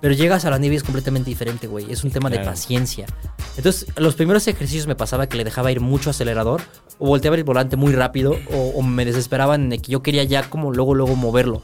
Pero 0.00 0.14
llegas 0.14 0.44
a 0.44 0.50
la 0.50 0.58
nieve 0.58 0.74
y 0.74 0.76
es 0.76 0.84
completamente 0.84 1.28
diferente, 1.28 1.66
güey. 1.66 1.90
Es 1.90 2.04
un 2.04 2.10
tema 2.10 2.30
de 2.30 2.38
paciencia. 2.38 3.06
Entonces, 3.56 3.88
los 3.96 4.14
primeros 4.14 4.46
ejercicios 4.46 4.86
me 4.86 4.94
pasaba 4.94 5.26
que 5.26 5.36
le 5.36 5.44
dejaba 5.44 5.72
ir 5.72 5.80
mucho 5.80 6.10
acelerador, 6.10 6.62
o 6.98 7.08
volteaba 7.08 7.36
el 7.36 7.42
volante 7.42 7.76
muy 7.76 7.92
rápido, 7.92 8.36
o, 8.52 8.68
o 8.76 8.82
me 8.82 9.04
desesperaban 9.04 9.64
en 9.64 9.72
el 9.72 9.82
que 9.82 9.90
yo 9.90 10.02
quería 10.02 10.22
ya 10.22 10.48
como 10.48 10.72
luego, 10.72 10.94
luego 10.94 11.16
moverlo. 11.16 11.62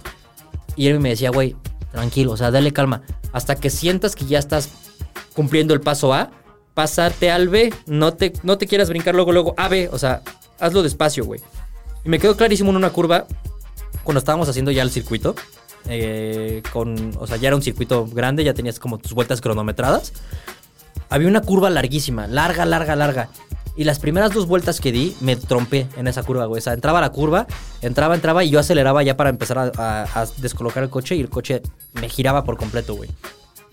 Y 0.74 0.88
él 0.88 0.98
me 0.98 1.10
decía, 1.10 1.30
güey, 1.30 1.54
tranquilo, 1.92 2.32
o 2.32 2.36
sea, 2.36 2.50
dale 2.50 2.72
calma. 2.72 3.02
Hasta 3.32 3.54
que 3.54 3.70
sientas 3.70 4.16
que 4.16 4.24
ya 4.24 4.40
estás 4.40 4.68
cumpliendo 5.34 5.72
el 5.74 5.80
paso 5.80 6.12
A, 6.12 6.30
pásate 6.74 7.30
al 7.30 7.48
B. 7.48 7.72
No 7.86 8.14
te, 8.14 8.32
no 8.42 8.58
te 8.58 8.66
quieras 8.66 8.88
brincar 8.88 9.14
luego, 9.14 9.32
luego 9.32 9.54
a 9.56 9.68
B. 9.68 9.88
O 9.92 9.98
sea, 9.98 10.22
hazlo 10.60 10.82
despacio, 10.82 11.24
güey. 11.24 11.40
Y 12.04 12.08
me 12.08 12.18
quedó 12.18 12.36
clarísimo 12.36 12.70
en 12.70 12.76
una 12.76 12.90
curva 12.90 13.26
cuando 14.02 14.18
estábamos 14.18 14.48
haciendo 14.48 14.70
ya 14.70 14.82
el 14.82 14.90
circuito. 14.90 15.34
eh, 15.86 16.62
con, 16.72 17.14
o 17.18 17.26
sea, 17.26 17.36
ya 17.36 17.48
era 17.48 17.56
un 17.56 17.62
circuito 17.62 18.06
grande, 18.06 18.42
ya 18.44 18.54
tenías 18.54 18.78
como 18.78 18.98
tus 18.98 19.12
vueltas 19.12 19.40
cronometradas. 19.40 20.12
Había 21.10 21.28
una 21.28 21.42
curva 21.42 21.68
larguísima, 21.70 22.26
larga, 22.26 22.64
larga, 22.64 22.96
larga. 22.96 23.28
Y 23.76 23.84
las 23.84 23.98
primeras 23.98 24.32
dos 24.32 24.46
vueltas 24.46 24.80
que 24.80 24.92
di, 24.92 25.16
me 25.20 25.34
trompé 25.36 25.86
en 25.96 26.06
esa 26.06 26.22
curva, 26.22 26.46
güey. 26.46 26.58
O 26.60 26.62
sea, 26.62 26.72
entraba 26.74 27.00
la 27.00 27.10
curva, 27.10 27.46
entraba, 27.82 28.14
entraba 28.14 28.44
y 28.44 28.50
yo 28.50 28.60
aceleraba 28.60 29.02
ya 29.02 29.16
para 29.16 29.30
empezar 29.30 29.58
a- 29.58 30.02
a 30.14 30.26
descolocar 30.38 30.82
el 30.84 30.90
coche 30.90 31.16
y 31.16 31.20
el 31.20 31.28
coche 31.28 31.60
me 31.94 32.08
giraba 32.08 32.44
por 32.44 32.56
completo, 32.56 32.94
güey. 32.94 33.10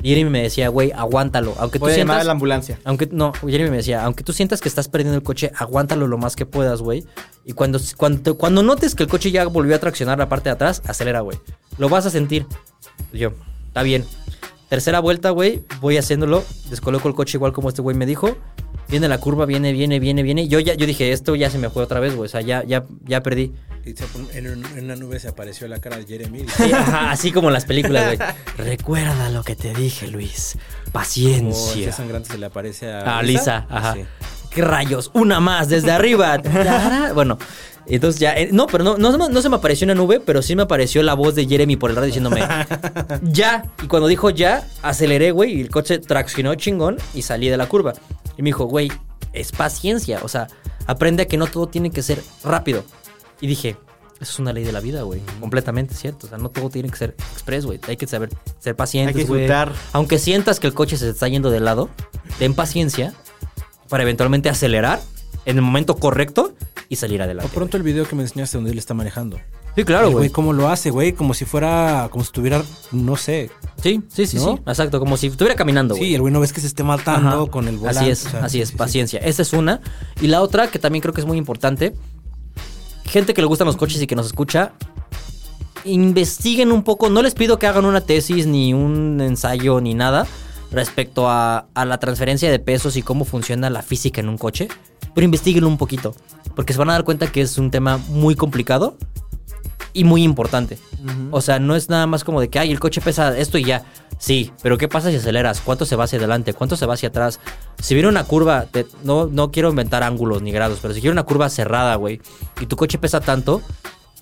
Jeremy 0.03 0.29
me 0.29 0.41
decía, 0.43 0.69
güey, 0.69 0.91
aguántalo. 0.91 1.55
Aunque 1.59 1.79
tú 1.79 1.85
Voy 1.85 1.93
a 1.93 1.97
llamar 1.97 2.15
a 2.15 2.19
sientas... 2.19 2.25
la 2.25 2.31
ambulancia. 2.31 2.79
Aunque, 2.83 3.09
no, 3.11 3.33
Jeremy 3.33 3.69
me 3.69 3.77
decía, 3.77 4.03
aunque 4.03 4.23
tú 4.23 4.33
sientas 4.33 4.61
que 4.61 4.69
estás 4.69 4.87
perdiendo 4.87 5.15
el 5.15 5.23
coche, 5.23 5.51
aguántalo 5.55 6.07
lo 6.07 6.17
más 6.17 6.35
que 6.35 6.45
puedas, 6.45 6.81
güey. 6.81 7.05
Y 7.45 7.53
cuando, 7.53 7.79
cuando, 7.97 8.37
cuando 8.37 8.63
notes 8.63 8.95
que 8.95 9.03
el 9.03 9.09
coche 9.09 9.31
ya 9.31 9.45
volvió 9.45 9.75
a 9.75 9.79
traccionar 9.79 10.17
la 10.17 10.29
parte 10.29 10.49
de 10.49 10.53
atrás, 10.53 10.81
acelera, 10.85 11.21
güey. 11.21 11.37
Lo 11.77 11.89
vas 11.89 12.05
a 12.05 12.09
sentir. 12.09 12.45
Y 13.13 13.19
Yo, 13.19 13.33
está 13.67 13.83
bien. 13.83 14.05
Tercera 14.69 15.01
vuelta, 15.01 15.31
güey, 15.31 15.63
voy 15.81 15.97
haciéndolo. 15.97 16.43
Descoloco 16.69 17.09
el 17.09 17.13
coche 17.13 17.37
igual 17.37 17.51
como 17.51 17.69
este 17.69 17.81
güey 17.81 17.95
me 17.95 18.05
dijo. 18.05 18.37
Viene 18.87 19.07
la 19.07 19.19
curva, 19.19 19.45
viene, 19.45 19.73
viene, 19.73 19.99
viene, 19.99 20.23
viene. 20.23 20.47
Yo 20.47 20.59
ya, 20.59 20.75
yo 20.75 20.85
dije, 20.85 21.11
esto 21.11 21.35
ya 21.35 21.49
se 21.49 21.57
me 21.57 21.69
fue 21.69 21.83
otra 21.83 21.99
vez, 21.99 22.15
güey. 22.15 22.27
O 22.27 22.29
sea, 22.29 22.41
ya, 22.41 22.63
ya, 22.63 22.85
ya 23.05 23.21
perdí. 23.21 23.51
Y 23.85 23.93
se 23.93 24.05
pon- 24.05 24.27
en, 24.33 24.47
un- 24.47 24.65
en 24.77 24.85
una 24.85 24.95
nube 24.95 25.19
se 25.19 25.27
apareció 25.27 25.67
la 25.67 25.79
cara 25.79 25.97
de 25.97 26.05
Jeremy. 26.05 26.45
Sí, 26.55 26.63
ajá, 26.73 27.11
así 27.11 27.31
como 27.31 27.47
en 27.47 27.53
las 27.53 27.65
películas, 27.65 28.05
güey. 28.15 28.29
Recuerda 28.57 29.29
lo 29.29 29.43
que 29.43 29.55
te 29.55 29.73
dije, 29.73 30.07
Luis. 30.07 30.53
Como 30.53 30.85
el 30.85 30.91
Paciencia. 30.91 31.73
pie 31.73 31.91
sangrante 31.91 32.31
se 32.31 32.37
le 32.37 32.45
aparece 32.45 32.91
a, 32.91 33.17
A 33.19 33.23
Lisa, 33.23 33.65
ajá. 33.69 33.93
Sí. 33.93 34.05
¿Qué 34.51 34.61
rayos? 34.61 35.09
Una 35.13 35.39
más, 35.39 35.69
desde 35.69 35.91
arriba. 35.91 36.37
Bueno, 37.15 37.37
entonces 37.87 38.19
ya. 38.19 38.33
eh, 38.37 38.49
no, 38.51 38.67
pero 38.67 38.83
no, 38.83 38.97
no, 38.97 39.11
se 39.11 39.17
me- 39.17 39.29
no 39.29 39.41
se 39.41 39.49
me 39.49 39.55
apareció 39.55 39.85
una 39.85 39.95
nube, 39.95 40.19
pero 40.19 40.41
sí 40.41 40.55
me 40.55 40.63
apareció 40.63 41.01
la 41.03 41.13
voz 41.13 41.35
de 41.35 41.45
Jeremy 41.47 41.75
por 41.77 41.89
el 41.89 41.95
radio 41.95 42.07
diciéndome 42.07 42.41
ya. 43.23 43.65
Y 43.81 43.87
cuando 43.87 44.07
dijo 44.07 44.29
ya, 44.29 44.67
aceleré, 44.81 45.31
güey, 45.31 45.53
y 45.57 45.61
el 45.61 45.69
coche 45.69 45.99
traccionó 45.99 46.53
chingón 46.55 46.97
y 47.13 47.21
salí 47.23 47.49
de 47.49 47.57
la 47.57 47.67
curva. 47.67 47.93
Y 48.37 48.41
me 48.43 48.49
dijo, 48.49 48.65
güey, 48.65 48.91
es 49.33 49.51
paciencia. 49.51 50.19
O 50.23 50.27
sea, 50.27 50.47
aprende 50.85 51.23
a 51.23 51.27
que 51.27 51.37
no 51.37 51.47
todo 51.47 51.67
tiene 51.67 51.89
que 51.91 52.01
ser 52.03 52.21
rápido. 52.43 52.83
Y 53.41 53.47
dije, 53.47 53.75
eso 54.19 54.31
es 54.33 54.39
una 54.39 54.53
ley 54.53 54.63
de 54.63 54.71
la 54.71 54.79
vida, 54.79 55.01
güey. 55.01 55.19
Completamente 55.39 55.95
cierto. 55.95 56.27
O 56.27 56.29
sea, 56.29 56.37
no 56.37 56.49
todo 56.49 56.69
tiene 56.69 56.89
que 56.89 56.95
ser 56.97 57.15
express, 57.33 57.65
güey. 57.65 57.79
Hay 57.87 57.97
que 57.97 58.07
saber 58.07 58.29
ser 58.59 58.75
pacientes, 58.75 59.15
Hay 59.15 59.23
que 59.23 59.27
güey. 59.27 59.41
disfrutar. 59.41 59.73
Aunque 59.93 60.19
sientas 60.19 60.59
que 60.59 60.67
el 60.67 60.73
coche 60.73 60.95
se 60.97 61.09
está 61.09 61.27
yendo 61.27 61.49
de 61.49 61.59
lado, 61.59 61.89
ten 62.39 62.53
paciencia 62.53 63.13
para 63.89 64.03
eventualmente 64.03 64.47
acelerar 64.49 65.01
en 65.45 65.55
el 65.57 65.61
momento 65.63 65.95
correcto 65.97 66.53
y 66.87 66.97
salir 66.97 67.19
O 67.21 67.23
adelante. 67.23 67.51
pronto 67.53 67.77
el 67.77 67.83
video 67.83 68.07
que 68.07 68.15
me 68.15 68.21
enseñaste 68.21 68.57
donde 68.57 68.71
él 68.71 68.77
está 68.77 68.93
manejando. 68.93 69.39
Sí, 69.75 69.85
claro, 69.85 70.11
güey. 70.11 70.29
¿Cómo 70.29 70.51
lo 70.51 70.67
hace, 70.67 70.89
güey? 70.89 71.13
Como 71.13 71.33
si 71.33 71.45
fuera, 71.45 72.09
como 72.11 72.23
si 72.25 72.27
estuviera, 72.27 72.61
no 72.91 73.15
sé. 73.15 73.49
Sí, 73.81 74.01
sí, 74.09 74.27
sí, 74.27 74.35
¿No? 74.37 74.57
sí. 74.57 74.61
Exacto, 74.67 74.99
como 74.99 75.15
si 75.15 75.27
estuviera 75.27 75.55
caminando, 75.55 75.95
güey. 75.95 76.09
Sí, 76.09 76.15
el 76.15 76.19
güey 76.21 76.33
no 76.33 76.41
ves 76.41 76.51
que 76.51 76.59
se 76.59 76.67
esté 76.67 76.83
matando 76.83 77.43
Ajá. 77.43 77.51
con 77.51 77.69
el 77.69 77.77
volante. 77.77 78.01
Así 78.01 78.09
es, 78.09 78.25
o 78.25 78.29
sea, 78.29 78.43
así 78.45 78.57
sí, 78.57 78.61
es, 78.61 78.67
sí, 78.67 78.73
sí. 78.73 78.77
paciencia. 78.77 79.19
Esa 79.21 79.41
es 79.41 79.53
una. 79.53 79.79
Y 80.21 80.27
la 80.27 80.41
otra, 80.41 80.69
que 80.69 80.77
también 80.77 81.01
creo 81.01 81.13
que 81.13 81.21
es 81.21 81.27
muy 81.27 81.37
importante, 81.37 81.93
gente 83.11 83.33
que 83.33 83.41
le 83.41 83.47
gustan 83.47 83.67
los 83.67 83.77
coches 83.77 84.01
y 84.01 84.07
que 84.07 84.15
nos 84.15 84.27
escucha, 84.27 84.71
investiguen 85.83 86.71
un 86.71 86.83
poco. 86.83 87.09
No 87.09 87.21
les 87.21 87.35
pido 87.35 87.59
que 87.59 87.67
hagan 87.67 87.85
una 87.85 88.01
tesis, 88.01 88.47
ni 88.47 88.73
un 88.73 89.19
ensayo, 89.21 89.81
ni 89.81 89.93
nada 89.93 90.25
respecto 90.71 91.29
a, 91.29 91.67
la 91.75 91.97
transferencia 91.99 92.49
de 92.49 92.57
pesos 92.57 92.95
y 92.95 93.01
cómo 93.01 93.25
funciona 93.25 93.69
la 93.69 93.81
física 93.81 94.21
en 94.21 94.29
un 94.29 94.37
coche. 94.37 94.69
Pero 95.13 95.25
investiguen 95.25 95.65
un 95.65 95.77
poquito. 95.77 96.15
Porque 96.55 96.73
se 96.73 96.79
van 96.79 96.89
a 96.89 96.93
dar 96.93 97.03
cuenta 97.03 97.31
que 97.31 97.41
es 97.41 97.57
un 97.57 97.69
tema 97.69 97.97
muy 97.97 98.35
complicado. 98.35 98.97
Y 99.93 100.03
muy 100.03 100.23
importante. 100.23 100.77
O 101.31 101.41
sea, 101.41 101.59
no 101.59 101.75
es 101.75 101.89
nada 101.89 102.05
más 102.07 102.23
como 102.23 102.39
de 102.41 102.49
que, 102.49 102.59
ay, 102.59 102.71
el 102.71 102.79
coche 102.79 103.01
pesa 103.01 103.37
esto 103.37 103.57
y 103.57 103.63
ya. 103.65 103.83
Sí, 104.19 104.51
pero 104.61 104.77
¿qué 104.77 104.87
pasa 104.87 105.09
si 105.09 105.15
aceleras? 105.17 105.61
¿Cuánto 105.61 105.85
se 105.85 105.95
va 105.95 106.03
hacia 106.03 106.19
adelante? 106.19 106.53
¿Cuánto 106.53 106.75
se 106.77 106.85
va 106.85 106.93
hacia 106.93 107.09
atrás? 107.09 107.39
Si 107.81 107.95
viene 107.95 108.07
una 108.07 108.23
curva, 108.23 108.65
te- 108.69 108.85
no, 109.03 109.25
no 109.25 109.49
quiero 109.51 109.69
inventar 109.69 110.03
ángulos 110.03 110.41
ni 110.43 110.51
grados, 110.51 110.77
pero 110.81 110.93
si 110.93 111.01
quiero 111.01 111.13
una 111.13 111.23
curva 111.23 111.49
cerrada, 111.49 111.95
güey, 111.95 112.21
y 112.59 112.67
tu 112.67 112.75
coche 112.75 112.99
pesa 112.99 113.19
tanto, 113.19 113.63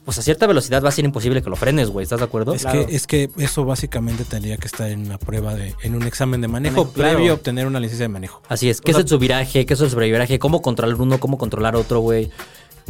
pues 0.05 0.17
a 0.17 0.21
cierta 0.21 0.47
velocidad 0.47 0.81
va 0.83 0.89
a 0.89 0.91
ser 0.93 1.03
imposible 1.03 1.41
que 1.43 1.49
lo 1.49 1.57
frenes, 1.57 1.89
güey. 1.89 2.03
¿Estás 2.03 2.19
de 2.19 2.25
acuerdo? 2.25 2.53
Es, 2.53 2.65
que, 2.65 2.85
es 2.89 3.05
que 3.07 3.29
eso 3.37 3.65
básicamente 3.65 4.23
tendría 4.23 4.55
que 4.55 4.67
estar 4.67 4.89
en 4.89 5.01
una 5.05 5.17
prueba 5.17 5.53
de, 5.55 5.75
en 5.83 5.93
un 5.95 6.03
examen 6.03 6.39
de 6.39 6.47
manejo 6.47 6.75
Manejo, 6.77 6.93
claro. 6.93 7.15
previo 7.17 7.31
a 7.33 7.35
obtener 7.35 7.67
una 7.67 7.81
licencia 7.81 8.05
de 8.05 8.09
manejo. 8.09 8.41
Así 8.47 8.69
es. 8.69 8.79
¿Qué 8.79 8.91
es 8.91 8.97
el 8.97 9.07
subviraje? 9.07 9.65
¿Qué 9.65 9.73
es 9.73 9.81
el 9.81 9.89
sobreviraje? 9.89 10.39
¿Cómo 10.39 10.61
controlar 10.61 10.95
uno? 10.95 11.19
¿Cómo 11.19 11.37
controlar 11.37 11.75
otro, 11.75 11.99
güey? 11.99 12.31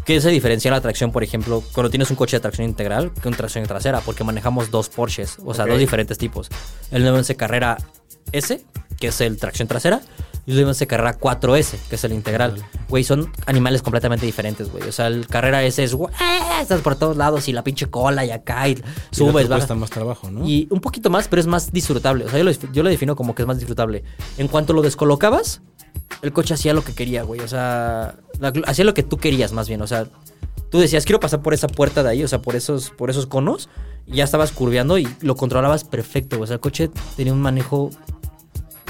¿Qué 0.09 0.19
se 0.19 0.31
diferencia 0.31 0.71
la 0.71 0.81
tracción, 0.81 1.11
por 1.11 1.23
ejemplo, 1.23 1.61
cuando 1.71 1.91
tienes 1.91 2.09
un 2.09 2.15
coche 2.15 2.37
de 2.37 2.39
tracción 2.39 2.67
integral 2.67 3.11
que 3.13 3.27
una 3.27 3.37
tracción 3.37 3.63
trasera? 3.67 4.01
Porque 4.01 4.23
manejamos 4.23 4.71
dos 4.71 4.89
Porsches, 4.89 5.37
o 5.45 5.53
sea, 5.53 5.67
dos 5.67 5.77
diferentes 5.77 6.17
tipos. 6.17 6.49
El 6.89 7.03
911 7.03 7.35
Carrera 7.35 7.77
S, 8.31 8.59
que 8.99 9.09
es 9.09 9.21
el 9.21 9.37
tracción 9.37 9.67
trasera, 9.67 10.01
y 10.47 10.53
el 10.53 10.65
911 10.65 10.87
Carrera 10.87 11.19
4S, 11.19 11.77
que 11.87 11.95
es 11.95 12.03
el 12.05 12.13
integral. 12.13 12.55
Güey, 12.87 13.03
son 13.03 13.31
animales 13.45 13.83
completamente 13.83 14.25
diferentes, 14.25 14.71
güey. 14.71 14.89
O 14.89 14.91
sea, 14.91 15.05
el 15.05 15.27
Carrera 15.27 15.61
S 15.61 15.83
es, 15.83 15.93
güey, 15.93 16.11
estás 16.59 16.81
por 16.81 16.95
todos 16.95 17.15
lados 17.15 17.47
y 17.47 17.53
la 17.53 17.63
pinche 17.63 17.85
cola 17.85 18.25
y 18.25 18.31
acá 18.31 18.67
y 18.67 18.81
subes, 19.11 19.47
bajas. 19.47 19.59
cuesta 19.59 19.75
más 19.75 19.91
trabajo, 19.91 20.31
¿no? 20.31 20.43
Y 20.43 20.67
un 20.71 20.81
poquito 20.81 21.11
más, 21.11 21.27
pero 21.27 21.39
es 21.39 21.45
más 21.45 21.71
disfrutable. 21.71 22.25
O 22.25 22.29
sea, 22.29 22.39
yo 22.39 22.45
lo, 22.45 22.51
yo 22.51 22.81
lo 22.81 22.89
defino 22.89 23.15
como 23.15 23.35
que 23.35 23.43
es 23.43 23.47
más 23.47 23.59
disfrutable. 23.59 24.03
En 24.39 24.47
cuanto 24.47 24.73
lo 24.73 24.81
descolocabas, 24.81 25.61
el 26.23 26.33
coche 26.33 26.55
hacía 26.55 26.73
lo 26.73 26.83
que 26.83 26.95
quería, 26.95 27.21
güey. 27.21 27.41
O 27.41 27.47
sea, 27.47 28.15
hacía 28.65 28.85
lo 28.85 28.93
que 28.93 29.03
tú 29.03 29.17
querías, 29.17 29.51
más 29.51 29.67
bien. 29.67 29.81
O 29.81 29.87
sea, 29.87 30.07
tú 30.69 30.79
decías, 30.79 31.05
quiero 31.05 31.19
pasar 31.19 31.41
por 31.41 31.53
esa 31.53 31.67
puerta 31.67 32.03
de 32.03 32.09
ahí, 32.09 32.23
o 32.23 32.27
sea, 32.27 32.41
por 32.41 32.55
esos, 32.55 32.89
por 32.91 33.09
esos 33.09 33.25
conos. 33.25 33.69
Y 34.05 34.13
ya 34.17 34.23
estabas 34.23 34.51
curveando 34.51 34.97
y 34.97 35.07
lo 35.21 35.35
controlabas 35.35 35.83
perfecto. 35.83 36.39
O 36.41 36.47
sea, 36.47 36.55
el 36.55 36.59
coche 36.59 36.89
tenía 37.15 37.33
un 37.33 37.41
manejo 37.41 37.91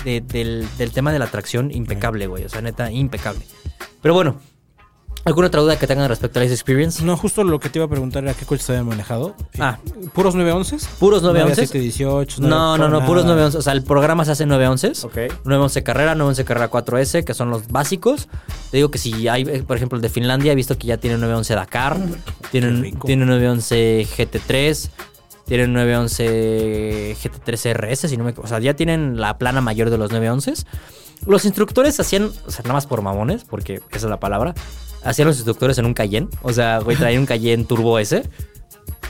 de- 0.06 0.22
del, 0.22 0.66
del 0.78 0.92
tema 0.92 1.12
de 1.12 1.20
la 1.20 1.28
tracción 1.28 1.72
impecable, 1.72 2.28
güey. 2.28 2.46
O 2.46 2.50
sea, 2.50 2.62
neta, 2.62 2.90
impecable. 2.92 3.42
Pero 4.02 4.14
bueno, 4.14 4.40
¿alguna 5.26 5.48
otra 5.48 5.62
duda 5.62 5.78
que 5.78 5.88
tengan 5.88 6.08
respecto 6.10 6.40
a 6.40 6.44
Ice 6.44 6.54
Experience? 6.54 7.04
No, 7.04 7.18
justo 7.18 7.44
lo 7.44 7.60
que 7.60 7.70
te 7.70 7.80
iba 7.80 7.86
a 7.86 7.90
preguntar 7.90 8.24
era 8.24 8.34
qué 8.34 8.46
coches 8.46 8.66
se 8.66 8.74
habían 8.74 8.88
manejado. 8.88 9.36
Ah. 9.60 9.78
¿Puros 10.14 10.36
911? 10.36 10.78
Puros 11.00 11.22
911. 11.22 11.68
718. 11.68 12.42
No, 12.42 12.78
no, 12.78 12.90
no, 12.90 13.06
puros 13.06 13.26
911. 13.26 13.58
O 13.58 13.62
sea, 13.62 13.74
el 13.74 13.84
programa 13.84 14.26
se 14.26 14.32
hace 14.32 14.46
911. 14.46 15.06
Ok. 15.06 15.34
911 15.46 15.84
carrera, 15.84 16.16
911 16.16 16.46
carrera 16.46 16.72
4S, 16.72 17.24
que 17.24 17.34
son 17.34 17.50
los 17.50 17.68
básicos. 17.68 18.28
Te 18.72 18.78
digo 18.78 18.92
que 18.92 18.98
si 18.98 19.28
hay, 19.28 19.44
eh, 19.44 19.64
por 19.66 19.78
ejemplo, 19.78 19.96
el 19.96 20.02
de 20.02 20.10
Finlandia, 20.10 20.52
he 20.52 20.56
visto 20.56 20.78
que 20.78 20.88
ya 20.88 20.98
tienen 20.98 21.20
911 21.20 21.56
Dakar, 21.56 21.98
tienen, 22.52 22.82
rico. 22.82 23.08
tienen 23.08 23.28
911 23.28 24.08
GT3, 24.18 24.90
tienen 25.46 25.74
911 25.74 27.16
GT3 27.22 27.74
RS, 27.74 28.08
si 28.08 28.18
no 28.18 28.24
me 28.24 28.32
equivoco. 28.32 28.46
O 28.46 28.50
sea, 28.50 28.60
ya 28.60 28.76
tienen 28.76 29.20
la 29.20 29.38
plana 29.38 29.62
mayor 29.62 29.90
de 29.90 29.98
los 29.98 30.12
911. 30.12 30.66
Los 31.26 31.46
instructores 31.46 32.00
hacían, 32.00 32.32
o 32.46 32.52
sea, 32.52 32.62
nada 32.64 32.74
más 32.76 32.86
por 32.86 33.02
mamones, 33.02 33.44
porque 33.44 33.82
esa 33.92 34.06
es 34.06 34.10
la 34.10 34.20
palabra, 34.20 34.54
hacían 35.04 35.28
los 35.28 35.38
instructores 35.38 35.78
en 35.78 35.86
un 35.86 35.94
Cayenne. 35.94 36.30
O 36.42 36.54
sea, 36.54 36.80
güey, 36.80 36.98
traían 36.98 37.22
un 37.22 37.26
Cayenne 37.26 37.64
Turbo 37.66 38.00
S. 38.00 38.24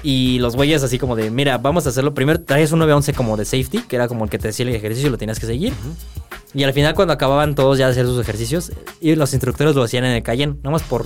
Y 0.02 0.40
los 0.40 0.56
güeyes 0.56 0.82
así 0.84 0.98
como 0.98 1.16
de, 1.18 1.30
mira, 1.30 1.58
vamos 1.58 1.86
a 1.86 1.90
hacerlo. 1.90 2.14
Primero 2.14 2.40
traes 2.42 2.72
un 2.72 2.80
911 2.80 3.14
como 3.14 3.36
de 3.36 3.44
safety, 3.46 3.80
que 3.82 3.96
era 3.98 4.08
como 4.08 4.24
el 4.24 4.30
que 4.30 4.40
te 4.40 4.48
decía 4.48 4.66
el 4.66 4.74
ejercicio 4.74 5.08
y 5.10 5.12
lo 5.12 5.18
tenías 5.18 5.40
que 5.40 5.46
seguir. 5.46 5.74
Y 6.54 6.64
al 6.64 6.74
final 6.74 6.96
cuando 6.96 7.14
acababan 7.14 7.54
todos 7.54 7.78
ya 7.78 7.86
de 7.88 7.92
hacer 7.92 8.06
sus 8.06 8.20
ejercicios, 8.22 8.72
y 9.02 9.16
los 9.16 9.34
instructores 9.34 9.76
lo 9.76 9.84
hacían 9.84 10.06
en 10.06 10.12
el 10.12 10.24
Cayenne, 10.24 10.56
nada 10.64 10.72
más 10.72 10.84
por, 10.84 11.06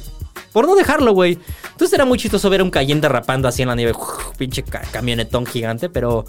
por 0.54 0.68
no 0.68 0.76
dejarlo, 0.76 1.12
güey. 1.14 1.40
Entonces 1.72 1.92
era 1.94 2.06
muy 2.06 2.18
chistoso 2.20 2.50
ver 2.52 2.62
un 2.62 2.70
Cayenne 2.70 3.02
derrapando 3.02 3.48
así 3.48 3.64
en 3.64 3.70
la 3.70 3.76
nieve, 3.76 3.94
pinche 4.38 4.62
ca- 4.64 4.84
camionetón 4.92 5.46
gigante, 5.48 5.90
pero 5.90 6.26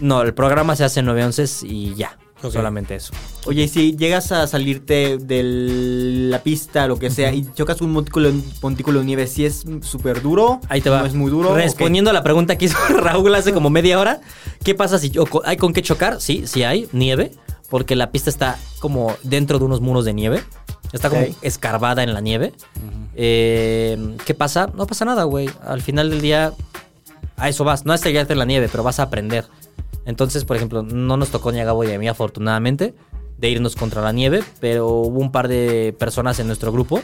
no, 0.00 0.20
el 0.22 0.34
programa 0.34 0.76
se 0.76 0.84
hace 0.84 1.00
en 1.00 1.06
911 1.06 1.66
y 1.66 1.94
ya, 1.94 2.18
Solamente 2.50 2.94
eso. 2.94 3.12
Oye, 3.46 3.62
y 3.64 3.68
si 3.68 3.96
llegas 3.96 4.32
a 4.32 4.46
salirte 4.46 5.18
de 5.18 5.42
la 6.30 6.42
pista, 6.42 6.86
lo 6.86 6.98
que 6.98 7.10
sea, 7.10 7.32
y 7.32 7.46
chocas 7.54 7.80
un 7.80 7.92
montículo, 7.92 8.32
montículo 8.60 9.00
de 9.00 9.04
nieve, 9.04 9.26
si 9.26 9.44
es 9.44 9.64
súper 9.82 10.22
duro, 10.22 10.60
Ahí 10.68 10.80
te 10.80 10.90
va. 10.90 11.00
no 11.00 11.06
es 11.06 11.14
muy 11.14 11.30
duro. 11.30 11.54
Respondiendo 11.54 12.10
a 12.10 12.12
la 12.12 12.22
pregunta 12.22 12.56
que 12.58 12.64
hizo 12.64 12.76
Raúl 12.88 13.34
hace 13.34 13.52
como 13.52 13.70
media 13.70 13.98
hora, 14.00 14.20
¿qué 14.64 14.74
pasa 14.74 14.98
si 14.98 15.12
hay 15.44 15.56
con 15.56 15.72
qué 15.72 15.82
chocar? 15.82 16.20
Sí, 16.20 16.44
sí 16.46 16.62
hay 16.62 16.88
nieve, 16.92 17.32
porque 17.70 17.96
la 17.96 18.10
pista 18.10 18.30
está 18.30 18.58
como 18.80 19.14
dentro 19.22 19.58
de 19.58 19.64
unos 19.64 19.80
muros 19.80 20.04
de 20.04 20.12
nieve. 20.12 20.42
Está 20.92 21.08
como 21.08 21.22
escarbada 21.40 22.02
en 22.02 22.12
la 22.12 22.20
nieve. 22.20 22.52
Eh, 23.14 24.16
¿Qué 24.26 24.34
pasa? 24.34 24.70
No 24.74 24.86
pasa 24.86 25.04
nada, 25.04 25.24
güey. 25.24 25.48
Al 25.64 25.80
final 25.80 26.10
del 26.10 26.20
día, 26.20 26.52
a 27.36 27.48
eso 27.48 27.64
vas. 27.64 27.86
No 27.86 27.92
a 27.92 27.94
estrellarte 27.94 28.34
en 28.34 28.38
la 28.38 28.44
nieve, 28.44 28.68
pero 28.70 28.82
vas 28.82 28.98
a 29.00 29.04
aprender. 29.04 29.46
Entonces, 30.04 30.44
por 30.44 30.56
ejemplo, 30.56 30.82
no 30.82 31.16
nos 31.16 31.30
tocó 31.30 31.52
ni 31.52 31.60
a 31.60 31.64
Gabo 31.64 31.84
y 31.84 31.92
a 31.92 31.98
mí, 31.98 32.08
afortunadamente, 32.08 32.94
de 33.38 33.50
irnos 33.50 33.76
contra 33.76 34.02
la 34.02 34.12
nieve, 34.12 34.42
pero 34.60 34.88
hubo 34.88 35.18
un 35.20 35.32
par 35.32 35.48
de 35.48 35.94
personas 35.98 36.38
en 36.40 36.46
nuestro 36.46 36.72
grupo 36.72 37.00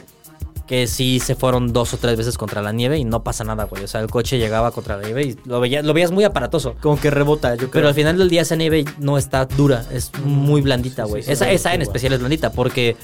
que 0.67 0.85
sí 0.85 1.19
se 1.19 1.33
fueron 1.33 1.73
dos 1.73 1.95
o 1.95 1.97
tres 1.97 2.15
veces 2.15 2.37
contra 2.37 2.61
la 2.61 2.71
nieve 2.71 2.99
y 2.99 3.03
no 3.03 3.23
pasa 3.23 3.43
nada, 3.43 3.63
güey. 3.63 3.83
O 3.83 3.87
sea, 3.87 4.01
el 4.01 4.07
coche 4.07 4.37
llegaba 4.37 4.69
contra 4.71 4.97
la 4.97 5.03
nieve 5.03 5.23
y 5.23 5.37
lo, 5.45 5.59
veía- 5.59 5.81
lo 5.81 5.93
veías 5.95 6.11
muy 6.11 6.23
aparatoso. 6.23 6.75
Como 6.79 6.99
que 6.99 7.09
rebota, 7.09 7.53
yo 7.55 7.61
creo. 7.61 7.71
Pero 7.71 7.87
al 7.87 7.95
final 7.95 8.19
del 8.19 8.29
día 8.29 8.43
esa 8.43 8.55
nieve 8.55 8.85
no 8.99 9.17
está 9.17 9.45
dura, 9.45 9.83
es 9.91 10.11
muy 10.23 10.61
blandita, 10.61 11.05
güey. 11.05 11.23
sí, 11.23 11.31
esa 11.31 11.45
sí, 11.45 11.51
esa 11.55 11.73
en 11.73 11.81
especial 11.81 12.13
es 12.13 12.19
blandita 12.19 12.51
porque 12.51 12.95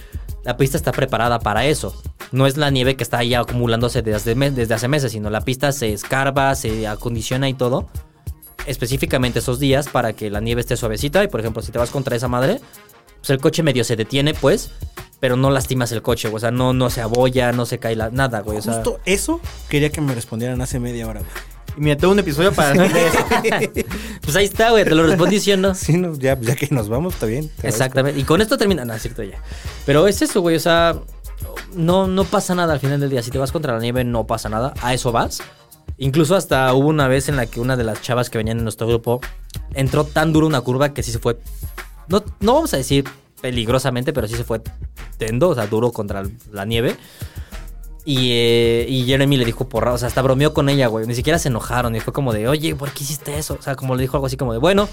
la 0.43 0.57
pista 0.57 0.77
está 0.77 0.91
preparada 0.91 1.39
para 1.39 1.65
eso. 1.65 1.99
No 2.31 2.45
es 2.45 2.55
la 2.55 2.69
nieve 2.69 2.95
que 2.95 3.03
está 3.03 3.17
ahí 3.17 3.33
acumulándose 3.33 4.03
desde, 4.03 4.35
desde 4.51 4.73
hace 4.75 4.87
meses, 4.87 5.11
sino 5.13 5.31
la 5.31 5.41
pista 5.41 5.71
se 5.71 5.91
escarba, 5.91 6.53
se 6.53 6.85
acondiciona 6.87 7.49
y 7.49 7.55
todo. 7.55 7.87
Específicamente 8.65 9.39
esos 9.39 9.59
días 9.59 9.87
para 9.89 10.13
que 10.13 10.29
la 10.29 10.39
nieve 10.39 10.61
esté 10.61 10.77
suavecita. 10.77 11.23
Y 11.23 11.27
por 11.27 11.39
ejemplo, 11.39 11.61
si 11.61 11.71
te 11.71 11.77
vas 11.79 11.89
contra 11.89 12.15
esa 12.15 12.27
madre, 12.27 12.59
pues 13.19 13.29
el 13.29 13.39
coche 13.39 13.63
medio 13.63 13.83
se 13.83 13.95
detiene, 13.95 14.33
pues, 14.33 14.71
pero 15.19 15.35
no 15.35 15.49
lastimas 15.49 15.91
el 15.91 16.01
coche, 16.01 16.29
güey. 16.29 16.37
O 16.37 16.39
sea, 16.39 16.51
no, 16.51 16.73
no 16.73 16.89
se 16.89 17.01
abolla, 17.01 17.51
no 17.51 17.65
se 17.65 17.79
cae 17.79 17.95
la, 17.95 18.09
nada, 18.09 18.41
güey. 18.41 18.57
O 18.57 18.61
sea, 18.61 18.73
Justo 18.75 18.99
eso 19.05 19.39
quería 19.69 19.89
que 19.89 20.01
me 20.01 20.13
respondieran 20.13 20.61
hace 20.61 20.79
media 20.79 21.07
hora. 21.07 21.21
güey. 21.21 21.31
Y 21.77 21.81
mira, 21.81 21.97
tengo 21.97 22.13
un 22.13 22.19
episodio 22.19 22.53
para 22.53 22.73
pues 24.21 24.35
ahí 24.35 24.45
está, 24.45 24.71
güey. 24.71 24.85
Te 24.85 24.95
lo 24.95 25.05
respondí 25.05 25.35
diciendo. 25.35 25.75
Sí, 25.75 25.97
no, 25.97 26.15
ya, 26.17 26.39
ya 26.39 26.55
que 26.55 26.67
nos 26.71 26.87
vamos, 26.87 27.15
está 27.15 27.25
bien. 27.25 27.51
Exactamente. 27.63 28.19
Y 28.19 28.23
con 28.23 28.41
esto 28.41 28.57
termina. 28.57 28.85
No, 28.85 28.93
es 28.93 29.01
cierto 29.01 29.23
ya. 29.23 29.41
Pero 29.85 30.07
es 30.07 30.21
eso, 30.21 30.41
güey. 30.41 30.55
O 30.55 30.59
sea, 30.59 30.95
no, 31.73 32.07
no 32.07 32.23
pasa 32.23 32.55
nada 32.55 32.73
al 32.73 32.79
final 32.79 32.99
del 32.99 33.09
día. 33.09 33.21
Si 33.21 33.31
te 33.31 33.37
vas 33.37 33.51
contra 33.51 33.73
la 33.73 33.79
nieve, 33.79 34.03
no 34.03 34.25
pasa 34.25 34.47
nada. 34.47 34.73
A 34.81 34.93
eso 34.93 35.11
vas. 35.11 35.41
Incluso 35.97 36.35
hasta 36.35 36.73
hubo 36.73 36.87
una 36.89 37.07
vez 37.07 37.29
en 37.29 37.35
la 37.37 37.45
que 37.45 37.59
una 37.59 37.77
de 37.77 37.83
las 37.83 38.01
chavas 38.01 38.29
que 38.29 38.37
venían 38.37 38.57
en 38.57 38.63
nuestro 38.63 38.87
grupo 38.87 39.21
entró 39.73 40.03
tan 40.03 40.33
duro 40.33 40.45
una 40.47 40.61
curva 40.61 40.93
que 40.93 41.03
sí 41.03 41.11
se 41.11 41.19
fue. 41.19 41.37
No, 42.07 42.23
no 42.41 42.53
vamos 42.53 42.73
a 42.73 42.77
decir 42.77 43.05
peligrosamente, 43.41 44.11
pero 44.13 44.27
sí 44.27 44.35
se 44.35 44.43
fue 44.43 44.61
tendo, 45.17 45.49
o 45.49 45.55
sea, 45.55 45.67
duro 45.67 45.91
contra 45.91 46.23
la 46.51 46.65
nieve. 46.65 46.97
Y, 48.07 48.29
eh, 48.33 49.03
Jeremy 49.07 49.35
le 49.37 49.45
dijo 49.45 49.67
porra, 49.67 49.91
o 49.93 49.97
sea, 49.97 50.07
hasta 50.09 50.21
bromeó 50.21 50.53
con 50.53 50.69
ella, 50.69 50.87
güey. 50.87 51.07
Ni 51.07 51.15
siquiera 51.15 51.39
se 51.39 51.47
enojaron. 51.47 51.95
Y 51.95 51.99
fue 52.01 52.13
como 52.13 52.33
de, 52.33 52.47
oye, 52.47 52.75
¿por 52.75 52.91
qué 52.91 53.03
hiciste 53.03 53.37
eso? 53.39 53.57
O 53.59 53.61
sea, 53.63 53.75
como 53.75 53.95
le 53.95 54.01
dijo 54.03 54.15
algo 54.17 54.27
así 54.27 54.37
como 54.37 54.53
de, 54.53 54.59
bueno, 54.59 54.87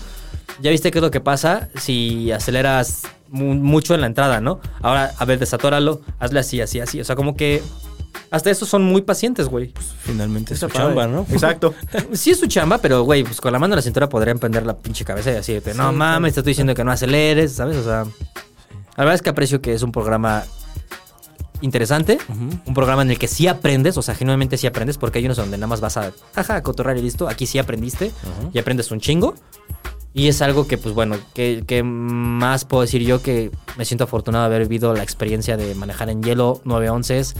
ya 0.62 0.70
viste 0.70 0.90
qué 0.90 0.98
es 0.98 1.02
lo 1.02 1.10
que 1.10 1.20
pasa 1.20 1.68
si 1.76 2.32
aceleras 2.32 3.02
mu- 3.28 3.54
mucho 3.54 3.94
en 3.94 4.00
la 4.00 4.06
entrada, 4.06 4.40
¿no? 4.40 4.60
Ahora, 4.80 5.12
a 5.18 5.24
ver, 5.26 5.38
desatóralo, 5.38 6.00
hazle 6.20 6.40
así, 6.40 6.62
así, 6.62 6.80
así. 6.80 7.00
O 7.02 7.04
sea, 7.04 7.14
como 7.14 7.36
que 7.36 7.62
hasta 8.30 8.50
eso 8.50 8.64
son 8.64 8.82
muy 8.82 9.02
pacientes, 9.02 9.46
güey. 9.46 9.72
Finalmente 10.00 10.54
es 10.54 10.60
su 10.60 10.68
padre. 10.68 10.86
chamba, 10.86 11.06
¿no? 11.06 11.26
Exacto. 11.30 11.74
Sí 12.12 12.30
es 12.30 12.40
su 12.40 12.46
chamba, 12.46 12.78
pero, 12.78 13.02
güey, 13.02 13.24
pues 13.24 13.40
con 13.40 13.52
la 13.52 13.58
mano 13.58 13.74
en 13.74 13.76
la 13.76 13.82
cintura 13.82 14.08
podrían 14.08 14.38
prender 14.38 14.64
la 14.64 14.76
pinche 14.76 15.04
cabeza 15.04 15.30
y 15.30 15.34
decir, 15.34 15.62
no 15.76 15.92
mames, 15.92 16.34
te 16.34 16.40
estoy 16.40 16.52
diciendo 16.52 16.74
que 16.74 16.82
no 16.82 16.92
aceleres, 16.92 17.52
¿sabes? 17.52 17.76
O 17.76 17.84
sea, 17.84 18.04
la 18.04 19.04
verdad 19.04 19.14
es 19.14 19.22
que 19.22 19.30
aprecio 19.30 19.60
que 19.60 19.74
es 19.74 19.82
un 19.82 19.92
programa 19.92 20.44
interesante, 21.60 22.18
un 22.66 22.74
programa 22.74 23.02
en 23.02 23.10
el 23.10 23.18
que 23.18 23.28
sí 23.28 23.46
aprendes, 23.48 23.96
o 23.96 24.02
sea, 24.02 24.14
genuinamente 24.14 24.56
sí 24.56 24.66
aprendes, 24.66 24.98
porque 24.98 25.18
hay 25.18 25.24
unos 25.24 25.36
donde 25.36 25.56
nada 25.56 25.68
más 25.68 25.80
vas 25.80 25.96
a, 25.96 26.12
jaja, 26.34 26.62
cotorrar 26.62 26.96
y 26.98 27.02
listo. 27.02 27.28
Aquí 27.28 27.46
sí 27.46 27.58
aprendiste 27.58 28.12
y 28.52 28.58
aprendes 28.58 28.90
un 28.90 29.00
chingo. 29.00 29.34
Y 30.14 30.28
es 30.28 30.42
algo 30.42 30.66
que, 30.66 30.76
pues 30.76 30.94
bueno, 30.94 31.16
que, 31.32 31.64
que 31.66 31.82
más 31.82 32.66
puedo 32.66 32.82
decir 32.82 33.02
yo 33.02 33.22
que 33.22 33.50
me 33.78 33.86
siento 33.86 34.04
afortunado 34.04 34.48
de 34.48 34.54
haber 34.54 34.68
vivido 34.68 34.92
la 34.92 35.02
experiencia 35.02 35.56
de 35.56 35.74
manejar 35.74 36.10
en 36.10 36.22
hielo 36.22 36.60
911 36.64 37.34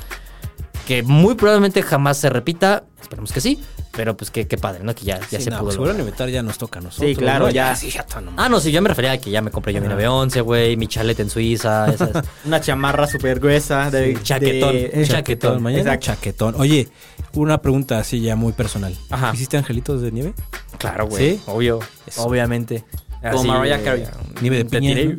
que 0.87 1.03
muy 1.03 1.35
probablemente 1.35 1.83
jamás 1.83 2.17
se 2.19 2.31
repita. 2.31 2.85
Esperemos 3.01 3.33
que 3.33 3.41
sí. 3.41 3.61
Pero 3.93 4.17
pues 4.17 4.31
qué, 4.31 4.47
qué 4.49 4.57
padre, 4.57 4.83
¿no? 4.85 4.95
Que 4.95 5.05
ya, 5.05 5.21
ya 5.31 5.39
Sí, 5.39 5.45
se 5.45 5.51
no, 5.51 5.59
pudo. 5.59 5.77
pues, 5.77 5.97
lograr. 5.97 6.29
Ya 6.31 6.43
nos 6.43 6.57
toca 6.57 6.79
a 6.79 6.83
nosotros. 6.83 7.11
Sí, 7.11 7.15
claro, 7.17 7.47
¿no? 7.47 7.51
ya. 7.51 7.77
Sí, 7.77 7.91
ya 7.91 8.01
está, 8.01 8.23
no 8.23 8.33
Ah, 8.39 8.49
no, 8.49 8.59
sí, 8.59 8.73
yo 8.73 8.81
me 8.81 8.89
refería 8.89 9.13
a 9.13 9.19
que 9.19 9.31
ya 9.31 9.43
me 9.43 9.51
compré 9.51 9.75
yo 9.75 9.83
mi 9.83 9.89
911, 9.89 10.41
güey, 10.41 10.77
mi 10.79 10.87
chalet 10.87 11.21
en 11.21 11.29
Suiza, 11.29 11.93
esas. 11.93 12.11
Una 12.47 12.61
chamarra 12.61 13.07
súper 13.07 13.39
gruesa. 13.39 13.91
De, 13.91 14.17
chaquetón, 14.23 14.73
de- 14.73 14.91
un 14.95 15.05
Chaquetón, 15.05 15.63
mañana 15.63 15.83
Exacto. 15.95 16.07
chaquetón. 16.07 16.55
Oye, 16.59 16.89
una 17.35 17.61
pregunta 17.61 17.99
así 17.99 18.21
ya 18.23 18.35
muy 18.35 18.53
personal. 18.55 18.97
Ajá. 19.11 19.33
¿Hiciste 19.35 19.59
angelitos 19.59 20.01
de 20.01 20.11
nieve? 20.13 20.35
claro, 20.79 21.07
güey. 21.07 21.35
¿Sí? 21.37 21.43
Obvio, 21.47 21.81
Eso. 22.07 22.23
obviamente. 22.23 22.85
Como 23.23 23.39
Así, 23.39 23.49
Mariah 23.49 23.83
Carey. 23.83 24.05
Nieve 24.41 24.57
de 24.59 24.65
te 24.65 24.79
piña, 24.81 24.95
tiré 24.95 25.19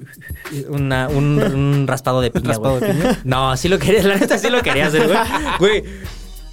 una- 0.70 1.08
un, 1.08 1.42
un 1.42 1.88
raspado 1.88 2.20
de 2.22 2.32
piña, 2.32 2.50
¿Raspado 2.50 2.80
güey. 2.80 2.92
de 2.92 2.98
piña? 3.00 3.22
No, 3.24 3.56
sí 3.56 3.70
lo 3.70 3.80
quería, 3.80 4.04
la 4.04 4.18
neta 4.18 4.38
sí 4.38 4.50
lo 4.50 4.62
quería 4.62 4.88
hacer, 4.88 5.08
güey. 5.08 5.18
Güey, 5.60 5.84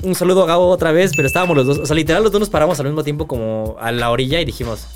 un 0.03 0.15
saludo 0.15 0.45
a 0.45 0.47
Gabo 0.47 0.69
otra 0.69 0.93
vez, 0.93 1.13
pero 1.17 1.27
estábamos 1.27 1.57
los 1.57 1.67
dos. 1.67 1.79
O 1.81 1.87
sea, 1.87 1.97
literal, 1.97 2.23
los 2.23 2.31
dos 2.31 2.39
nos 2.41 2.51
paramos 2.51 2.79
al 2.79 2.87
mismo 2.87 3.03
tiempo 3.03 3.27
como 3.27 3.77
a 3.81 3.91
la 3.91 4.11
orilla 4.11 4.41
y 4.41 4.45
dijimos, 4.45 4.87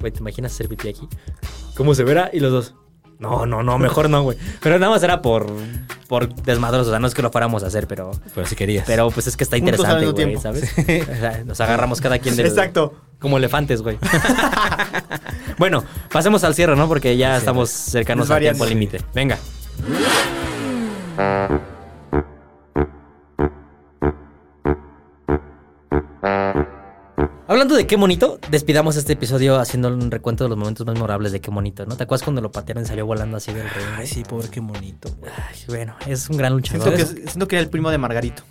güey, 0.00 0.12
¿te 0.12 0.20
imaginas 0.20 0.52
hacer 0.52 0.68
pipí 0.68 0.88
aquí? 0.88 1.06
¿Cómo 1.76 1.94
se 1.94 2.04
verá? 2.04 2.30
Y 2.32 2.40
los 2.40 2.50
dos, 2.52 2.74
no, 3.18 3.46
no, 3.46 3.62
no, 3.62 3.78
mejor 3.78 4.10
no, 4.10 4.22
güey. 4.22 4.36
Pero 4.60 4.78
nada 4.78 4.92
más 4.92 5.02
era 5.02 5.22
por, 5.22 5.46
por 6.08 6.34
desmadros, 6.34 6.86
o 6.86 6.90
sea, 6.90 6.98
no 6.98 7.06
es 7.06 7.14
que 7.14 7.22
lo 7.22 7.30
fuéramos 7.30 7.62
a 7.62 7.68
hacer, 7.68 7.86
pero... 7.86 8.10
Pero 8.34 8.46
si 8.46 8.56
querías. 8.56 8.84
Pero 8.86 9.10
pues 9.10 9.26
es 9.26 9.36
que 9.36 9.44
está 9.44 9.56
interesante, 9.56 10.06
güey. 10.06 10.36
¿sabes? 10.36 10.72
O 10.78 11.14
sea, 11.14 11.42
nos 11.44 11.60
agarramos 11.60 12.00
cada 12.00 12.18
quien 12.18 12.36
del... 12.36 12.46
Exacto. 12.46 12.94
Como 13.18 13.38
elefantes, 13.38 13.80
güey. 13.80 13.98
bueno, 15.58 15.84
pasemos 16.12 16.44
al 16.44 16.54
cierre, 16.54 16.76
¿no? 16.76 16.88
Porque 16.88 17.16
ya 17.16 17.38
estamos 17.38 17.70
cercanos 17.70 18.30
al 18.30 18.40
tiempo 18.40 18.66
límite. 18.66 19.00
Venga. 19.14 19.38
Hablando 27.48 27.76
de 27.76 27.86
qué 27.86 27.96
monito, 27.96 28.40
despidamos 28.50 28.96
este 28.96 29.12
episodio 29.12 29.60
haciendo 29.60 29.86
un 29.88 30.10
recuento 30.10 30.42
de 30.42 30.50
los 30.50 30.58
momentos 30.58 30.84
más 30.84 30.94
memorables 30.94 31.30
de 31.30 31.40
qué 31.40 31.52
monito, 31.52 31.86
¿no? 31.86 31.96
¿Te 31.96 32.02
acuerdas 32.02 32.24
cuando 32.24 32.40
lo 32.40 32.50
patearon 32.50 32.82
y 32.82 32.86
salió 32.88 33.06
volando 33.06 33.36
así 33.36 33.52
del 33.52 33.70
rey? 33.70 33.84
Ay, 33.96 34.06
sí, 34.08 34.24
pobre, 34.24 34.48
qué 34.48 34.58
bonito. 34.58 35.08
güey. 35.20 35.30
Ay, 35.36 35.56
bueno, 35.68 35.94
es 36.08 36.28
un 36.28 36.38
gran 36.38 36.54
luchador. 36.54 36.96
Siento 36.96 37.14
que, 37.14 37.28
siento 37.28 37.48
que 37.48 37.54
era 37.56 37.62
el 37.62 37.70
primo 37.70 37.88
de 37.92 37.98
Margarito. 37.98 38.42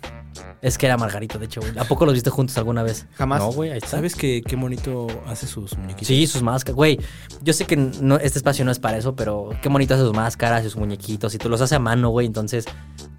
es 0.62 0.78
que 0.78 0.86
era 0.86 0.96
Margarito, 0.96 1.38
de 1.38 1.44
hecho, 1.44 1.60
güey. 1.60 1.78
¿A 1.78 1.84
poco 1.84 2.06
los 2.06 2.14
viste 2.14 2.30
juntos 2.30 2.56
alguna 2.56 2.82
vez? 2.82 3.06
Jamás. 3.16 3.38
No, 3.40 3.52
güey, 3.52 3.70
ahí 3.72 3.78
está. 3.78 3.90
¿Sabes 3.90 4.14
que 4.14 4.40
qué 4.40 4.56
bonito 4.56 5.08
hace 5.26 5.46
sus 5.46 5.76
muñequitos? 5.76 6.08
Sí, 6.08 6.26
sus 6.26 6.42
máscaras. 6.42 6.76
Güey, 6.76 6.98
yo 7.42 7.52
sé 7.52 7.66
que 7.66 7.76
no, 7.76 8.16
este 8.16 8.38
espacio 8.38 8.64
no 8.64 8.70
es 8.70 8.78
para 8.78 8.96
eso, 8.96 9.14
pero 9.14 9.50
qué 9.60 9.68
bonito 9.68 9.92
hace 9.92 10.04
sus 10.04 10.14
máscaras 10.14 10.62
y 10.62 10.70
sus 10.70 10.76
muñequitos. 10.76 11.34
Y 11.34 11.38
tú 11.38 11.50
los 11.50 11.60
hace 11.60 11.74
a 11.74 11.80
mano, 11.80 12.08
güey. 12.08 12.26
Entonces, 12.26 12.64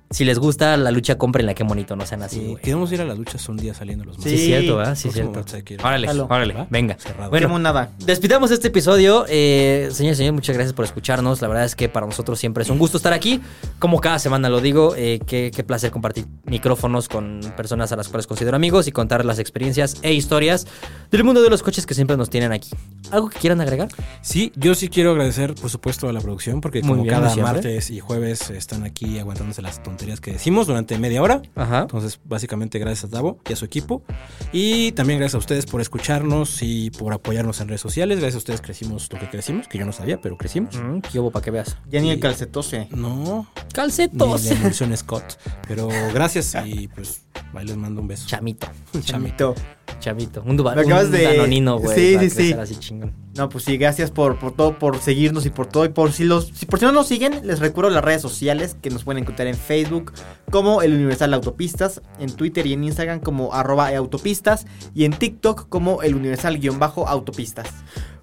si 0.10 0.24
les 0.26 0.40
gusta 0.40 0.78
la 0.78 0.92
lucha, 0.92 1.18
cómprenla. 1.18 1.54
Qué 1.54 1.64
bonito, 1.64 1.96
no 1.96 2.06
sean 2.06 2.24
así, 2.24 2.40
Sí, 2.40 2.56
queremos 2.62 2.92
ir 2.92 3.02
a 3.02 3.06
las 3.06 3.18
luchas 3.18 3.48
un 3.50 3.58
día 3.58 3.74
saliendo 3.74 4.06
los 4.06 4.16
Sí, 4.18 4.36
es 4.36 4.42
cierto, 4.42 4.78
¿verdad? 4.78 4.96
Sí, 4.96 5.12
cierto. 5.12 5.44
Órale, 5.84 6.08
Jalo. 6.08 6.26
órale, 6.30 6.54
¿Va? 6.54 6.68
venga. 6.70 6.96
Cerrado. 6.98 7.30
Bueno, 7.30 7.60
nada. 7.60 7.92
Despidamos 8.00 8.52
este 8.52 8.70
episodio. 8.70 9.26
Eh, 9.28 9.90
señor, 9.92 10.16
señor, 10.16 10.34
muchas 10.34 10.56
gracias 10.56 10.74
por 10.74 10.86
escucharnos. 10.86 11.42
La 11.42 11.48
verdad 11.50 11.66
es 11.66 11.76
que 11.76 11.90
para 11.90 12.06
nosotros 12.06 12.40
siempre 12.40 12.64
es 12.64 12.70
un 12.70 12.78
gusto 12.80 12.98
estar 12.98 13.12
aquí. 13.12 13.42
Como 13.80 14.00
cada 14.00 14.18
semana 14.20 14.50
lo 14.50 14.62
digo, 14.62 14.96
eh, 14.96 15.20
qué, 15.26 15.52
qué 15.54 15.64
placer 15.64 15.92
compartir 15.92 16.26
micrófonos 16.46 17.10
con 17.10 17.42
personas 17.58 17.92
a 17.92 17.98
las 17.98 18.08
cuales 18.08 18.28
considero 18.28 18.56
amigos 18.56 18.88
y 18.88 18.92
contar 18.94 19.26
las 19.26 19.40
experiencias 19.40 19.98
e 20.04 20.14
historias 20.14 20.68
del 21.12 21.24
mundo 21.26 21.42
de 21.42 21.50
los 21.50 21.64
coches 21.64 21.86
que 21.86 21.94
siempre 21.94 22.16
nos 22.16 22.30
tienen 22.30 22.54
aquí. 22.54 22.70
¿Algo 23.12 23.30
que 23.30 23.40
quieran 23.40 23.60
agregar? 23.62 23.90
Sí, 24.22 24.52
yo 24.56 24.74
sí 24.76 24.88
quiero 24.90 25.12
agradecer, 25.12 25.54
por 25.56 25.70
supuesto, 25.70 26.08
a 26.08 26.14
la 26.14 26.22
producción, 26.22 26.62
porque 26.62 26.82
Muy 26.82 26.92
como 26.92 27.04
bien, 27.04 27.16
cada 27.16 27.30
siempre. 27.30 27.54
martes 27.56 27.90
y 27.90 28.00
jueves 28.00 28.50
están 28.50 28.84
aquí 28.84 29.20
aguantándose 29.20 29.62
las 29.62 29.84
tonterías 29.84 29.97
que 29.98 30.32
decimos 30.32 30.68
durante 30.68 30.98
media 30.98 31.22
hora. 31.22 31.42
Ajá. 31.56 31.82
Entonces, 31.82 32.20
básicamente, 32.24 32.80
gracias 32.80 33.06
a 33.06 33.10
Tavo 33.10 33.40
y 33.50 33.54
a 33.54 33.56
su 33.56 33.66
equipo. 33.66 34.04
Y 34.52 34.92
también 34.94 35.20
gracias 35.20 35.36
a 35.36 35.40
ustedes 35.40 35.66
por 35.66 35.82
escucharnos 35.82 36.60
y 36.62 36.92
por 36.92 37.14
apoyarnos 37.14 37.60
en 37.62 37.68
redes 37.68 37.82
sociales. 37.82 38.20
Gracias 38.20 38.36
a 38.36 38.38
ustedes 38.40 38.62
crecimos 38.62 39.12
lo 39.12 39.20
que 39.20 39.30
crecimos, 39.30 39.68
que 39.68 39.78
yo 39.78 39.86
no 39.86 39.92
sabía, 39.92 40.22
pero 40.22 40.38
crecimos. 40.38 40.76
Mm, 40.76 41.00
qué 41.02 41.20
hubo 41.20 41.32
para 41.32 41.44
que 41.44 41.52
veas. 41.52 41.78
Ya 41.90 42.00
ni 42.02 42.12
el 42.12 42.20
calcetose. 42.20 42.88
No, 42.92 43.48
ni 43.56 43.72
Calcetos. 43.74 44.46
la 44.46 44.52
emulsión 44.52 44.96
Scott. 44.96 45.38
Pero 45.68 45.90
gracias 46.14 46.56
y 46.66 46.88
pues 46.88 47.27
ahí 47.54 47.66
les 47.66 47.78
mando 47.78 48.02
un 48.02 48.08
beso. 48.08 48.28
Chamito, 48.28 48.68
Chamito. 49.02 49.56
chamito. 50.00 50.44
Un, 50.46 50.58
duba, 50.58 50.76
Me 50.76 50.82
acabas 50.82 51.06
un 51.06 51.12
de- 51.12 51.24
danonino, 51.24 51.80
güey. 51.80 51.96
Sí, 51.98 52.18
sí, 52.20 52.30
sí. 52.30 52.54
Así 52.54 52.76
chingón. 52.76 53.14
No, 53.36 53.50
pues 53.50 53.66
sí, 53.66 53.78
gracias 53.78 54.10
por, 54.10 54.40
por 54.40 54.56
todo, 54.56 54.80
por 54.80 54.98
seguirnos 55.00 55.46
y 55.46 55.52
por 55.52 55.68
todo. 55.68 55.86
Y 55.86 55.90
por 55.90 56.12
si 56.12 56.24
los, 56.24 56.48
si 56.48 56.66
por 56.66 56.80
si 56.80 56.86
no 56.86 56.92
nos 56.92 57.08
siguen, 57.08 57.46
les 57.46 57.60
recuerdo 57.60 57.92
las 57.92 58.04
redes 58.04 58.22
sociales 58.22 58.76
que 58.82 58.90
nos 58.90 59.04
pueden 59.04 59.22
encontrar 59.22 59.48
en 59.48 59.56
Facebook 59.56 60.12
como 60.50 60.82
el 60.82 60.94
Universal 60.94 61.34
Autopistas, 61.36 62.02
en 62.20 62.36
Twitter 62.36 62.66
y 62.66 62.74
en 62.74 62.84
Instagram 62.84 63.20
como 63.20 63.54
arroba 63.54 63.96
autopistas 63.96 64.66
y 64.96 65.06
en 65.06 65.14
TikTok 65.14 65.70
como 65.70 66.02
el 66.02 66.16
Universal-autopistas. 66.16 67.68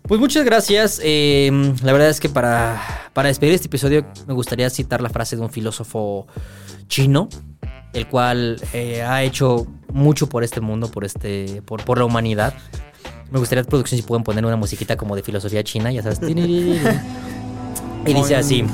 Pues 0.02 0.20
muchas 0.20 0.44
gracias. 0.44 1.00
Eh, 1.02 1.50
la 1.82 1.92
verdad 1.92 2.10
es 2.10 2.20
que 2.20 2.28
para, 2.28 2.82
para 3.14 3.28
despedir 3.28 3.54
este 3.54 3.68
episodio 3.68 4.04
me 4.26 4.34
gustaría 4.34 4.68
citar 4.68 5.00
la 5.00 5.08
frase 5.08 5.36
de 5.36 5.42
un 5.42 5.50
filósofo 5.50 6.26
chino, 6.88 7.28
el 7.94 8.06
cual 8.08 8.60
eh, 8.72 9.02
ha 9.02 9.22
hecho 9.22 9.66
mucho 9.92 10.28
por 10.28 10.44
este 10.44 10.60
mundo, 10.60 10.90
por, 10.90 11.04
este, 11.04 11.62
por, 11.64 11.84
por 11.84 11.98
la 11.98 12.04
humanidad. 12.04 12.52
Me 13.30 13.38
gustaría, 13.38 13.64
producción, 13.64 13.98
si 14.00 14.06
pueden 14.06 14.22
poner 14.24 14.44
una 14.44 14.56
musiquita 14.56 14.96
como 14.96 15.16
de 15.16 15.22
filosofía 15.22 15.64
china, 15.64 15.90
ya 15.90 16.02
sabes. 16.02 16.20
y 16.22 18.12
dice 18.12 18.36
así, 18.36 18.64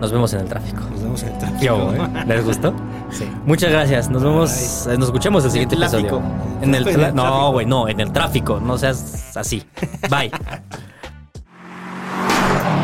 nos 0.00 0.12
vemos 0.12 0.32
en 0.34 0.40
el 0.40 0.46
tráfico. 0.48 0.80
Nos 0.90 1.02
vemos 1.02 1.22
en 1.22 1.28
el 1.30 1.38
tráfico. 1.38 1.62
Yo, 1.64 1.94
¿eh? 1.94 2.08
¿Les 2.26 2.44
gustó? 2.44 2.74
Sí. 3.10 3.24
Muchas 3.46 3.70
gracias. 3.70 4.10
Nos 4.10 4.22
vemos, 4.22 4.50
nos 4.98 5.06
escuchamos 5.06 5.44
el 5.44 5.50
siguiente 5.50 5.76
episodio. 5.76 6.20
En 6.60 6.74
el, 6.74 6.86
En 6.86 6.94
tla- 7.00 7.08
el 7.08 7.14
no, 7.14 7.52
güey, 7.52 7.66
no, 7.66 7.88
en 7.88 8.00
el 8.00 8.12
tráfico. 8.12 8.60
No 8.60 8.76
seas 8.78 9.36
así. 9.36 9.62
Bye. 10.10 10.30